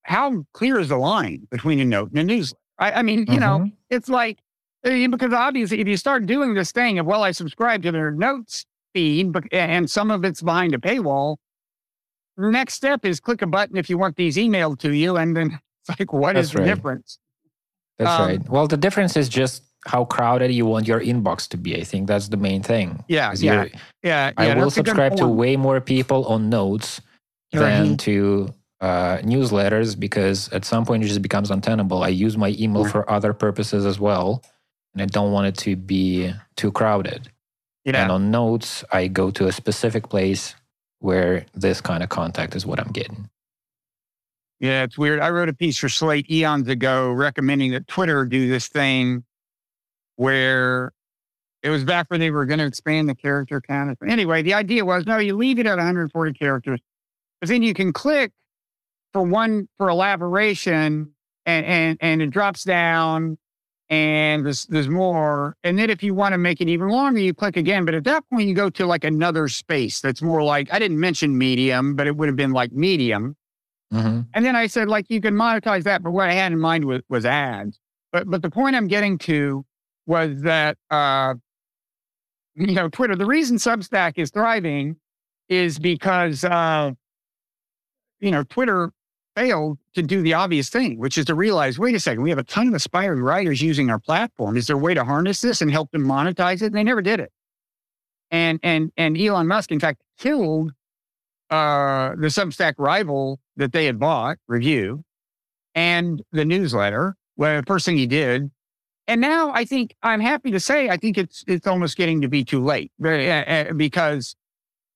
[0.04, 2.60] how clear is the line between a note and a newsletter?
[2.78, 3.40] I, I mean, you mm-hmm.
[3.40, 4.40] know, it's like
[4.84, 8.12] eh, because obviously, if you start doing this thing of well, I subscribe to their
[8.12, 11.38] notes feed, and some of it's behind a paywall,
[12.38, 15.18] the next step is click a button if you want these emailed to you.
[15.18, 16.66] And then it's like, what That's is right.
[16.66, 17.20] the difference?
[17.98, 18.50] That's um, right.
[18.50, 21.80] Well, the difference is just how crowded you want your inbox to be.
[21.80, 23.04] I think that's the main thing.
[23.08, 23.34] Yeah.
[23.38, 23.68] Yeah.
[24.04, 24.32] Yeah.
[24.36, 27.02] I will subscribe to way more people on notes
[27.52, 32.04] than to uh, newsletters because at some point it just becomes untenable.
[32.04, 32.92] I use my email mm-hmm.
[32.92, 34.44] for other purposes as well.
[34.94, 37.30] And I don't want it to be too crowded.
[37.86, 38.02] Yeah.
[38.02, 40.56] And on notes, I go to a specific place
[41.00, 43.30] where this kind of contact is what I'm getting.
[44.60, 45.20] Yeah, it's weird.
[45.20, 49.24] I wrote a piece for Slate eons ago recommending that Twitter do this thing
[50.16, 50.94] where
[51.62, 53.98] it was back when they were going to expand the character count.
[54.08, 56.80] Anyway, the idea was no, you leave it at 140 characters,
[57.42, 58.32] but then you can click
[59.12, 61.14] for one for elaboration
[61.46, 63.38] and and and it drops down
[63.90, 65.56] and there's there's more.
[65.64, 67.86] And then if you want to make it even longer, you click again.
[67.86, 71.00] But at that point, you go to like another space that's more like I didn't
[71.00, 73.36] mention medium, but it would have been like medium.
[73.94, 74.22] Mm-hmm.
[74.34, 76.86] And then I said like you can monetize that, but what I had in mind
[76.86, 77.80] was was ads.
[78.12, 79.66] But but the point I'm getting to
[80.08, 81.36] was that uh,
[82.56, 83.16] you know Twitter.
[83.16, 84.98] The reason Substack is thriving
[85.48, 86.92] is because uh,
[88.20, 88.92] you know Twitter
[89.36, 92.40] failed to do the obvious thing, which is to realize, wait a second, we have
[92.40, 94.58] a ton of aspiring writers using our platform.
[94.58, 96.68] Is there a way to harness this and help them monetize it?
[96.68, 97.32] And they never did it.
[98.32, 100.72] And and and Elon Musk, in fact, killed
[101.50, 105.04] uh, the Substack rival that they had bought, Revue,
[105.76, 107.16] and the newsletter.
[107.38, 108.50] Well, the first thing he did.
[109.08, 112.28] And now I think I'm happy to say I think it's it's almost getting to
[112.28, 114.36] be too late uh, uh, because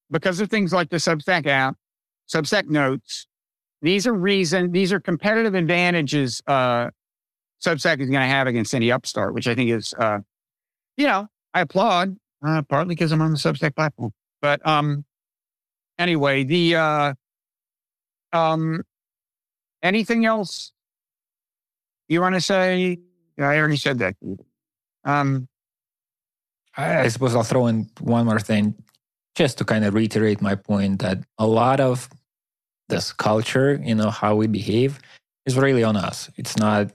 [0.10, 1.76] because of things like the Substack app,
[2.28, 3.28] Substack Notes,
[3.82, 6.90] these are reason, these are competitive advantages uh,
[7.64, 10.20] Substack is going to have against any upstart, which I think is, uh,
[10.96, 12.16] you know, I applaud,
[12.46, 14.12] uh, partly because I'm on the Substack platform.
[14.42, 15.04] But um,
[15.98, 17.14] anyway, the uh,
[18.32, 18.84] um,
[19.84, 20.72] anything else
[22.08, 23.00] you want to say?
[23.38, 24.16] I already said that.
[25.04, 25.48] Um,
[26.78, 28.76] I, I suppose I'll throw in one more thing
[29.36, 32.10] just to kind of reiterate my point that a lot of
[32.90, 35.00] this culture, you know, how we behave
[35.46, 36.30] is really on us.
[36.38, 36.92] It's not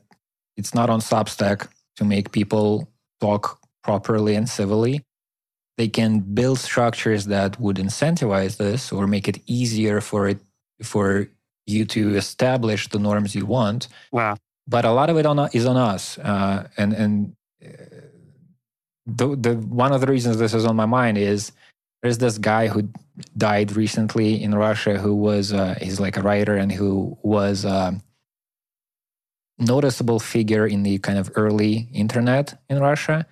[0.56, 2.88] it's not on Substack to make people
[3.20, 5.02] talk properly and civilly.
[5.76, 10.40] They can build structures that would incentivize this or make it easier for it
[10.82, 11.28] for
[11.66, 13.88] you to establish the norms you want.
[14.12, 14.36] Wow.
[14.68, 16.18] But a lot of it on, is on us.
[16.18, 17.68] Uh, and and uh,
[19.06, 21.52] the, the one of the reasons this is on my mind is
[22.05, 22.86] there's this guy who
[23.35, 27.70] died recently in Russia who was uh, he's like a writer and who was a
[27.70, 28.02] um,
[29.59, 33.24] noticeable figure in the kind of early internet in Russia.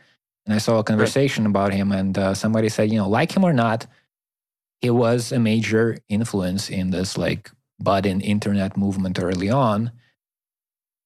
[0.47, 1.51] And I saw a conversation right.
[1.51, 3.87] about him, and uh, somebody said, you know, like him or not,
[4.81, 9.93] he was a major influence in this like budding internet movement early on.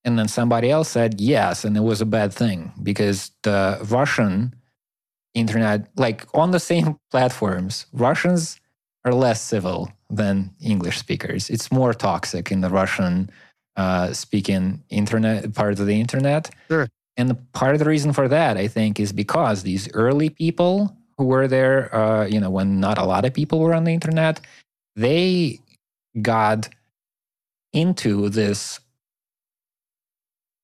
[0.05, 4.55] And then somebody else said yes, and it was a bad thing because the Russian
[5.33, 8.59] internet, like on the same platforms, Russians
[9.05, 11.49] are less civil than English speakers.
[11.49, 13.29] It's more toxic in the Russian
[13.75, 16.49] uh, speaking internet part of the internet.
[16.69, 16.87] Sure.
[17.15, 21.25] And part of the reason for that, I think, is because these early people who
[21.25, 24.39] were there, uh, you know, when not a lot of people were on the internet,
[24.95, 25.59] they
[26.21, 26.69] got
[27.73, 28.79] into this.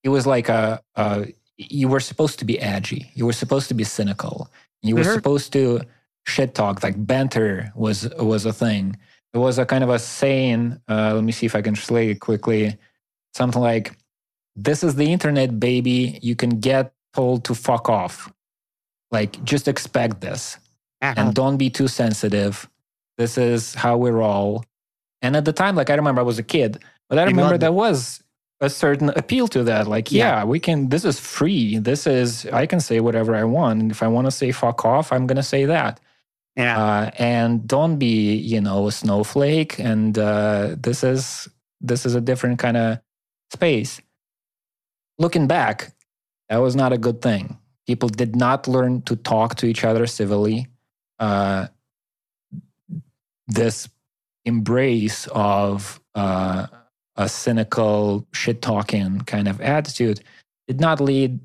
[0.03, 1.27] It was like a, a
[1.57, 3.11] you were supposed to be edgy.
[3.13, 4.49] You were supposed to be cynical.
[4.81, 5.13] You were mm-hmm.
[5.13, 5.81] supposed to
[6.25, 6.83] shit talk.
[6.83, 8.97] Like banter was was a thing.
[9.33, 10.79] It was a kind of a saying.
[10.87, 12.77] Uh, let me see if I can translate it quickly.
[13.33, 13.97] Something like,
[14.55, 16.19] "This is the internet, baby.
[16.21, 18.31] You can get told to fuck off.
[19.11, 20.57] Like, just expect this,
[21.01, 21.13] uh-huh.
[21.17, 22.69] and don't be too sensitive.
[23.17, 24.63] This is how we roll."
[25.21, 27.71] And at the time, like I remember, I was a kid, but I remember there
[27.71, 28.22] was
[28.63, 29.87] a certain appeal to that.
[29.87, 30.37] Like, yeah.
[30.37, 30.43] yeah.
[30.45, 31.77] we can, this is free.
[31.79, 33.81] This is, I can say whatever I want.
[33.81, 35.99] And if I want to say fuck off, I'm going to say that.
[36.55, 36.81] Yeah.
[36.81, 39.79] Uh, and don't be, you know, a snowflake.
[39.79, 41.49] And uh, this is,
[41.81, 42.99] this is a different kind of
[43.51, 43.99] space.
[45.19, 45.91] Looking back,
[46.47, 47.57] that was not a good thing.
[47.85, 50.67] People did not learn to talk to each other civilly.
[51.19, 51.67] Uh,
[53.47, 53.89] this
[54.45, 56.67] embrace of, uh,
[57.15, 60.21] a cynical shit talking kind of attitude
[60.67, 61.39] did not lead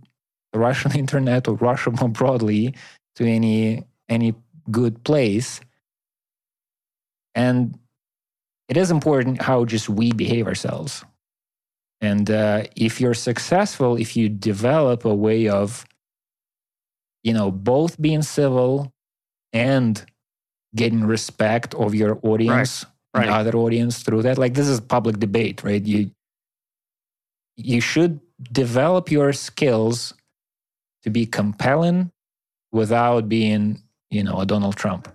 [0.53, 2.75] the Russian internet or Russia more broadly
[3.17, 4.35] to any any
[4.71, 5.61] good place.
[7.35, 7.79] And
[8.69, 11.05] it is important how just we behave ourselves.
[12.01, 15.85] And uh, if you're successful, if you develop a way of,
[17.23, 18.93] you know, both being civil
[19.53, 20.05] and
[20.75, 23.29] getting respect of your audience right right.
[23.29, 24.39] other audience through that.
[24.39, 25.85] Like this is public debate right?
[25.85, 26.11] You
[27.57, 28.21] you should
[28.53, 30.15] develop your skills
[31.03, 32.11] to be compelling
[32.73, 35.09] without being you know a donald trump.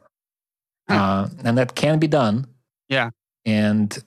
[0.90, 0.96] Huh.
[0.96, 2.46] uh, and that can be done.
[2.90, 3.12] Yeah.
[3.46, 3.98] And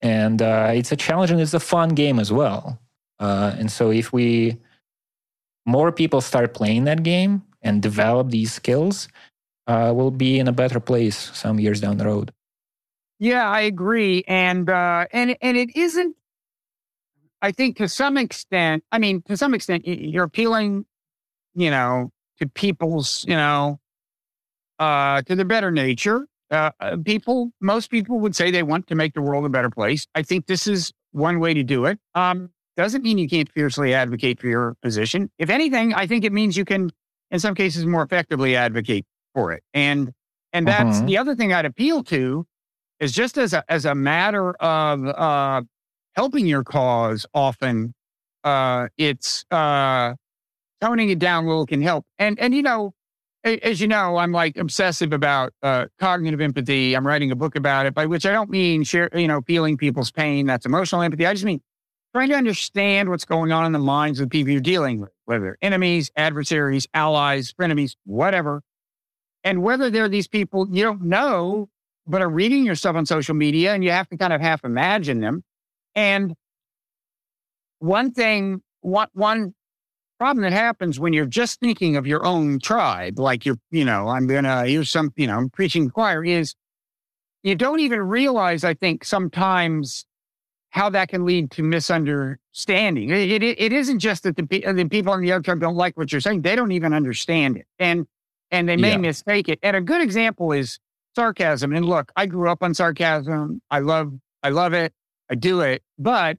[0.00, 2.80] and uh, it's a challenge and it's a fun game as well.
[3.20, 4.58] Uh, and so if we
[5.64, 9.08] more people start playing that game and develop these skills
[9.66, 12.32] uh, we'll be in a better place some years down the road
[13.22, 16.16] yeah, I agree, and uh, and and it isn't.
[17.40, 20.86] I think to some extent, I mean, to some extent, you're appealing,
[21.54, 23.78] you know, to people's, you know,
[24.80, 26.26] uh, to their better nature.
[26.50, 29.70] Uh, uh, people, most people would say they want to make the world a better
[29.70, 30.04] place.
[30.16, 32.00] I think this is one way to do it.
[32.16, 35.30] Um, doesn't mean you can't fiercely advocate for your position.
[35.38, 36.90] If anything, I think it means you can,
[37.30, 39.62] in some cases, more effectively advocate for it.
[39.72, 40.12] And
[40.52, 41.06] and that's uh-huh.
[41.06, 42.46] the other thing I'd appeal to
[43.02, 45.62] is just as a as a matter of uh,
[46.14, 47.26] helping your cause.
[47.34, 47.94] Often,
[48.44, 50.14] uh, it's uh,
[50.80, 52.06] toning it down a little can help.
[52.18, 52.94] And and you know,
[53.44, 56.94] as you know, I'm like obsessive about uh, cognitive empathy.
[56.94, 59.76] I'm writing a book about it, by which I don't mean share, you know, feeling
[59.76, 60.46] people's pain.
[60.46, 61.26] That's emotional empathy.
[61.26, 61.60] I just mean
[62.14, 65.10] trying to understand what's going on in the minds of the people you're dealing with,
[65.24, 68.62] whether they're enemies, adversaries, allies, frenemies, whatever.
[69.42, 71.68] And whether they're these people you don't know
[72.06, 74.64] but are reading your stuff on social media and you have to kind of half
[74.64, 75.42] imagine them.
[75.94, 76.34] And
[77.78, 79.54] one thing, one, one
[80.18, 84.08] problem that happens when you're just thinking of your own tribe, like you're, you know,
[84.08, 86.54] I'm going to use some, you know, I'm preaching choir is
[87.42, 90.06] you don't even realize, I think sometimes
[90.72, 93.10] how that can lead to misunderstanding.
[93.10, 95.96] It, it, it isn't just that the, the people on the other side don't like
[95.98, 98.06] what you're saying; they don't even understand it, and
[98.50, 98.96] and they may yeah.
[98.96, 99.58] mistake it.
[99.62, 100.78] And a good example is
[101.14, 101.72] sarcasm.
[101.72, 103.60] And look, I grew up on sarcasm.
[103.70, 104.12] I love
[104.42, 104.92] I love it.
[105.30, 106.38] I do it, but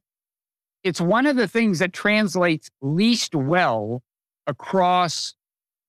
[0.84, 4.04] it's one of the things that translates least well
[4.45, 5.34] across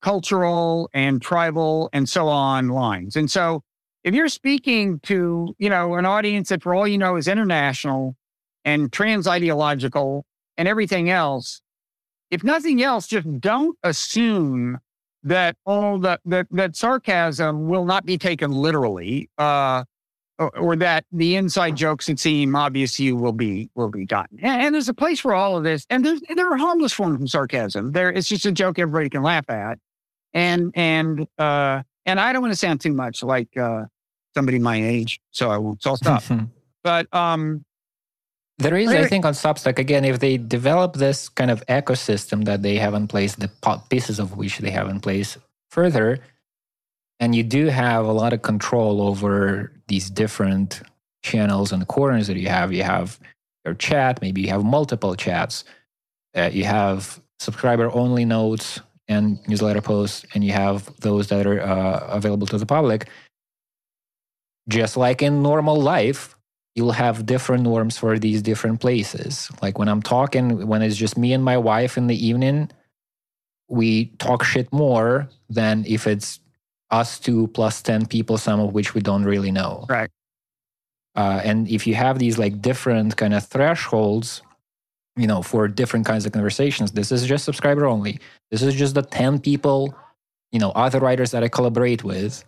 [0.01, 3.16] cultural and tribal and so on lines.
[3.16, 3.62] And so
[4.05, 8.15] if you're speaking to, you know, an audience that for all you know is international
[8.65, 10.24] and trans ideological
[10.56, 11.62] and everything else,
[12.31, 14.78] if nothing else, just don't assume
[15.24, 19.28] that all that that, that sarcasm will not be taken literally.
[19.38, 19.84] Uh,
[20.38, 24.05] or, or, that the inside jokes that seem obvious to you will be will be
[24.05, 24.38] gotten.
[24.40, 25.86] And, and there's a place for all of this.
[25.90, 27.92] And there's, there are harmless forms of sarcasm.
[27.92, 29.78] There, it's just a joke everybody can laugh at.
[30.32, 33.84] And and uh, and I don't want to sound too much like uh,
[34.34, 35.82] somebody my age, so I won't.
[35.82, 36.24] So I'll stop.
[36.82, 37.64] but um,
[38.65, 42.62] there is, I think, on Substack again, if they develop this kind of ecosystem that
[42.62, 43.51] they have in place, the
[43.91, 45.36] pieces of which they have in place
[45.70, 46.19] further,
[47.20, 50.82] and you do have a lot of control over these different
[51.23, 52.73] channels and corners that you have.
[52.73, 53.20] You have
[53.65, 55.65] your chat, maybe you have multiple chats,
[56.35, 61.61] uh, you have subscriber only notes and newsletter posts, and you have those that are
[61.61, 63.09] uh, available to the public.
[64.69, 66.34] Just like in normal life,
[66.74, 69.51] you'll have different norms for these different places.
[69.62, 72.70] Like when I'm talking, when it's just me and my wife in the evening,
[73.68, 76.40] we talk shit more than if it's
[76.90, 79.86] us two plus 10 people, some of which we don't really know.
[79.88, 80.10] Right.
[81.16, 84.42] Uh, and if you have these like different kind of thresholds,
[85.16, 88.18] you know, for different kinds of conversations, this is just subscriber only.
[88.51, 89.94] This is just the 10 people,
[90.51, 92.44] you know, other writers that I collaborate with.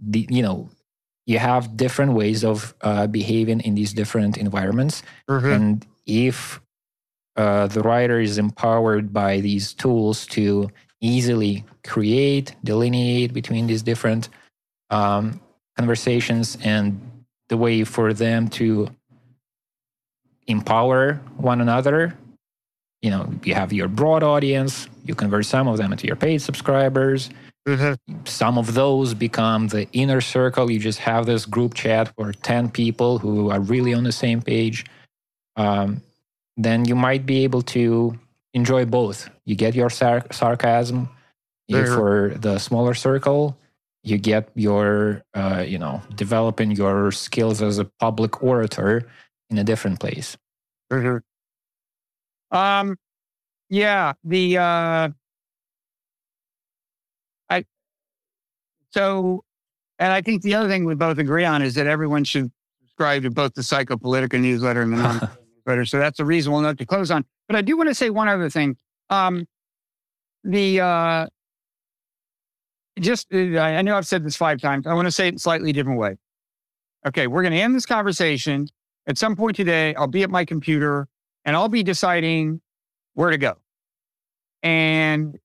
[0.00, 0.70] The, you know,
[1.26, 5.02] you have different ways of uh, behaving in these different environments.
[5.28, 5.46] Mm-hmm.
[5.46, 6.60] And if
[7.36, 10.70] uh, the writer is empowered by these tools to
[11.00, 14.28] easily create, delineate between these different
[14.90, 15.40] um,
[15.76, 17.00] conversations and
[17.48, 18.88] the way for them to
[20.46, 22.16] empower one another.
[23.02, 26.38] You know, you have your broad audience, you convert some of them into your paid
[26.38, 27.30] subscribers.
[27.66, 28.24] Mm-hmm.
[28.24, 30.70] Some of those become the inner circle.
[30.70, 34.40] You just have this group chat for 10 people who are really on the same
[34.40, 34.84] page.
[35.56, 36.02] Um,
[36.56, 38.16] then you might be able to
[38.54, 39.28] enjoy both.
[39.44, 41.08] You get your sar- sarcasm
[41.66, 43.58] you, for the smaller circle.
[44.04, 49.08] You get your, uh, you know, developing your skills as a public orator
[49.50, 50.36] in a different place.
[50.92, 52.56] Mm-hmm.
[52.56, 52.96] Um,
[53.68, 55.08] yeah, the uh,
[58.96, 59.44] so,
[59.98, 62.50] and I think the other thing we both agree on is that everyone should
[62.80, 65.30] subscribe to both the Psychopolitica newsletter and the non
[65.66, 65.84] newsletter.
[65.84, 67.24] So that's a reasonable note to close on.
[67.46, 68.76] But I do want to say one other thing.
[69.10, 69.46] Um,
[70.44, 71.26] the uh,
[72.98, 74.86] just uh, I know I've said this five times.
[74.86, 76.16] I want to say it in a slightly different way.
[77.06, 78.66] Okay, we're going to end this conversation
[79.06, 79.94] at some point today.
[79.94, 81.06] I'll be at my computer
[81.44, 82.62] and I'll be deciding
[83.12, 83.56] where to go.
[84.62, 85.38] And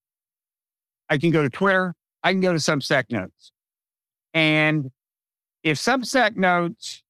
[1.10, 1.94] I can go to Twitter.
[2.24, 3.52] I can go to Substack Notes.
[4.34, 4.92] And
[5.64, 7.04] if Substack Notes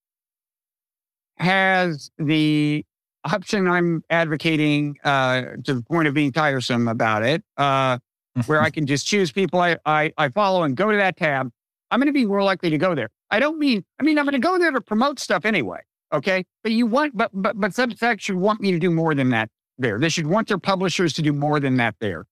[1.37, 2.85] has the
[3.23, 7.99] option I'm advocating uh, to the point of being tiresome about it, uh,
[8.45, 11.51] where I can just choose people I, I, I follow and go to that tab,
[11.89, 13.09] I'm going to be more likely to go there.
[13.29, 15.81] I don't mean, I mean, I'm going to go there to promote stuff anyway.
[16.13, 16.45] Okay.
[16.63, 19.49] But you want, but, but, but Substack should want me to do more than that
[19.77, 19.99] there.
[19.99, 22.25] They should want their publishers to do more than that there.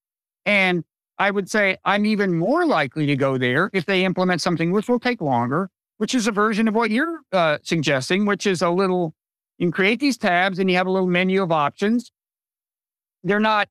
[0.46, 0.84] And
[1.20, 4.88] I would say I'm even more likely to go there if they implement something which
[4.88, 8.70] will take longer, which is a version of what you're uh, suggesting, which is a
[8.70, 9.14] little
[9.60, 12.12] you can create these tabs and you have a little menu of options.
[13.24, 13.68] They're not,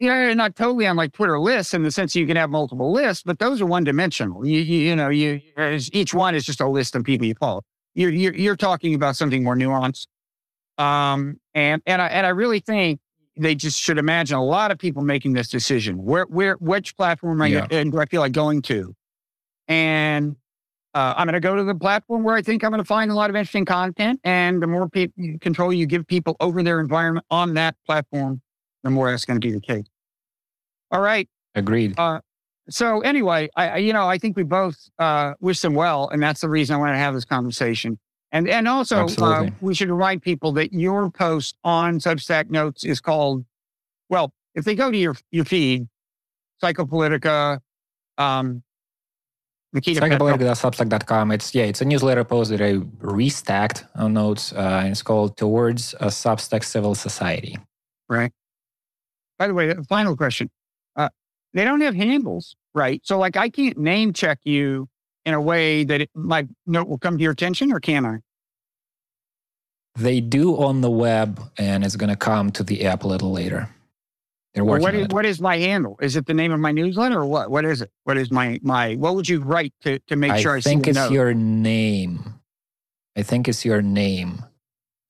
[0.00, 2.50] you know, they're not totally on like Twitter lists in the sense you can have
[2.50, 4.44] multiple lists, but those are one dimensional.
[4.44, 5.40] You, you, you, know, you
[5.92, 7.62] each one is just a list of people you follow.
[7.94, 10.08] You're, you're, you're talking about something more nuanced.
[10.78, 12.98] Um, and, and I, and I really think
[13.36, 16.02] they just should imagine a lot of people making this decision.
[16.04, 17.84] Where, where, which platform am I, yeah.
[17.84, 18.94] do I feel like going to?
[19.68, 20.36] And
[20.94, 23.10] uh, I'm going to go to the platform where I think I'm going to find
[23.10, 24.20] a lot of interesting content.
[24.22, 25.08] And the more pe-
[25.40, 28.40] control you give people over their environment on that platform,
[28.84, 29.86] the more that's going to be the case.
[30.90, 31.28] All right.
[31.56, 31.98] Agreed.
[31.98, 32.20] Uh,
[32.70, 36.40] so anyway, I, you know, I think we both uh, wish them well, and that's
[36.40, 37.98] the reason I want to have this conversation.
[38.34, 43.00] And and also, uh, we should remind people that your post on Substack Notes is
[43.00, 43.44] called,
[44.08, 45.86] well, if they go to your your feed,
[46.60, 47.60] Psychopolitica,
[48.18, 48.64] um,
[49.72, 51.30] Psychopolitica.substack.com.
[51.30, 55.36] It's yeah, it's a newsletter post that I restacked on notes, uh, and it's called
[55.36, 57.56] "Towards a Substack Civil Society."
[58.08, 58.32] Right.
[59.38, 60.50] By the way, the final question:
[60.96, 61.08] uh,
[61.52, 63.00] They don't have handles, right?
[63.04, 64.88] So, like, I can't name check you
[65.24, 68.18] in a way that it, my note will come to your attention, or can I?
[69.96, 73.30] They do on the web, and it's going to come to the app a little
[73.30, 73.68] later.
[74.54, 74.84] They're working.
[74.84, 75.96] Well, what, is, what is my handle?
[76.00, 77.50] Is it the name of my newsletter, or what?
[77.50, 77.90] What is it?
[78.04, 78.94] What is my my?
[78.94, 82.34] What would you write to to make I sure I, I think it's your name.
[83.16, 84.44] I think it's your name.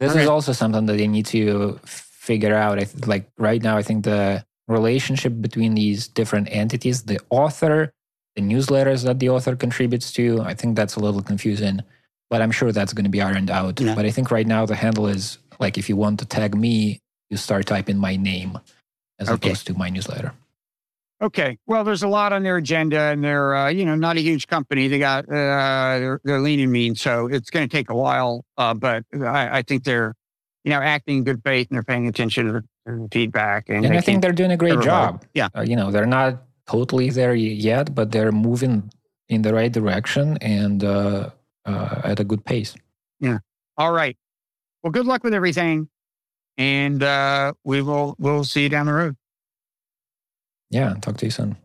[0.00, 0.22] This okay.
[0.22, 2.78] is also something that they need to figure out.
[2.78, 7.92] I th- like right now, I think the relationship between these different entities, the author,
[8.36, 11.81] the newsletters that the author contributes to, I think that's a little confusing.
[12.31, 13.81] But I'm sure that's going to be ironed out.
[13.81, 13.94] Yeah.
[13.94, 17.01] But I think right now the handle is like if you want to tag me,
[17.31, 18.59] you start typing my name
[19.19, 19.48] as okay.
[19.48, 20.32] opposed to my newsletter.
[21.23, 21.59] Okay.
[21.66, 24.47] Well, there's a lot on their agenda, and they're uh, you know not a huge
[24.48, 24.89] company.
[24.89, 28.44] They got uh, they're, they're lean and mean, so it's going to take a while.
[28.59, 30.15] Uh, but I, I, think they're
[30.65, 32.52] you know acting in good faith and they're paying attention to
[32.86, 33.69] the feedback.
[33.69, 35.24] And, and I think they're doing a great job.
[35.35, 35.48] Yeah.
[35.56, 38.90] Uh, you know, they're not totally there yet, but they're moving
[39.28, 41.30] in the right direction and uh,
[41.64, 42.74] uh, at a good pace.
[43.20, 43.38] Yeah.
[43.76, 44.16] All right.
[44.82, 45.88] Well, good luck with everything
[46.56, 49.16] and uh, we will we'll see you down the road.
[50.70, 51.56] Yeah, talk to you soon.